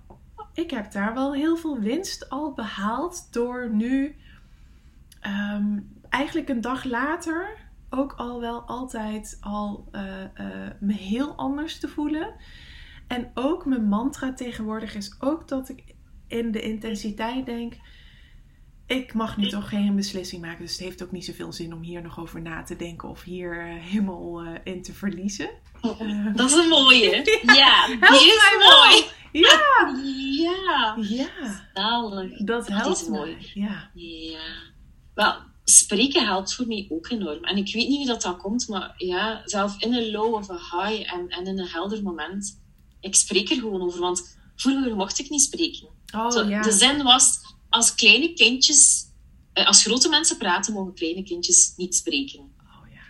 ik 0.52 0.70
heb 0.70 0.92
daar 0.92 1.14
wel 1.14 1.34
heel 1.34 1.56
veel 1.56 1.78
winst 1.78 2.30
al 2.30 2.52
behaald 2.52 3.32
door 3.32 3.70
nu 3.70 4.16
um, 5.26 5.96
eigenlijk 6.08 6.48
een 6.48 6.60
dag 6.60 6.84
later 6.84 7.56
ook 7.90 8.12
al 8.12 8.40
wel 8.40 8.60
altijd 8.60 9.38
al 9.40 9.88
uh, 9.92 10.02
uh, 10.20 10.46
me 10.80 10.92
heel 10.92 11.34
anders 11.34 11.78
te 11.78 11.88
voelen. 11.88 12.34
En 13.06 13.30
ook 13.34 13.66
mijn 13.66 13.88
mantra 13.88 14.34
tegenwoordig 14.34 14.94
is 14.94 15.16
ook 15.20 15.48
dat 15.48 15.68
ik 15.68 15.94
in 16.26 16.52
de 16.52 16.60
intensiteit 16.60 17.46
denk. 17.46 17.74
Ik 18.86 19.14
mag 19.14 19.36
nu 19.36 19.48
toch 19.48 19.68
geen 19.68 19.96
beslissing 19.96 20.42
maken. 20.42 20.60
Dus 20.60 20.72
het 20.72 20.80
heeft 20.80 21.02
ook 21.02 21.12
niet 21.12 21.24
zoveel 21.24 21.52
zin 21.52 21.72
om 21.72 21.82
hier 21.82 22.02
nog 22.02 22.20
over 22.20 22.42
na 22.42 22.62
te 22.62 22.76
denken 22.76 23.08
of 23.08 23.22
hier 23.22 23.66
uh, 23.66 23.82
helemaal 23.82 24.42
in 24.64 24.82
te 24.82 24.92
verliezen. 24.92 25.50
Oh, 25.80 25.98
dat 26.36 26.50
is 26.50 26.56
een 26.56 26.68
mooie. 26.68 27.10
ja, 27.62 27.86
die 27.86 28.26
is 28.26 28.56
mooi. 28.58 29.16
Ja. 29.32 29.92
ja. 30.44 30.96
Ja. 31.00 31.68
Zalig. 31.74 32.38
Dat 32.44 32.68
helpt 32.68 33.00
is 33.00 33.08
mooi. 33.08 33.36
Ja. 33.54 33.90
Ja. 33.94 34.40
Wel, 35.14 35.36
spreken 35.70 36.26
helpt 36.26 36.54
voor 36.54 36.66
mij 36.66 36.86
ook 36.88 37.10
enorm. 37.10 37.44
En 37.44 37.56
ik 37.56 37.72
weet 37.72 37.88
niet 37.88 37.96
hoe 37.96 38.06
dat, 38.06 38.22
dat 38.22 38.36
komt, 38.36 38.68
maar 38.68 38.94
ja, 38.96 39.42
zelf 39.44 39.82
in 39.82 39.94
een 39.94 40.10
low 40.10 40.34
of 40.34 40.48
een 40.48 40.56
high 40.56 41.14
en, 41.14 41.28
en 41.28 41.46
in 41.46 41.58
een 41.58 41.68
helder 41.68 42.02
moment, 42.02 42.60
ik 43.00 43.14
spreek 43.14 43.50
er 43.50 43.56
gewoon 43.56 43.82
over. 43.82 44.00
Want 44.00 44.38
vroeger 44.56 44.96
mocht 44.96 45.18
ik 45.18 45.30
niet 45.30 45.42
spreken. 45.42 45.88
Oh, 46.14 46.30
Zo, 46.30 46.44
ja. 46.44 46.62
De 46.62 46.72
zin 46.72 47.02
was, 47.02 47.40
als 47.68 47.94
kleine 47.94 48.32
kindjes, 48.32 49.06
eh, 49.52 49.66
als 49.66 49.82
grote 49.82 50.08
mensen 50.08 50.36
praten, 50.36 50.72
mogen 50.72 50.94
kleine 50.94 51.22
kindjes 51.22 51.72
niet 51.76 51.94
spreken. 51.94 52.56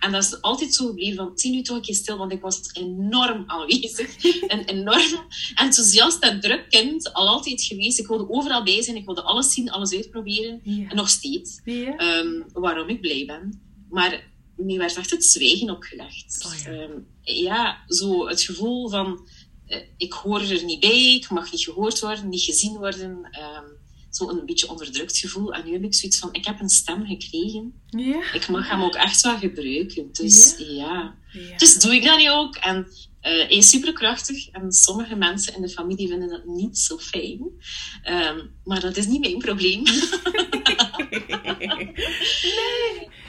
En 0.00 0.12
dat 0.12 0.22
is 0.22 0.40
altijd 0.40 0.74
zo 0.74 0.86
gebleven 0.86 1.16
van, 1.16 1.38
zie 1.38 1.50
nu 1.50 1.62
toch 1.62 1.76
een 1.76 1.82
keer 1.82 1.94
stil, 1.94 2.16
want 2.16 2.32
ik 2.32 2.40
was 2.40 2.70
enorm 2.72 3.44
aanwezig. 3.46 4.24
Een 4.52 4.64
enorm 4.64 5.26
enthousiast 5.54 6.22
en 6.22 6.40
druk 6.40 6.70
kind, 6.70 7.12
al 7.12 7.28
altijd 7.28 7.62
geweest. 7.62 7.98
Ik 7.98 8.06
wilde 8.06 8.30
overal 8.30 8.62
bij 8.62 8.82
zijn, 8.82 8.96
ik 8.96 9.04
wilde 9.04 9.22
alles 9.22 9.52
zien, 9.52 9.70
alles 9.70 9.94
uitproberen. 9.94 10.60
Ja. 10.62 10.88
En 10.88 10.96
nog 10.96 11.08
steeds. 11.08 11.60
Ja. 11.64 11.96
Ehm, 11.96 12.42
waarom 12.52 12.88
ik 12.88 13.00
blij 13.00 13.24
ben. 13.26 13.60
Maar 13.90 14.30
nu 14.56 14.78
werd 14.78 14.96
echt 14.96 15.10
het 15.10 15.24
zwijgen 15.24 15.70
opgelegd. 15.70 16.44
Oh 16.46 16.58
ja. 16.64 16.70
Ehm, 16.70 16.98
ja, 17.22 17.84
zo 17.88 18.28
het 18.28 18.42
gevoel 18.42 18.88
van, 18.88 19.28
eh, 19.66 19.82
ik 19.96 20.12
hoor 20.12 20.40
er 20.40 20.64
niet 20.64 20.80
bij, 20.80 21.14
ik 21.14 21.30
mag 21.30 21.52
niet 21.52 21.64
gehoord 21.64 22.00
worden, 22.00 22.28
niet 22.28 22.42
gezien 22.42 22.76
worden. 22.76 23.28
Ehm, 23.30 23.64
zo 24.18 24.28
een 24.28 24.46
beetje 24.46 24.68
onderdrukt 24.68 25.18
gevoel. 25.18 25.52
En 25.54 25.64
nu 25.64 25.72
heb 25.72 25.82
ik 25.84 25.94
zoiets 25.94 26.18
van, 26.18 26.28
ik 26.32 26.44
heb 26.44 26.60
een 26.60 26.68
stem 26.68 27.06
gekregen. 27.06 27.72
Ja. 27.86 28.32
Ik 28.32 28.48
mag 28.48 28.68
hem 28.68 28.82
ook 28.82 28.94
echt 28.94 29.20
wel 29.20 29.38
gebruiken. 29.38 30.08
Dus 30.12 30.54
ja. 30.58 31.14
Ja. 31.32 31.56
Dus 31.56 31.78
doe 31.80 31.94
ik 31.94 32.04
dat 32.04 32.18
nu 32.18 32.30
ook. 32.30 32.56
En 32.56 32.86
hij 33.20 33.46
is 33.48 33.68
superkrachtig. 33.68 34.48
En 34.48 34.72
sommige 34.72 35.14
mensen 35.16 35.54
in 35.54 35.62
de 35.62 35.68
familie 35.68 36.08
vinden 36.08 36.28
dat 36.28 36.44
niet 36.46 36.78
zo 36.78 36.98
fijn. 36.98 37.40
Ehm, 38.02 38.38
maar 38.64 38.80
dat 38.80 38.96
is 38.96 39.06
niet 39.06 39.20
mijn 39.20 39.38
probleem. 39.38 39.82
nee. 39.82 40.00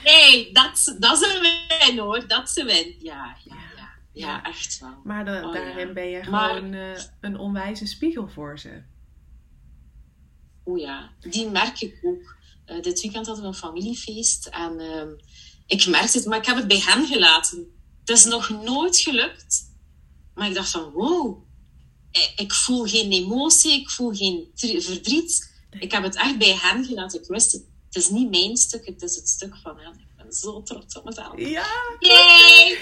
nee, 0.11 0.51
dat, 0.53 0.95
dat 0.99 1.21
is 1.21 1.27
een 1.33 1.41
win 1.87 1.97
hoor. 1.99 2.27
Dat 2.27 2.49
is 2.49 2.55
een 2.55 2.65
win. 2.65 2.95
Ja, 2.99 3.35
ja, 3.45 3.55
ja. 4.13 4.43
Echt 4.43 4.79
wel. 4.79 4.97
Maar 5.03 5.43
Oh, 5.43 5.53
daarin 5.53 5.87
ja. 5.87 5.93
ben 5.93 6.07
je 6.09 6.23
Maar- 6.29 6.49
gewoon 6.55 6.73
eh, 6.73 6.99
een 7.21 7.37
onwijze 7.37 7.85
spiegel 7.85 8.27
voor 8.27 8.59
ze. 8.59 8.81
Oh 10.69 10.79
ja, 10.79 11.09
die 11.19 11.49
merk 11.49 11.81
ik 11.81 11.99
ook. 12.03 12.35
Eh, 12.65 12.81
dit 12.81 13.01
weekend 13.01 13.25
hadden 13.25 13.43
we 13.43 13.49
een 13.49 13.55
familiefeest 13.55 14.45
en 14.45 14.79
ehm, 14.79 15.09
ik 15.67 15.87
merkte 15.87 16.17
het, 16.17 16.27
maar 16.27 16.37
ik 16.37 16.45
heb 16.45 16.55
het 16.55 16.67
bij 16.67 16.79
hen 16.79 17.07
gelaten. 17.07 17.71
Het 17.99 18.09
is 18.17 18.25
nog 18.25 18.49
nooit 18.49 18.97
gelukt. 18.97 19.67
Maar 20.35 20.47
ik 20.47 20.53
dacht 20.53 20.69
van, 20.71 20.91
wow, 20.91 21.43
eh, 22.11 22.21
ik 22.35 22.53
voel 22.53 22.83
geen 22.85 23.11
emotie, 23.11 23.79
ik 23.81 23.89
voel 23.89 24.11
geen 24.15 24.47
verdriet. 24.81 25.57
Ik 25.79 25.91
heb 25.91 26.03
het 26.03 26.15
echt 26.15 26.37
bij 26.37 26.57
hen 26.61 26.85
gelaten. 26.85 27.21
Ik 27.21 27.27
wist 27.27 27.51
het. 27.51 27.63
Het 27.85 27.95
is 28.03 28.09
niet 28.09 28.29
mijn 28.29 28.57
stuk, 28.57 28.85
het 28.85 29.01
is 29.01 29.15
het 29.15 29.29
stuk 29.29 29.55
van 29.63 29.77
hen. 29.79 29.93
Ik 29.93 30.15
ben 30.17 30.33
zo 30.33 30.63
trots 30.63 30.97
op 30.97 31.05
mezelf. 31.05 31.39
Ja. 31.39 31.65
Yay! 31.99 32.77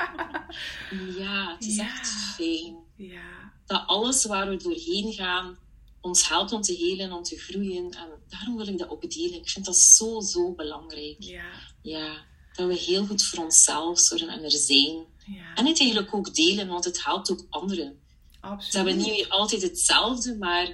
ja, 1.18 1.52
het 1.54 1.66
is 1.66 1.76
Ja. 1.76 1.84
echt 1.84 2.08
fijn 2.36 2.76
Ja. 2.96 3.52
dat 3.66 3.82
alles 3.86 4.24
waar 4.24 4.48
we 4.48 4.56
doorheen 4.56 5.12
gaan 5.12 5.58
ons 6.00 6.28
helpt 6.28 6.52
om 6.52 6.60
te 6.60 6.74
helen, 6.74 7.12
om 7.12 7.22
te 7.22 7.38
groeien. 7.38 7.90
En 7.90 8.08
daarom 8.28 8.56
wil 8.56 8.66
ik 8.68 8.78
dat 8.78 8.88
ook 8.88 9.10
delen. 9.10 9.38
Ik 9.38 9.48
vind 9.48 9.64
dat 9.64 9.76
zo, 9.76 10.20
zo 10.20 10.52
belangrijk. 10.54 11.16
Ja. 11.18 11.50
Ja, 11.82 12.24
dat 12.52 12.68
we 12.68 12.74
heel 12.74 13.06
goed 13.06 13.24
voor 13.24 13.44
onszelf 13.44 13.98
zorgen 13.98 14.28
en 14.28 14.42
er 14.44 14.50
zijn. 14.50 15.04
Ja. 15.26 15.54
En 15.54 15.66
het 15.66 15.80
eigenlijk 15.80 16.14
ook 16.14 16.34
delen, 16.34 16.68
want 16.68 16.84
het 16.84 17.04
helpt 17.04 17.30
ook 17.30 17.46
anderen. 17.50 17.98
Absoluut. 18.40 18.70
Ze 18.70 18.76
hebben 18.76 18.96
niet 18.96 19.06
meer 19.06 19.28
altijd 19.28 19.62
hetzelfde, 19.62 20.36
maar 20.36 20.66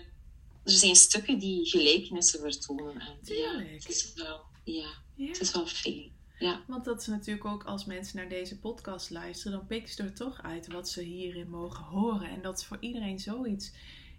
er 0.64 0.72
zijn 0.72 0.96
stukken 0.96 1.38
die 1.38 1.66
gelijkenissen 1.66 2.40
vertonen. 2.40 3.00
En 3.00 3.18
ja, 3.22 3.58
het 3.58 3.88
is 3.88 4.12
wel, 4.14 4.40
ja, 4.64 4.88
Ja. 5.14 5.26
het 5.28 5.40
is 5.40 5.52
wel 5.52 5.66
fijn. 5.66 6.14
Ja. 6.38 6.64
Want 6.66 6.84
dat 6.84 7.00
is 7.00 7.06
natuurlijk 7.06 7.44
ook 7.46 7.64
als 7.64 7.84
mensen 7.84 8.16
naar 8.16 8.28
deze 8.28 8.58
podcast 8.58 9.10
luisteren, 9.10 9.58
dan 9.58 9.66
pikken 9.66 9.92
ze 9.92 10.02
er 10.02 10.14
toch 10.14 10.42
uit 10.42 10.66
wat 10.66 10.88
ze 10.88 11.02
hierin 11.02 11.50
mogen 11.50 11.84
horen. 11.84 12.28
En 12.30 12.42
dat 12.42 12.58
is 12.58 12.64
voor 12.64 12.76
iedereen 12.80 13.18
zoiets 13.18 13.72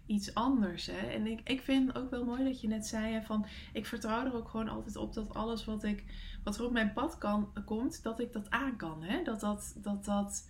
iets 0.08 0.34
anders. 0.34 0.86
Hè? 0.86 1.06
En 1.06 1.26
ik, 1.26 1.40
ik 1.44 1.60
vind 1.60 1.96
ook 1.96 2.10
wel 2.10 2.24
mooi 2.24 2.44
dat 2.44 2.60
je 2.60 2.68
net 2.68 2.86
zei 2.86 3.22
van 3.24 3.46
ik 3.72 3.86
vertrouw 3.86 4.24
er 4.24 4.34
ook 4.34 4.48
gewoon 4.48 4.68
altijd 4.68 4.96
op 4.96 5.14
dat 5.14 5.34
alles 5.34 5.64
wat, 5.64 5.84
ik, 5.84 6.04
wat 6.44 6.58
er 6.58 6.64
op 6.64 6.72
mijn 6.72 6.92
pad 6.92 7.18
kan, 7.18 7.52
komt, 7.64 8.02
dat 8.02 8.20
ik 8.20 8.32
dat 8.32 8.50
aan 8.50 8.76
kan. 8.76 9.02
Hè? 9.02 9.22
Dat, 9.22 9.40
dat, 9.40 9.74
dat, 9.76 10.04
dat, 10.04 10.48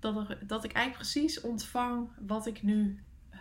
dat, 0.00 0.36
dat 0.46 0.64
ik 0.64 0.72
eigenlijk 0.72 1.10
precies 1.10 1.40
ontvang 1.40 2.08
wat 2.26 2.46
ik 2.46 2.62
nu 2.62 3.02
eh, 3.30 3.40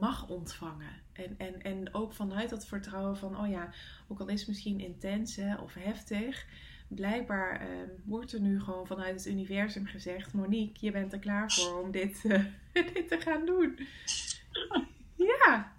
mag 0.00 0.28
ontvangen. 0.28 1.02
En, 1.12 1.34
en, 1.38 1.62
en 1.62 1.94
ook 1.94 2.12
vanuit 2.12 2.50
dat 2.50 2.66
vertrouwen 2.66 3.16
van, 3.16 3.40
oh 3.40 3.48
ja, 3.48 3.68
ook 4.08 4.20
al 4.20 4.28
is 4.28 4.38
het 4.38 4.48
misschien 4.48 4.80
intens 4.80 5.36
hè, 5.36 5.54
of 5.54 5.74
heftig, 5.74 6.46
blijkbaar 6.88 7.60
eh, 7.60 7.66
wordt 8.04 8.32
er 8.32 8.40
nu 8.40 8.60
gewoon 8.60 8.86
vanuit 8.86 9.14
het 9.14 9.26
universum 9.26 9.86
gezegd: 9.86 10.32
Monique, 10.32 10.86
je 10.86 10.92
bent 10.92 11.12
er 11.12 11.18
klaar 11.18 11.52
voor 11.52 11.82
om 11.82 11.90
dit, 11.90 12.24
eh, 12.24 12.44
dit 12.94 13.08
te 13.08 13.20
gaan 13.20 13.46
doen. 13.46 13.78
Ja, 15.26 15.72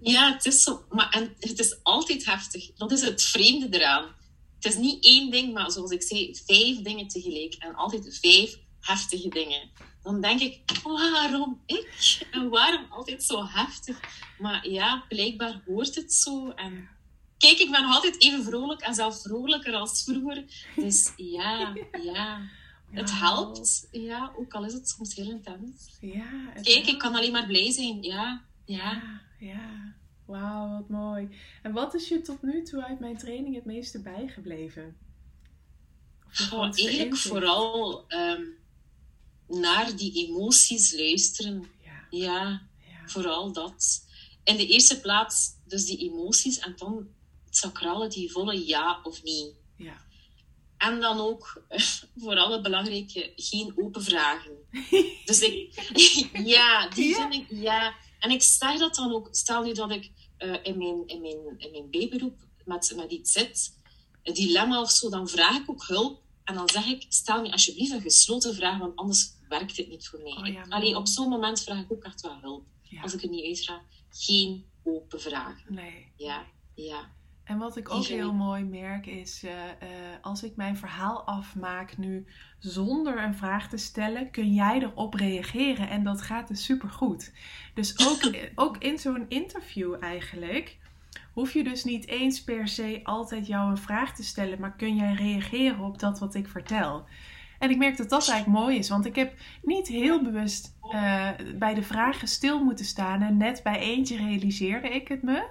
Ja, 0.00 0.32
het 0.32 0.46
is 0.46 0.62
zo. 0.62 0.84
Maar 0.90 1.08
en 1.10 1.34
het 1.40 1.58
is 1.58 1.82
altijd 1.82 2.24
heftig. 2.24 2.70
Dat 2.76 2.92
is 2.92 3.00
het 3.00 3.22
vreemde 3.22 3.78
eraan. 3.78 4.04
Het 4.54 4.72
is 4.72 4.76
niet 4.76 5.04
één 5.04 5.30
ding, 5.30 5.52
maar 5.52 5.70
zoals 5.70 5.90
ik 5.90 6.02
zei, 6.02 6.36
vijf 6.46 6.78
dingen 6.82 7.08
tegelijk. 7.08 7.54
En 7.54 7.74
altijd 7.74 8.18
vijf 8.20 8.58
heftige 8.80 9.28
dingen. 9.28 9.70
Dan 10.02 10.20
denk 10.20 10.40
ik, 10.40 10.60
waarom 10.82 11.62
ik? 11.66 12.26
En 12.30 12.48
waarom 12.48 12.86
altijd 12.90 13.24
zo 13.24 13.46
heftig? 13.46 14.00
Maar 14.38 14.68
ja, 14.68 15.04
blijkbaar 15.08 15.62
hoort 15.66 15.94
het 15.94 16.12
zo. 16.12 16.50
En 16.50 16.88
kijk, 17.38 17.58
ik 17.58 17.70
ben 17.70 17.84
altijd 17.84 18.22
even 18.22 18.44
vrolijk 18.44 18.80
en 18.80 18.94
zelfs 18.94 19.22
vrolijker 19.22 19.74
als 19.74 20.02
vroeger. 20.02 20.44
Dus 20.76 21.12
ja, 21.16 21.74
ja. 22.02 22.40
Het 22.94 23.18
helpt. 23.18 23.88
Ja, 23.90 24.32
ook 24.38 24.54
al 24.54 24.64
is 24.64 24.72
het 24.72 24.88
soms 24.88 25.14
heel 25.14 25.30
intens. 25.30 25.96
Ja, 26.00 26.52
Kijk, 26.62 26.86
ik 26.86 26.98
kan 26.98 27.14
alleen 27.14 27.32
maar 27.32 27.46
blij 27.46 27.72
zijn. 27.72 28.02
Ja, 28.02 28.44
ja. 28.64 28.92
Ja, 28.92 29.20
ja. 29.38 29.94
Wauw, 30.24 30.68
wat 30.68 30.88
mooi. 30.88 31.28
En 31.62 31.72
wat 31.72 31.94
is 31.94 32.08
je 32.08 32.20
tot 32.20 32.42
nu 32.42 32.62
toe 32.62 32.84
uit 32.84 33.00
mijn 33.00 33.16
training 33.16 33.54
het 33.54 33.64
meeste 33.64 34.00
bijgebleven? 34.00 34.96
Goh, 36.20 36.62
eigenlijk 36.62 37.10
inzicht? 37.10 37.26
vooral 37.26 38.04
ehm, 38.08 38.42
naar 39.46 39.96
die 39.96 40.26
emoties 40.26 40.96
luisteren. 40.96 41.64
Ja, 41.82 42.06
Ja, 42.10 42.62
ja. 42.78 43.06
vooral 43.08 43.52
dat. 43.52 44.04
In 44.44 44.56
de 44.56 44.66
eerste 44.66 45.00
plaats 45.00 45.50
dus 45.66 45.86
die 45.86 45.98
emoties 45.98 46.58
en 46.58 46.74
dan 46.76 47.08
het 47.44 47.56
sacrale, 47.56 48.08
die 48.08 48.30
volle 48.32 48.66
ja 48.66 49.00
of 49.02 49.22
nee. 49.22 49.54
ja. 49.76 50.02
En 50.76 51.00
dan 51.00 51.20
ook, 51.20 51.62
vooral 52.16 52.52
het 52.52 52.62
belangrijke, 52.62 53.32
geen 53.36 53.72
open 53.76 54.02
vragen. 54.02 54.52
Dus 55.24 55.40
ik, 55.40 55.72
ja, 56.54 56.88
die 56.88 57.08
Ja. 57.08 57.14
vind 57.30 57.34
ik, 57.50 57.58
ja. 57.60 57.94
En 58.18 58.30
ik 58.30 58.42
zeg 58.42 58.78
dat 58.78 58.94
dan 58.94 59.12
ook, 59.12 59.28
stel 59.30 59.62
nu 59.62 59.72
dat 59.72 59.90
ik 59.90 60.10
eh, 60.36 60.54
in, 60.62 60.78
mijn, 60.78 61.02
in, 61.06 61.20
mijn, 61.20 61.54
in 61.58 61.70
mijn 61.70 61.90
bijberoep 61.90 62.38
met, 62.64 62.92
met 62.96 63.10
iets 63.10 63.32
zit, 63.32 63.78
een 64.22 64.34
dilemma 64.34 64.80
of 64.80 64.90
zo, 64.90 65.10
dan 65.10 65.28
vraag 65.28 65.56
ik 65.56 65.70
ook 65.70 65.84
hulp. 65.86 66.22
En 66.44 66.54
dan 66.54 66.68
zeg 66.68 66.86
ik, 66.86 67.04
stel 67.08 67.42
me 67.42 67.52
alsjeblieft 67.52 67.92
een 67.92 68.00
gesloten 68.00 68.54
vraag, 68.54 68.78
want 68.78 68.96
anders 68.96 69.28
werkt 69.48 69.76
het 69.76 69.88
niet 69.88 70.08
voor 70.08 70.20
mij. 70.22 70.32
Oh 70.32 70.46
ja, 70.46 70.64
Allee, 70.68 70.90
maar- 70.90 71.00
op 71.00 71.06
zo'n 71.08 71.28
moment 71.28 71.60
vraag 71.62 71.80
ik 71.80 71.92
ook 71.92 72.04
echt 72.04 72.20
wel 72.20 72.38
hulp. 72.40 72.64
Ja. 72.82 73.02
Als 73.02 73.14
ik 73.14 73.22
er 73.22 73.28
niet 73.28 73.44
uit 73.44 73.60
ga, 73.60 73.82
geen 74.10 74.64
open 74.82 75.20
vragen. 75.20 75.74
Nee. 75.74 76.12
Ja, 76.16 76.46
ja. 76.74 77.12
En 77.44 77.58
wat 77.58 77.76
ik 77.76 77.90
ook 77.90 78.04
heel 78.04 78.32
mooi 78.32 78.64
merk 78.64 79.06
is, 79.06 79.42
eh, 79.44 79.52
eh, 79.52 79.88
als 80.20 80.42
ik 80.42 80.56
mijn 80.56 80.76
verhaal 80.76 81.22
afmaak 81.22 81.96
nu 81.96 82.26
zonder 82.58 83.22
een 83.22 83.34
vraag 83.34 83.68
te 83.68 83.76
stellen, 83.76 84.30
kun 84.30 84.54
jij 84.54 84.82
erop 84.82 85.14
reageren 85.14 85.88
en 85.88 86.04
dat 86.04 86.22
gaat 86.22 86.48
dus 86.48 86.64
supergoed. 86.64 87.32
Dus 87.74 88.08
ook, 88.08 88.34
ook 88.64 88.76
in 88.78 88.98
zo'n 88.98 89.24
interview 89.28 89.94
eigenlijk, 90.00 90.78
hoef 91.32 91.52
je 91.52 91.64
dus 91.64 91.84
niet 91.84 92.06
eens 92.06 92.44
per 92.44 92.68
se 92.68 93.00
altijd 93.02 93.46
jou 93.46 93.70
een 93.70 93.78
vraag 93.78 94.14
te 94.14 94.24
stellen, 94.24 94.60
maar 94.60 94.76
kun 94.76 94.96
jij 94.96 95.14
reageren 95.14 95.80
op 95.80 95.98
dat 95.98 96.18
wat 96.18 96.34
ik 96.34 96.48
vertel. 96.48 97.04
En 97.58 97.70
ik 97.70 97.76
merk 97.76 97.96
dat 97.96 98.08
dat 98.08 98.28
eigenlijk 98.28 98.60
mooi 98.60 98.78
is, 98.78 98.88
want 98.88 99.06
ik 99.06 99.16
heb 99.16 99.34
niet 99.62 99.88
heel 99.88 100.22
bewust 100.22 100.76
uh, 100.92 101.28
bij 101.54 101.74
de 101.74 101.82
vragen 101.82 102.28
stil 102.28 102.64
moeten 102.64 102.84
staan. 102.84 103.22
En 103.22 103.36
net 103.36 103.62
bij 103.62 103.78
eentje 103.78 104.16
realiseerde 104.16 104.88
ik 104.88 105.08
het 105.08 105.22
me. 105.22 105.46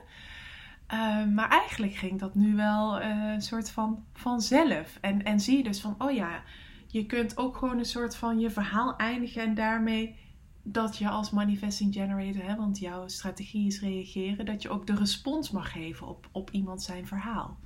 Uh, 0.93 1.25
maar 1.25 1.49
eigenlijk 1.49 1.95
ging 1.95 2.19
dat 2.19 2.35
nu 2.35 2.55
wel 2.55 3.01
uh, 3.01 3.31
een 3.33 3.41
soort 3.41 3.69
van 3.69 4.05
vanzelf. 4.13 4.97
En, 5.01 5.23
en 5.23 5.39
zie 5.39 5.57
je 5.57 5.63
dus 5.63 5.79
van, 5.79 5.95
oh 5.97 6.11
ja, 6.11 6.43
je 6.87 7.05
kunt 7.05 7.37
ook 7.37 7.57
gewoon 7.57 7.77
een 7.77 7.85
soort 7.85 8.15
van 8.15 8.39
je 8.39 8.49
verhaal 8.49 8.95
eindigen 8.95 9.41
en 9.41 9.55
daarmee 9.55 10.15
dat 10.63 10.97
je 10.97 11.09
als 11.09 11.29
manifesting 11.29 11.93
generator, 11.93 12.43
hè, 12.43 12.55
want 12.55 12.79
jouw 12.79 13.07
strategie 13.07 13.67
is 13.67 13.79
reageren, 13.79 14.45
dat 14.45 14.61
je 14.61 14.69
ook 14.69 14.87
de 14.87 14.95
respons 14.95 15.49
mag 15.49 15.71
geven 15.71 16.07
op, 16.07 16.29
op 16.31 16.51
iemand 16.51 16.83
zijn 16.83 17.07
verhaal. 17.07 17.57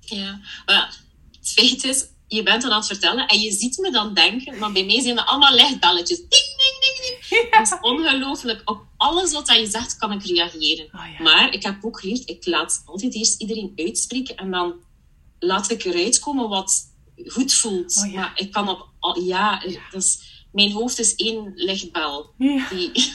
Ja, 0.00 0.40
maar 0.66 1.00
het 1.38 1.52
feit 1.52 1.84
is, 1.84 2.06
je 2.26 2.42
bent 2.42 2.62
dan 2.62 2.70
aan 2.70 2.78
het 2.78 2.86
vertellen 2.86 3.26
en 3.26 3.40
je 3.40 3.52
ziet 3.52 3.78
me 3.78 3.90
dan 3.90 4.14
denken, 4.14 4.58
maar 4.58 4.72
bij 4.72 4.84
mij 4.84 5.00
zijn 5.00 5.18
er 5.18 5.24
allemaal 5.24 5.54
lichtbelletjes. 5.54 6.18
Ding, 6.18 6.49
is 7.60 7.76
ongelooflijk. 7.80 8.62
Op 8.64 8.86
alles 8.96 9.32
wat 9.32 9.48
je 9.48 9.66
zegt 9.66 9.96
kan 9.96 10.12
ik 10.12 10.24
reageren. 10.24 10.84
Oh, 10.84 11.04
ja. 11.18 11.22
Maar 11.22 11.52
ik 11.52 11.62
heb 11.62 11.84
ook 11.84 12.00
geleerd, 12.00 12.28
ik 12.28 12.46
laat 12.46 12.82
altijd 12.84 13.14
eerst 13.14 13.40
iedereen 13.40 13.72
uitspreken 13.76 14.36
en 14.36 14.50
dan 14.50 14.74
laat 15.38 15.70
ik 15.70 15.84
eruit 15.84 16.18
komen 16.18 16.48
wat 16.48 16.88
goed 17.26 17.52
voelt. 17.52 18.02
Oh, 18.04 18.12
ja. 18.12 18.20
Maar 18.20 18.32
ik 18.34 18.52
kan 18.52 18.68
op... 18.68 18.88
Ja, 19.22 19.62
ja. 19.66 20.00
Mijn 20.52 20.72
hoofd 20.72 20.98
is 20.98 21.14
één 21.14 21.52
lichtbel. 21.54 22.34
Die, 22.70 22.92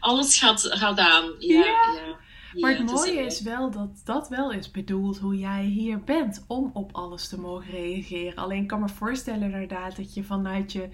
alles 0.00 0.38
gaat, 0.38 0.60
gaat 0.60 0.98
aan. 0.98 1.34
Ja, 1.38 1.64
ja. 1.64 2.18
Maar 2.60 2.76
het 2.76 2.90
mooie 2.90 3.20
is 3.20 3.40
wel 3.40 3.70
dat 3.70 4.00
dat 4.04 4.28
wel 4.28 4.52
is 4.52 4.70
bedoeld 4.70 5.18
hoe 5.18 5.38
jij 5.38 5.64
hier 5.64 6.04
bent 6.04 6.44
om 6.46 6.70
op 6.72 6.92
alles 6.92 7.28
te 7.28 7.40
mogen 7.40 7.70
reageren. 7.70 8.34
Alleen 8.34 8.62
ik 8.62 8.68
kan 8.68 8.80
me 8.80 8.88
voorstellen 8.88 9.42
inderdaad 9.42 9.96
dat 9.96 10.14
je 10.14 10.24
vanuit 10.24 10.72
je, 10.72 10.88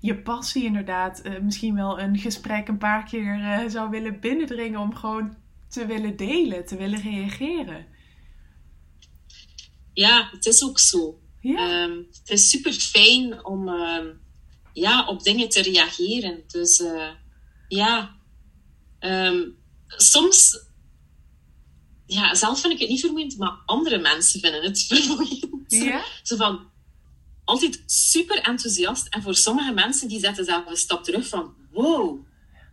je 0.00 0.22
passie 0.22 0.64
inderdaad 0.64 1.22
uh, 1.24 1.38
misschien 1.40 1.74
wel 1.74 2.00
een 2.00 2.18
gesprek 2.18 2.68
een 2.68 2.78
paar 2.78 3.04
keer 3.04 3.38
uh, 3.38 3.68
zou 3.68 3.90
willen 3.90 4.20
binnendringen 4.20 4.80
om 4.80 4.94
gewoon 4.94 5.36
te 5.68 5.86
willen 5.86 6.16
delen, 6.16 6.66
te 6.66 6.76
willen 6.76 7.00
reageren. 7.00 7.86
Ja, 9.92 10.28
het 10.32 10.46
is 10.46 10.64
ook 10.64 10.78
zo. 10.78 11.20
Ja. 11.40 11.82
Um, 11.82 12.06
het 12.10 12.30
is 12.30 12.50
super 12.50 12.72
fijn 12.72 13.44
om 13.44 13.68
uh, 13.68 14.04
ja, 14.72 15.06
op 15.06 15.22
dingen 15.22 15.48
te 15.48 15.62
reageren. 15.62 16.42
Dus 16.46 16.80
uh, 16.80 17.10
ja, 17.68 18.16
um, 19.00 19.56
soms, 19.86 20.67
ja, 22.08 22.34
zelf 22.34 22.60
vind 22.60 22.72
ik 22.72 22.78
het 22.78 22.88
niet 22.88 23.00
vermoeiend, 23.00 23.38
maar 23.38 23.58
andere 23.66 23.98
mensen 23.98 24.40
vinden 24.40 24.62
het 24.62 24.82
vermoeiend. 24.88 25.64
Ja? 25.68 26.04
Zo 26.22 26.36
van, 26.36 26.70
altijd 27.44 27.82
super 27.86 28.38
enthousiast. 28.38 29.06
En 29.06 29.22
voor 29.22 29.34
sommige 29.34 29.72
mensen, 29.72 30.08
die 30.08 30.20
zetten 30.20 30.44
zelf 30.44 30.66
een 30.66 30.76
stap 30.76 31.04
terug 31.04 31.28
van, 31.28 31.54
wow, 31.72 32.26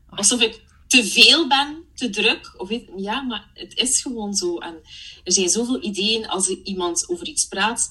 alsof 0.10 0.42
ik 0.42 0.64
te 0.88 1.06
veel 1.06 1.48
ben, 1.48 1.84
te 1.96 2.10
druk. 2.10 2.54
Of 2.58 2.68
weet, 2.68 2.90
ja, 2.98 3.22
maar 3.22 3.52
het 3.54 3.76
is 3.78 4.02
gewoon 4.02 4.34
zo. 4.34 4.58
En 4.58 4.82
er 5.24 5.32
zijn 5.32 5.50
zoveel 5.50 5.84
ideeën 5.84 6.28
als 6.28 6.50
iemand 6.50 7.10
over 7.10 7.28
iets 7.28 7.48
praat 7.48 7.90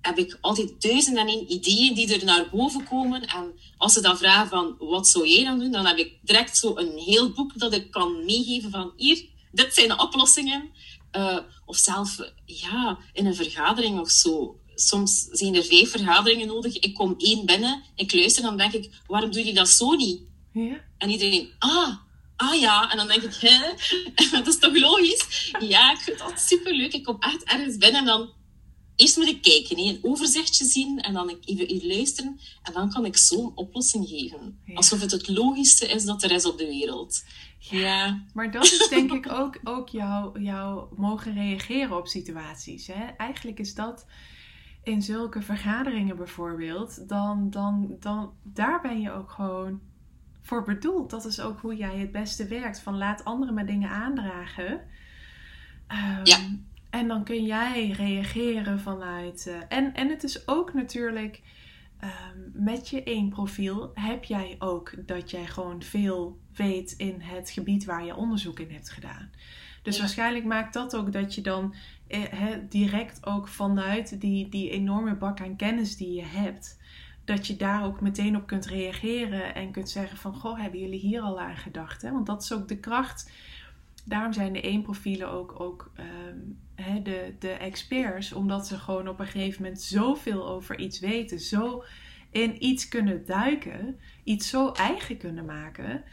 heb 0.00 0.18
ik 0.18 0.38
altijd 0.40 0.82
duizend 0.82 1.16
en 1.16 1.26
één 1.26 1.52
ideeën 1.52 1.94
die 1.94 2.14
er 2.14 2.24
naar 2.24 2.48
boven 2.50 2.84
komen. 2.84 3.26
En 3.26 3.52
als 3.76 3.92
ze 3.92 4.00
dan 4.00 4.18
vragen 4.18 4.48
van, 4.48 4.76
wat 4.78 5.08
zou 5.08 5.28
jij 5.28 5.44
dan 5.44 5.58
doen? 5.58 5.70
Dan 5.70 5.86
heb 5.86 5.96
ik 5.96 6.18
direct 6.22 6.56
zo 6.56 6.76
een 6.76 6.98
heel 6.98 7.32
boek 7.32 7.58
dat 7.58 7.74
ik 7.74 7.90
kan 7.90 8.24
meegeven 8.24 8.70
van, 8.70 8.92
hier, 8.96 9.24
dit 9.52 9.74
zijn 9.74 9.88
de 9.88 9.98
oplossingen. 9.98 10.70
Uh, 11.16 11.38
of 11.64 11.76
zelf, 11.76 12.18
ja, 12.44 12.98
in 13.12 13.26
een 13.26 13.34
vergadering 13.34 14.00
of 14.00 14.10
zo. 14.10 14.60
Soms 14.74 15.28
zijn 15.30 15.54
er 15.54 15.64
vijf 15.64 15.90
vergaderingen 15.90 16.46
nodig. 16.46 16.78
Ik 16.78 16.94
kom 16.94 17.14
één 17.18 17.46
binnen, 17.46 17.82
ik 17.94 18.14
luister, 18.14 18.42
dan 18.42 18.56
denk 18.56 18.72
ik, 18.72 18.90
waarom 19.06 19.32
doe 19.32 19.44
je 19.44 19.54
dat 19.54 19.68
zo 19.68 19.94
niet? 19.94 20.20
Ja. 20.52 20.80
En 20.98 21.10
iedereen, 21.10 21.50
ah, 21.58 21.96
ah 22.36 22.60
ja. 22.60 22.90
En 22.90 22.96
dan 22.96 23.06
denk 23.06 23.22
ik, 23.22 23.34
hè? 23.34 23.58
dat 24.36 24.46
is 24.46 24.58
toch 24.58 24.78
logisch? 24.78 25.52
Ja, 25.60 25.92
ik 25.92 25.98
vind 25.98 26.18
dat 26.18 26.40
superleuk. 26.40 26.92
Ik 26.92 27.04
kom 27.04 27.16
echt 27.20 27.44
ergens 27.44 27.76
binnen 27.76 28.00
en 28.00 28.06
dan 28.06 28.32
eerst 29.00 29.16
moet 29.16 29.26
ik 29.26 29.42
kijken, 29.42 29.78
een 29.78 29.98
overzichtje 30.02 30.64
zien 30.64 31.00
en 31.00 31.12
dan 31.12 31.38
even, 31.44 31.86
luisteren. 31.86 32.40
En 32.62 32.72
dan 32.72 32.90
kan 32.90 33.04
ik 33.04 33.16
zo 33.16 33.44
een 33.44 33.52
oplossing 33.54 34.08
geven. 34.08 34.58
Alsof 34.74 35.00
het 35.00 35.10
het 35.10 35.28
logischste 35.28 35.86
is 35.86 36.04
dat 36.04 36.22
er 36.22 36.30
is 36.30 36.46
op 36.46 36.58
de 36.58 36.66
wereld. 36.66 37.24
Ja. 37.58 38.24
Maar 38.34 38.50
dat 38.50 38.64
is 38.64 38.88
denk 38.88 39.12
ik 39.12 39.32
ook, 39.40 39.60
ook 39.64 39.88
jouw 39.88 40.38
jou 40.38 40.86
mogen 40.96 41.34
reageren 41.34 41.96
op 41.96 42.06
situaties. 42.06 42.86
Hè? 42.86 43.04
Eigenlijk 43.16 43.58
is 43.58 43.74
dat 43.74 44.06
in 44.82 45.02
zulke 45.02 45.42
vergaderingen 45.42 46.16
bijvoorbeeld, 46.16 47.08
dan, 47.08 47.50
dan, 47.50 47.96
dan 48.00 48.32
daar 48.42 48.80
ben 48.80 49.00
je 49.00 49.12
ook 49.12 49.30
gewoon 49.30 49.80
voor 50.42 50.64
bedoeld. 50.64 51.10
Dat 51.10 51.24
is 51.24 51.40
ook 51.40 51.60
hoe 51.60 51.76
jij 51.76 51.98
het 51.98 52.12
beste 52.12 52.46
werkt. 52.46 52.80
Van 52.80 52.96
laat 52.96 53.24
anderen 53.24 53.54
maar 53.54 53.66
dingen 53.66 53.90
aandragen. 53.90 54.72
Um, 55.88 56.20
ja. 56.24 56.38
En 56.90 57.08
dan 57.08 57.24
kun 57.24 57.44
jij 57.44 57.90
reageren 57.90 58.80
vanuit. 58.80 59.46
Uh, 59.48 59.54
en, 59.68 59.94
en 59.94 60.08
het 60.08 60.24
is 60.24 60.48
ook 60.48 60.74
natuurlijk. 60.74 61.42
Um, 62.04 62.64
met 62.64 62.88
je 62.88 63.02
één 63.02 63.28
profiel 63.28 63.90
heb 63.94 64.24
jij 64.24 64.56
ook 64.58 65.06
dat 65.06 65.30
jij 65.30 65.46
gewoon 65.46 65.82
veel 65.82 66.38
weet 66.54 66.92
in 66.92 67.20
het 67.20 67.50
gebied 67.50 67.84
waar 67.84 68.04
je 68.04 68.16
onderzoek 68.16 68.58
in 68.58 68.70
hebt 68.70 68.90
gedaan. 68.90 69.30
Dus 69.82 69.98
waarschijnlijk 69.98 70.44
maakt 70.44 70.72
dat 70.72 70.96
ook 70.96 71.12
dat 71.12 71.34
je 71.34 71.40
dan 71.40 71.74
eh, 72.06 72.22
direct 72.68 73.26
ook 73.26 73.48
vanuit 73.48 74.20
die, 74.20 74.48
die 74.48 74.70
enorme 74.70 75.16
bak 75.16 75.40
aan 75.40 75.56
kennis 75.56 75.96
die 75.96 76.12
je 76.12 76.24
hebt, 76.24 76.80
dat 77.24 77.46
je 77.46 77.56
daar 77.56 77.84
ook 77.84 78.00
meteen 78.00 78.36
op 78.36 78.46
kunt 78.46 78.66
reageren 78.66 79.54
en 79.54 79.70
kunt 79.70 79.90
zeggen 79.90 80.18
van, 80.18 80.34
goh, 80.34 80.60
hebben 80.60 80.80
jullie 80.80 81.00
hier 81.00 81.20
al 81.20 81.40
aan 81.40 81.56
gedacht? 81.56 82.02
Hè? 82.02 82.12
Want 82.12 82.26
dat 82.26 82.42
is 82.42 82.52
ook 82.52 82.68
de 82.68 82.78
kracht. 82.78 83.32
Daarom 84.04 84.32
zijn 84.32 84.52
de 84.52 84.60
één 84.60 84.82
profielen 84.82 85.30
ook, 85.30 85.60
ook 85.60 85.92
um, 86.28 86.58
de, 87.02 87.34
de 87.38 87.50
experts, 87.50 88.32
omdat 88.32 88.66
ze 88.66 88.78
gewoon 88.78 89.08
op 89.08 89.20
een 89.20 89.26
gegeven 89.26 89.62
moment 89.62 89.82
zoveel 89.82 90.48
over 90.48 90.78
iets 90.78 91.00
weten, 91.00 91.40
zo 91.40 91.84
in 92.30 92.64
iets 92.64 92.88
kunnen 92.88 93.26
duiken, 93.26 93.98
iets 94.24 94.48
zo 94.48 94.72
eigen 94.72 95.16
kunnen 95.16 95.44
maken, 95.44 96.04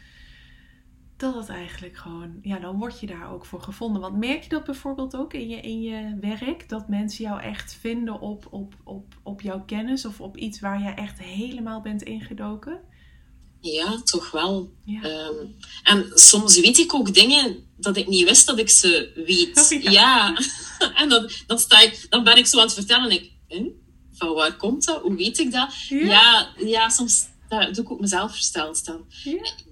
dat 1.18 1.36
het 1.36 1.50
eigenlijk 1.50 1.98
gewoon, 1.98 2.40
ja, 2.42 2.60
dan 2.60 2.78
word 2.78 3.00
je 3.00 3.08
daar 3.08 3.32
ook 3.32 3.46
voor 3.46 3.62
gevonden. 3.62 4.02
Want 4.02 4.18
merk 4.18 4.44
je 4.44 4.50
dat 4.50 4.64
bijvoorbeeld 4.64 5.16
ook 5.16 5.34
in 5.34 5.48
je, 5.48 5.62
in 5.62 5.82
je 5.82 6.18
werk, 6.20 6.70
dat 6.70 6.88
mensen 6.88 7.24
jou 7.24 7.42
echt 7.42 7.74
vinden 7.74 8.20
op, 8.20 8.48
op, 8.50 8.76
op, 8.84 9.16
op 9.24 9.42
jouw 9.42 9.64
kennis 9.64 10.06
of 10.06 10.22
op 10.22 10.38
iets 10.38 10.60
waar 10.60 10.82
je 10.82 10.90
echt 10.90 11.20
helemaal 11.20 11.82
bent 11.82 12.02
ingedoken? 12.02 12.80
Ja, 13.74 14.02
toch 14.04 14.32
wel. 14.32 14.72
Ehm, 14.86 15.36
en 15.84 16.12
soms 16.14 16.60
weet 16.60 16.78
ik 16.78 16.94
ook 16.94 17.14
dingen 17.14 17.66
dat 17.78 17.98
ik 17.98 18.08
niet 18.08 18.24
wist 18.24 18.46
dat 18.46 18.60
ik 18.60 18.70
ze 18.70 19.12
weet. 19.26 19.72
Oh, 19.74 19.82
ja. 19.92 20.38
en 21.02 21.10
dan, 21.10 21.30
dan, 21.48 21.60
sta 21.60 21.80
ik, 21.80 22.06
dan 22.10 22.24
ben 22.24 22.38
ik 22.38 22.48
zo 22.48 22.58
aan 22.58 22.66
het 22.66 22.74
vertellen. 22.74 23.10
En 23.10 23.16
ik, 23.16 23.32
hm? 23.48 23.68
van 24.14 24.34
waar 24.34 24.58
komt 24.58 24.86
dat? 24.86 25.02
Hoe 25.02 25.16
weet 25.16 25.40
ik 25.40 25.52
dat? 25.52 25.74
Ja, 25.90 26.50
ja, 26.58 26.90
soms 26.90 27.26
dat 27.50 27.76
doe 27.76 27.84
ik 27.84 27.92
ook 27.92 28.00
mezelf 28.00 28.32
versteld 28.32 28.78
staan. 28.78 29.06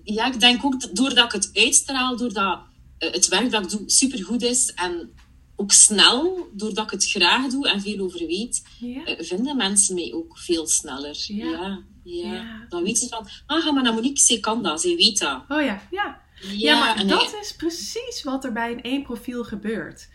Ja. 0.03 0.25
ik 0.25 0.39
denk 0.39 0.65
ook 0.65 0.95
doordat 0.95 1.25
ik 1.25 1.31
het 1.31 1.49
uitstraal, 1.53 2.17
doordat 2.17 2.59
uh, 2.99 3.11
het 3.11 3.27
werk 3.27 3.51
dat 3.51 3.63
ik 3.63 3.69
doe 3.69 3.83
supergoed 3.85 4.41
is 4.41 4.73
en 4.73 5.13
ook 5.55 5.71
snel, 5.71 6.49
doordat 6.51 6.85
ik 6.85 6.91
het 6.91 7.09
graag 7.09 7.47
doe 7.47 7.69
en 7.69 7.81
veel 7.81 7.99
over 7.99 8.27
weet, 8.27 8.63
uh, 8.81 8.99
vinden 9.17 9.57
mensen 9.57 9.95
mij 9.95 10.13
ook 10.13 10.37
veel 10.37 10.67
sneller. 10.67 11.23
Ja. 11.27 11.83
Ja. 12.05 12.65
Dan 12.69 12.83
weten 12.83 13.01
ze 13.01 13.07
van, 13.07 13.27
ah, 13.45 13.73
maar 13.73 13.83
naar 13.83 13.93
Monique, 13.93 14.19
zij 14.19 14.39
kan 14.39 14.63
dat, 14.63 14.83
weet 14.83 15.19
dat. 15.19 15.43
Oh 15.47 15.61
ja, 15.61 15.81
ja. 15.91 16.23
Ja, 16.41 16.79
maar 16.79 17.07
dat 17.07 17.37
is 17.41 17.55
precies 17.55 18.23
wat 18.23 18.43
er 18.43 18.51
bij 18.51 18.71
een 18.71 18.81
één 18.81 19.03
profiel 19.03 19.43
gebeurt. 19.43 20.09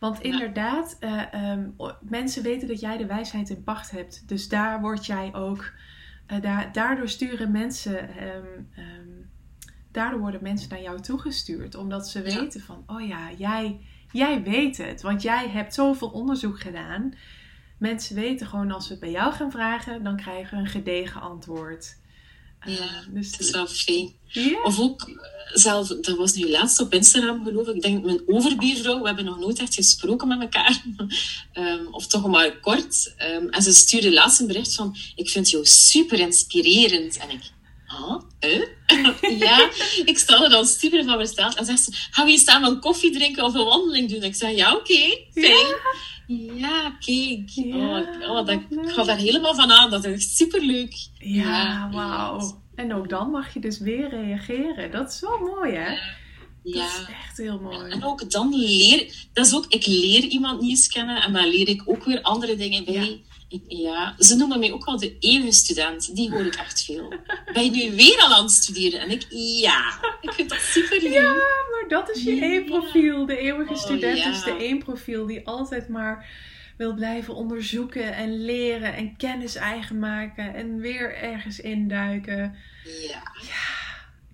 Want 0.00 0.20
inderdaad, 0.20 0.96
uh, 1.00 1.58
mensen 2.00 2.42
weten 2.42 2.68
dat 2.68 2.80
jij 2.80 2.96
de 2.96 3.06
wijsheid 3.06 3.50
in 3.50 3.62
pacht 3.62 3.90
hebt. 3.90 4.28
Dus 4.28 4.48
daar 4.48 4.80
word 4.80 5.06
jij 5.06 5.34
ook, 5.34 5.72
uh, 6.44 6.60
daardoor 6.72 7.08
sturen 7.08 7.50
mensen, 7.50 8.22
um, 8.22 8.68
um, 8.78 9.30
daardoor 9.92 10.20
worden 10.20 10.42
mensen 10.42 10.68
naar 10.68 10.82
jou 10.82 11.00
toegestuurd. 11.00 11.74
Omdat 11.74 12.08
ze 12.08 12.22
weten 12.22 12.60
van, 12.60 12.84
oh 12.86 13.06
ja, 13.06 13.30
jij, 13.38 13.80
jij 14.12 14.42
weet 14.42 14.76
het. 14.76 15.02
Want 15.02 15.22
jij 15.22 15.48
hebt 15.48 15.74
zoveel 15.74 16.08
onderzoek 16.08 16.60
gedaan. 16.60 17.14
Mensen 17.84 18.14
weten 18.14 18.46
gewoon 18.46 18.70
als 18.70 18.84
we 18.84 18.90
het 18.90 19.00
bij 19.00 19.10
jou 19.10 19.32
gaan 19.32 19.50
vragen, 19.50 20.04
dan 20.04 20.16
krijgen 20.16 20.56
we 20.56 20.62
een 20.62 20.70
gedegen 20.70 21.20
antwoord. 21.20 21.96
Ja, 22.66 23.04
dus 23.08 23.30
dat 23.30 23.40
is 23.40 23.50
wel 23.50 23.66
fijn. 23.66 24.12
Of 24.62 24.80
ook 24.80 25.02
eh, 25.02 25.16
zelf, 25.52 25.88
dat 25.88 26.16
was 26.16 26.34
nu 26.34 26.50
laatst 26.50 26.80
op 26.80 26.92
Instagram 26.92 27.44
geloof 27.44 27.68
ik, 27.68 27.74
ik 27.74 27.82
denk 27.82 28.04
mijn 28.04 28.22
overbuurvrouw, 28.26 29.00
we 29.00 29.06
hebben 29.06 29.24
nog 29.24 29.38
nooit 29.38 29.58
echt 29.58 29.74
gesproken 29.74 30.28
met 30.28 30.40
elkaar, 30.40 30.82
um, 31.54 31.86
of 31.98 32.06
toch 32.06 32.26
maar 32.26 32.60
kort. 32.60 33.14
Um, 33.18 33.48
en 33.48 33.62
ze 33.62 33.72
stuurde 33.72 34.12
laatst 34.12 34.40
een 34.40 34.46
bericht 34.46 34.74
van, 34.74 34.96
ik 35.14 35.28
vind 35.28 35.50
jou 35.50 35.64
super 35.66 36.18
inspirerend. 36.18 37.16
En 37.16 37.30
ik, 37.30 37.42
ah, 37.86 38.22
eh? 38.38 38.62
ja, 39.46 39.70
ik 40.04 40.18
stelde 40.18 40.48
dan 40.48 40.66
super 40.66 41.04
van 41.04 41.18
besteld. 41.18 41.54
En 41.54 41.64
zegt 41.64 41.84
ze, 41.84 41.90
gaan 42.10 42.24
we 42.24 42.30
hier 42.30 42.40
staan 42.40 42.62
van 42.62 42.80
koffie 42.80 43.12
drinken 43.12 43.44
of 43.44 43.54
een 43.54 43.64
wandeling 43.64 44.10
doen? 44.10 44.22
Ik 44.22 44.34
zei, 44.34 44.56
ja, 44.56 44.74
oké, 44.74 45.18
fijn. 45.34 45.76
Ja, 46.26 46.90
kijk. 46.90 47.50
Ja, 47.50 48.00
oh, 48.00 48.30
oh, 48.30 48.46
dat, 48.46 48.48
ik 48.48 48.66
ga 48.70 49.04
daar 49.04 49.16
helemaal 49.16 49.54
van 49.54 49.72
aan. 49.72 49.90
Dat 49.90 50.04
is 50.04 50.12
echt 50.12 50.36
superleuk. 50.36 50.94
Ja, 51.18 51.42
ja 51.42 51.90
wauw. 51.92 52.62
En 52.74 52.94
ook 52.94 53.08
dan 53.08 53.30
mag 53.30 53.54
je 53.54 53.60
dus 53.60 53.78
weer 53.78 54.08
reageren. 54.08 54.90
Dat 54.90 55.12
is 55.12 55.20
wel 55.20 55.38
mooi, 55.38 55.72
hè? 55.74 55.90
Ja. 56.62 56.80
Dat 56.80 56.88
is 56.88 57.06
echt 57.24 57.36
heel 57.36 57.58
mooi. 57.58 57.90
En 57.90 58.04
ook 58.04 58.30
dan 58.30 58.54
leer... 58.54 59.26
Dat 59.32 59.46
is 59.46 59.54
ook... 59.54 59.66
Ik 59.68 59.86
leer 59.86 60.24
iemand 60.24 60.60
nieuws 60.60 60.88
kennen 60.88 61.22
en 61.22 61.32
dan 61.32 61.48
leer 61.48 61.68
ik 61.68 61.82
ook 61.86 62.04
weer 62.04 62.22
andere 62.22 62.56
dingen 62.56 62.84
bij. 62.84 63.22
Ja. 63.68 64.14
ze 64.18 64.36
noemen 64.36 64.58
mij 64.58 64.72
ook 64.72 64.84
wel 64.84 64.98
de 64.98 65.18
eeuwige 65.18 65.52
student. 65.52 66.16
Die 66.16 66.30
hoor 66.30 66.46
ik 66.46 66.54
echt 66.54 66.84
veel. 66.84 67.08
Ben 67.52 67.64
je 67.64 67.70
nu 67.70 67.96
weer 67.96 68.18
al 68.18 68.34
aan 68.34 68.42
het 68.42 68.52
studeren? 68.52 69.00
En 69.00 69.10
ik, 69.10 69.26
ja. 69.60 69.98
Ik 70.20 70.32
vind 70.32 70.48
dat 70.48 70.60
super 70.60 71.02
lief. 71.02 71.12
Ja, 71.12 71.32
maar 71.70 71.84
dat 71.88 72.10
is 72.10 72.22
je 72.22 72.40
één 72.40 72.64
profiel. 72.64 73.26
De 73.26 73.38
eeuwige 73.38 73.72
oh, 73.72 73.78
student 73.78 74.18
is 74.18 74.42
de 74.42 74.56
één 74.56 74.78
profiel 74.78 75.26
die 75.26 75.46
altijd 75.46 75.88
maar 75.88 76.26
wil 76.76 76.94
blijven 76.94 77.34
onderzoeken 77.34 78.14
en 78.14 78.44
leren 78.44 78.94
en 78.94 79.16
kennis 79.16 79.54
eigen 79.54 79.98
maken 79.98 80.54
en 80.54 80.78
weer 80.78 81.16
ergens 81.16 81.60
induiken. 81.60 82.56
Ja. 82.84 83.22
Ja. 83.48 83.84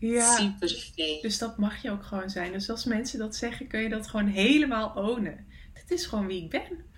Ja. 0.08 0.36
Super 0.36 0.68
fijn. 0.68 1.18
Dus 1.20 1.38
dat 1.38 1.58
mag 1.58 1.82
je 1.82 1.90
ook 1.90 2.04
gewoon 2.04 2.30
zijn. 2.30 2.52
Dus 2.52 2.70
als 2.70 2.84
mensen 2.84 3.18
dat 3.18 3.36
zeggen, 3.36 3.66
kun 3.66 3.80
je 3.80 3.88
dat 3.88 4.06
gewoon 4.06 4.26
helemaal 4.26 4.92
ownen. 4.94 5.46
Dit 5.74 5.98
is 5.98 6.06
gewoon 6.06 6.26
wie 6.26 6.42
ik 6.42 6.50
ben. 6.50 6.88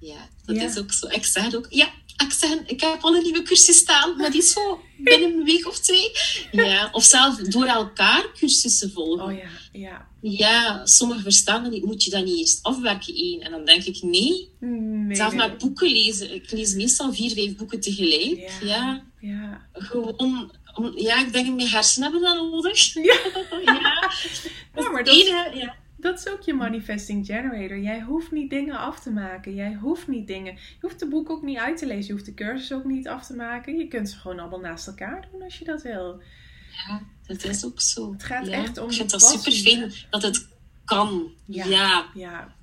Ja, 0.00 0.28
dat 0.44 0.56
is 0.56 0.78
ook 0.78 0.92
zo. 0.92 1.06
Ik 1.06 1.24
zeg 1.24 1.54
ook, 1.54 1.66
ja, 1.68 1.88
ik, 2.16 2.32
zeg, 2.32 2.50
ik 2.66 2.80
heb 2.80 2.98
al 3.00 3.16
een 3.16 3.22
nieuwe 3.22 3.42
cursus 3.42 3.76
staan, 3.76 4.16
maar 4.16 4.30
die 4.30 4.40
is 4.40 4.52
zo 4.52 4.80
binnen 4.98 5.32
een 5.32 5.44
week 5.44 5.66
of 5.66 5.78
twee. 5.78 6.10
Ja, 6.52 6.88
of 6.92 7.04
zelf 7.04 7.36
door 7.36 7.64
elkaar 7.64 8.24
cursussen 8.38 8.92
volgen. 8.92 9.24
Oh 9.24 9.32
ja, 9.32 9.48
ja. 9.72 10.08
Ja, 10.20 10.86
sommige 10.86 11.22
verstaan 11.22 11.70
niet, 11.70 11.84
moet 11.84 12.04
je 12.04 12.10
dat 12.10 12.24
niet 12.24 12.38
eerst 12.38 12.62
afwerken 12.62 13.14
één. 13.14 13.40
En 13.40 13.50
dan 13.50 13.64
denk 13.64 13.84
ik, 13.84 14.02
nee. 14.02 14.48
nee 14.60 15.16
zelf 15.16 15.34
maar 15.34 15.56
boeken 15.56 15.88
lezen. 15.88 16.34
Ik 16.34 16.50
lees 16.50 16.74
meestal 16.74 17.12
vier, 17.12 17.30
vijf 17.30 17.56
boeken 17.56 17.80
tegelijk. 17.80 18.50
Ja, 18.60 18.66
ja. 18.66 19.02
ja. 19.20 19.66
Gewoon 19.72 20.50
ja, 20.94 21.20
ik 21.20 21.32
denk, 21.32 21.56
mijn 21.56 21.68
hersenen 21.68 22.12
hebben 22.12 22.28
dat 22.28 22.50
nodig. 22.50 22.94
Ja, 22.94 23.02
ja. 23.64 24.12
ja 24.76 24.90
maar 24.90 25.04
dat, 25.04 25.16
ja. 25.54 25.76
Dat 26.06 26.18
is 26.18 26.32
ook 26.32 26.42
je 26.42 26.54
manifesting 26.54 27.26
generator. 27.26 27.78
Jij 27.78 28.00
hoeft 28.00 28.30
niet 28.30 28.50
dingen 28.50 28.78
af 28.78 29.00
te 29.00 29.10
maken. 29.10 29.54
Jij 29.54 29.74
hoeft 29.74 30.08
niet 30.08 30.26
dingen. 30.26 30.52
Je 30.54 30.76
hoeft 30.80 30.98
de 30.98 31.08
boek 31.08 31.30
ook 31.30 31.42
niet 31.42 31.58
uit 31.58 31.78
te 31.78 31.86
lezen. 31.86 32.06
Je 32.06 32.12
hoeft 32.12 32.24
de 32.24 32.34
cursus 32.34 32.72
ook 32.72 32.84
niet 32.84 33.08
af 33.08 33.26
te 33.26 33.34
maken. 33.34 33.78
Je 33.78 33.88
kunt 33.88 34.10
ze 34.10 34.16
gewoon 34.16 34.38
allemaal 34.38 34.60
naast 34.60 34.86
elkaar 34.86 35.28
doen 35.30 35.42
als 35.42 35.58
je 35.58 35.64
dat 35.64 35.82
wil. 35.82 36.20
Ja, 36.86 37.02
dat 37.26 37.44
is 37.44 37.64
ook 37.64 37.80
zo. 37.80 38.12
Het 38.12 38.24
gaat 38.24 38.46
echt 38.46 38.78
om. 38.78 38.88
Ik 38.88 38.96
vind 38.96 39.10
dat 39.10 39.22
super 39.22 39.52
fijn 39.52 39.92
dat 40.10 40.22
het 40.22 40.48
kan. 40.84 41.30
Ja. 41.44 42.06
ja. 42.14 42.54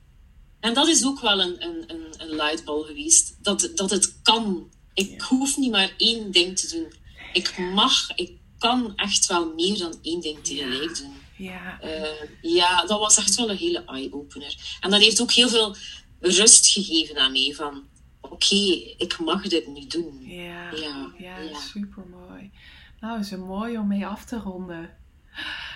En 0.60 0.74
dat 0.74 0.88
is 0.88 1.06
ook 1.06 1.20
wel 1.20 1.42
een, 1.42 1.64
een, 1.64 1.84
een, 1.88 2.06
een 2.18 2.36
luidbal 2.36 2.82
geweest. 2.82 3.38
Dat, 3.42 3.72
dat 3.76 3.90
het 3.90 4.22
kan. 4.22 4.72
Ik 4.94 5.22
hoef 5.22 5.58
niet 5.58 5.72
maar 5.72 5.94
één 5.98 6.32
ding 6.32 6.60
te 6.60 6.70
doen 6.76 7.02
ik 7.34 7.58
mag, 7.58 8.16
ik 8.16 8.32
kan 8.58 8.96
echt 8.96 9.26
wel 9.26 9.54
meer 9.54 9.78
dan 9.78 10.00
één 10.02 10.22
ding 10.22 10.44
tegelijk 10.44 10.98
doen. 10.98 11.14
Ja. 11.44 11.80
Uh, 11.84 12.54
ja, 12.56 12.86
dat 12.86 13.00
was 13.00 13.18
echt 13.18 13.36
wel 13.36 13.50
een 13.50 13.58
hele 13.58 13.84
eye-opener. 13.86 14.56
En 14.82 14.90
dat 14.90 15.02
heeft 15.02 15.22
ook 15.22 15.32
heel 15.32 15.50
veel 15.50 15.76
rust 16.20 16.68
gegeven 16.68 17.18
aan 17.18 17.32
mij. 17.32 17.54
Van, 17.56 17.84
oké, 18.22 18.56
ik 18.98 19.20
mag 19.20 19.48
dit 19.48 19.68
nu 19.68 19.88
doen. 19.88 20.22
Ja, 20.22 20.72
ja, 20.72 21.12
ja, 21.18 21.38
ja. 21.40 21.60
super 21.60 22.04
mooi. 22.10 22.52
Nou, 23.00 23.20
is 23.20 23.32
het 23.32 23.40
mooi 23.40 23.78
om 23.78 23.88
mee 23.88 24.06
af 24.06 24.26
te 24.26 24.38
ronden. 24.38 24.90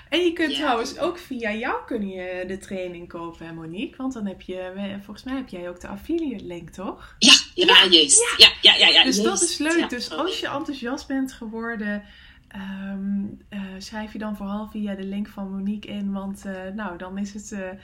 En 0.10 0.20
je 0.20 0.34
kunt 0.34 0.56
trouwens 0.56 0.98
ook 0.98 1.18
via 1.18 1.54
jou 1.54 1.86
kun 1.86 2.08
je 2.08 2.44
de 2.48 2.58
training 2.58 3.08
kopen, 3.08 3.46
hè 3.46 3.54
Monique? 3.54 3.98
Want 3.98 4.14
dan 4.14 4.26
heb 4.26 4.42
je, 4.42 4.98
volgens 5.04 5.26
mij 5.26 5.36
heb 5.36 5.50
jij 5.50 5.70
ook 5.70 5.82
de 5.82 5.88
affiliate 5.88 6.46
link, 6.46 6.70
toch? 6.70 7.16
Ja, 7.20 7.34
ja, 7.54 7.66
ja 7.66 7.88
juist. 7.90 8.36
Ja. 8.38 8.50
Ja, 8.62 8.76
ja, 8.76 8.88
ja, 8.88 9.04
dus 9.04 9.22
dat 9.22 9.42
is 9.42 9.58
leuk. 9.58 9.90
Dus 9.90 10.12
als 10.12 10.40
je 10.40 10.48
enthousiast 10.48 11.08
bent 11.08 11.34
geworden, 11.34 12.04
ehm, 12.48 13.26
eh, 13.50 13.62
schrijf 13.78 14.14
je 14.14 14.20
dan 14.20 14.36
vooral 14.36 14.68
via 14.68 14.96
de 14.96 15.04
link 15.04 15.28
van 15.28 15.52
Monique 15.52 15.92
in. 15.92 16.12
Want 16.12 16.46
uh, 16.46 16.54
nou, 16.74 16.98
dan 16.98 17.18
is 17.18 17.34
het... 17.34 17.78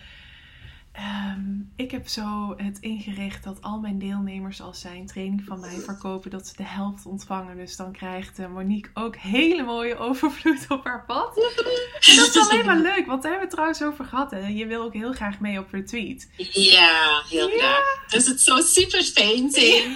Ehm, 0.94 1.42
ik 1.76 1.92
heb 1.92 2.08
zo 2.08 2.54
het 2.58 2.80
ingericht 2.80 3.44
dat 3.44 3.62
al 3.62 3.80
mijn 3.80 4.00
deelnemers 4.00 4.62
als 4.62 4.80
zij 4.80 5.04
training 5.06 5.44
van 5.44 5.60
mij 5.60 5.80
verkopen, 5.80 6.32
dat 6.32 6.48
ze 6.48 6.56
de 6.56 6.64
helft 6.64 7.06
ontvangen. 7.06 7.58
Dus 7.58 7.76
dan 7.76 7.92
krijgt 7.92 8.40
uh, 8.40 8.48
Monique 8.48 8.92
ook 8.94 9.16
hele 9.16 9.64
mooie 9.64 9.98
overvloed 9.98 10.66
op 10.70 10.84
haar 10.84 11.06
pad. 11.06 11.36
dat 12.16 12.36
is 12.36 12.38
alleen 12.38 12.66
maar 12.66 12.80
leuk, 12.80 13.06
want 13.06 13.22
daar 13.22 13.32
hebben 13.32 13.32
we 13.32 13.40
het 13.40 13.50
trouwens 13.50 13.84
over 13.84 14.06
gehad. 14.06 14.32
Hè? 14.32 14.48
Je 14.48 14.66
wil 14.66 14.84
ook 14.84 14.94
heel 14.94 15.14
graag 15.14 15.40
mee 15.40 15.60
op 15.60 15.72
retweet. 15.72 16.30
Ja, 16.52 17.24
heel 17.30 17.50
ja. 17.50 17.58
graag. 17.58 18.06
Dus 18.08 18.28
het 18.28 18.42
zo 18.42 18.58
super 18.62 19.04
fijn 19.04 19.52
zijn. 19.52 19.96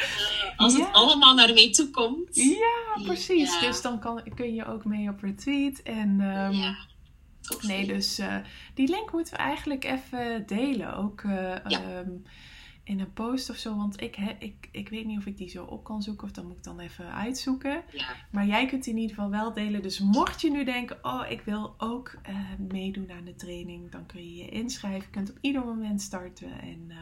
Als 0.56 0.74
het 0.74 0.92
allemaal 0.92 1.34
naar 1.34 1.52
mij 1.52 1.72
toe 1.72 1.90
komt. 1.90 2.34
Ja, 2.36 3.02
precies. 3.04 3.60
Dus 3.60 3.82
dan 3.82 4.00
kan, 4.00 4.22
kun 4.34 4.54
je 4.54 4.66
ook 4.66 4.84
mee 4.84 5.08
op 5.08 5.20
retweet. 5.20 5.82
En 5.82 6.20
um, 6.20 6.76
Nee, 7.62 7.86
dus 7.86 8.18
uh, 8.18 8.36
die 8.74 8.88
link 8.88 9.12
moeten 9.12 9.34
we 9.34 9.40
eigenlijk 9.40 9.84
even 9.84 10.46
delen. 10.46 10.96
Ook 10.96 11.22
uh, 11.22 11.54
um, 11.98 12.22
in 12.84 13.00
een 13.00 13.12
post 13.12 13.50
of 13.50 13.56
zo. 13.56 13.76
Want 13.76 14.00
ik, 14.00 14.14
he, 14.14 14.36
ik, 14.38 14.68
ik 14.72 14.88
weet 14.88 15.06
niet 15.06 15.18
of 15.18 15.26
ik 15.26 15.36
die 15.36 15.48
zo 15.48 15.64
op 15.64 15.84
kan 15.84 16.02
zoeken. 16.02 16.26
Of 16.26 16.32
dan 16.32 16.46
moet 16.46 16.56
ik 16.56 16.64
dan 16.64 16.80
even 16.80 17.12
uitzoeken. 17.12 17.82
Ja. 17.92 18.06
Maar 18.30 18.46
jij 18.46 18.66
kunt 18.66 18.84
die 18.84 18.92
in 18.92 19.00
ieder 19.00 19.16
geval 19.16 19.30
wel 19.30 19.52
delen. 19.52 19.82
Dus 19.82 19.98
mocht 19.98 20.40
je 20.40 20.50
nu 20.50 20.64
denken, 20.64 20.98
oh 21.02 21.24
ik 21.28 21.40
wil 21.40 21.74
ook 21.78 22.14
uh, 22.28 22.36
meedoen 22.68 23.10
aan 23.10 23.24
de 23.24 23.34
training. 23.34 23.90
Dan 23.90 24.06
kun 24.06 24.24
je 24.24 24.36
je 24.36 24.48
inschrijven. 24.48 25.00
Je 25.00 25.10
kunt 25.10 25.30
op 25.30 25.38
ieder 25.40 25.64
moment 25.64 26.02
starten. 26.02 26.60
En 26.60 26.92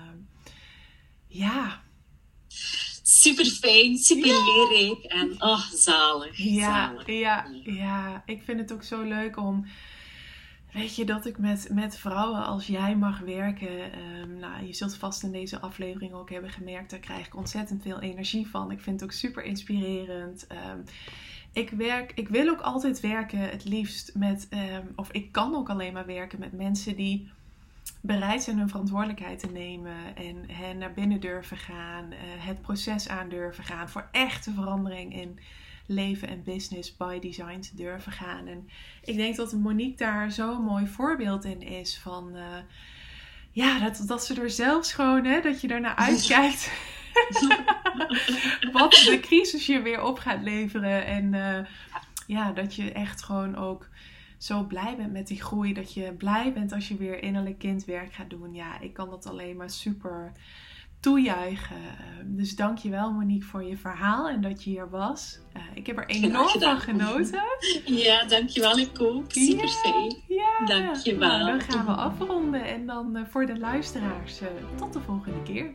ja... 1.26 1.84
Super 3.02 3.44
fijn, 3.44 3.96
super 3.96 4.26
ja. 4.26 4.44
leerrijk 4.44 5.04
en 5.04 5.42
oh, 5.42 5.70
zalig. 5.72 6.36
Ja, 6.36 6.86
zalig. 6.88 7.06
Ja, 7.06 7.46
ja, 7.64 8.22
ik 8.26 8.42
vind 8.42 8.60
het 8.60 8.72
ook 8.72 8.82
zo 8.82 9.02
leuk 9.02 9.36
om 9.36 9.66
Weet 10.76 10.96
je 10.96 11.04
dat 11.04 11.26
ik 11.26 11.38
met, 11.38 11.68
met 11.72 11.98
vrouwen 11.98 12.44
als 12.44 12.66
jij 12.66 12.96
mag 12.96 13.18
werken? 13.18 13.98
Um, 14.20 14.38
nou, 14.38 14.66
je 14.66 14.72
zult 14.72 14.96
vast 14.96 15.22
in 15.22 15.32
deze 15.32 15.60
aflevering 15.60 16.12
ook 16.12 16.30
hebben 16.30 16.50
gemerkt, 16.50 16.90
daar 16.90 16.98
krijg 16.98 17.26
ik 17.26 17.36
ontzettend 17.36 17.82
veel 17.82 18.00
energie 18.00 18.46
van. 18.46 18.70
Ik 18.70 18.80
vind 18.80 19.00
het 19.00 19.08
ook 19.08 19.16
super 19.16 19.42
inspirerend. 19.42 20.46
Um, 20.50 20.84
ik, 21.52 21.70
werk, 21.70 22.12
ik 22.14 22.28
wil 22.28 22.48
ook 22.48 22.60
altijd 22.60 23.00
werken, 23.00 23.38
het 23.38 23.64
liefst 23.64 24.14
met, 24.14 24.48
um, 24.50 24.92
of 24.96 25.10
ik 25.10 25.32
kan 25.32 25.54
ook 25.54 25.70
alleen 25.70 25.92
maar 25.92 26.06
werken 26.06 26.38
met 26.38 26.52
mensen 26.52 26.96
die 26.96 27.30
bereid 28.00 28.42
zijn 28.42 28.58
hun 28.58 28.68
verantwoordelijkheid 28.68 29.38
te 29.38 29.50
nemen 29.52 30.16
en 30.16 30.50
hen 30.50 30.78
naar 30.78 30.92
binnen 30.92 31.20
durven 31.20 31.56
gaan, 31.56 32.12
uh, 32.12 32.18
het 32.20 32.62
proces 32.62 33.08
aan 33.08 33.28
durven 33.28 33.64
gaan 33.64 33.88
voor 33.88 34.08
echte 34.12 34.52
verandering 34.52 35.14
in 35.14 35.38
leven 35.86 36.28
en 36.28 36.42
business 36.42 36.96
by 36.96 37.18
design 37.18 37.60
te 37.60 37.76
durven 37.76 38.12
gaan. 38.12 38.46
En 38.46 38.68
ik 39.04 39.16
denk 39.16 39.36
dat 39.36 39.52
Monique 39.52 39.96
daar 39.96 40.32
zo'n 40.32 40.62
mooi 40.62 40.86
voorbeeld 40.86 41.44
in 41.44 41.62
is 41.62 41.98
van. 41.98 42.36
Uh, 42.36 42.56
ja, 43.50 43.78
dat, 43.78 44.04
dat 44.06 44.24
ze 44.24 44.40
er 44.40 44.50
zelfs 44.50 44.92
gewoon, 44.92 45.24
hè, 45.24 45.40
dat 45.40 45.60
je 45.60 45.68
ernaar 45.68 45.96
uitkijkt. 45.96 46.72
wat 48.72 48.92
de 48.92 49.18
crisis 49.22 49.66
je 49.66 49.82
weer 49.82 50.02
op 50.02 50.18
gaat 50.18 50.42
leveren. 50.42 51.06
En 51.06 51.32
uh, 51.32 51.66
ja, 52.26 52.52
dat 52.52 52.74
je 52.74 52.92
echt 52.92 53.22
gewoon 53.22 53.56
ook 53.56 53.88
zo 54.38 54.62
blij 54.62 54.96
bent 54.96 55.12
met 55.12 55.26
die 55.26 55.42
groei. 55.42 55.72
Dat 55.72 55.94
je 55.94 56.12
blij 56.12 56.52
bent 56.52 56.72
als 56.72 56.88
je 56.88 56.96
weer 56.96 57.22
innerlijk 57.22 57.58
kindwerk 57.58 58.12
gaat 58.12 58.30
doen. 58.30 58.54
Ja, 58.54 58.80
ik 58.80 58.92
kan 58.92 59.10
dat 59.10 59.26
alleen 59.26 59.56
maar 59.56 59.70
super 59.70 60.32
toejuichen. 61.06 61.76
Ehm, 61.76 62.36
dus 62.36 62.56
dank 62.56 62.78
je 62.78 62.90
wel 62.90 63.12
Monique 63.12 63.46
voor 63.46 63.64
je 63.64 63.76
verhaal 63.76 64.28
en 64.28 64.40
dat 64.40 64.64
je 64.64 64.70
hier 64.70 64.90
was. 64.90 65.38
Uh, 65.56 65.62
ik 65.74 65.86
heb 65.86 65.96
er 65.96 66.06
enorm 66.06 66.60
van 66.60 66.80
genoten. 66.80 67.42
Ja, 68.06 68.24
dankjewel. 68.24 68.78
Ik 68.78 69.00
ook. 69.00 69.32
Super 69.32 69.68
fijn. 69.68 70.16
Ja, 70.28 70.66
dankjewel. 70.66 71.28
Nou, 71.28 71.46
dan 71.46 71.60
gaan 71.60 71.86
we 71.86 71.92
afronden 71.92 72.64
en 72.64 72.86
dan 72.86 73.16
uh, 73.16 73.22
voor 73.26 73.46
de 73.46 73.58
luisteraars 73.58 74.42
uh, 74.42 74.48
tot 74.76 74.92
de 74.92 75.00
volgende 75.00 75.42
keer. 75.42 75.74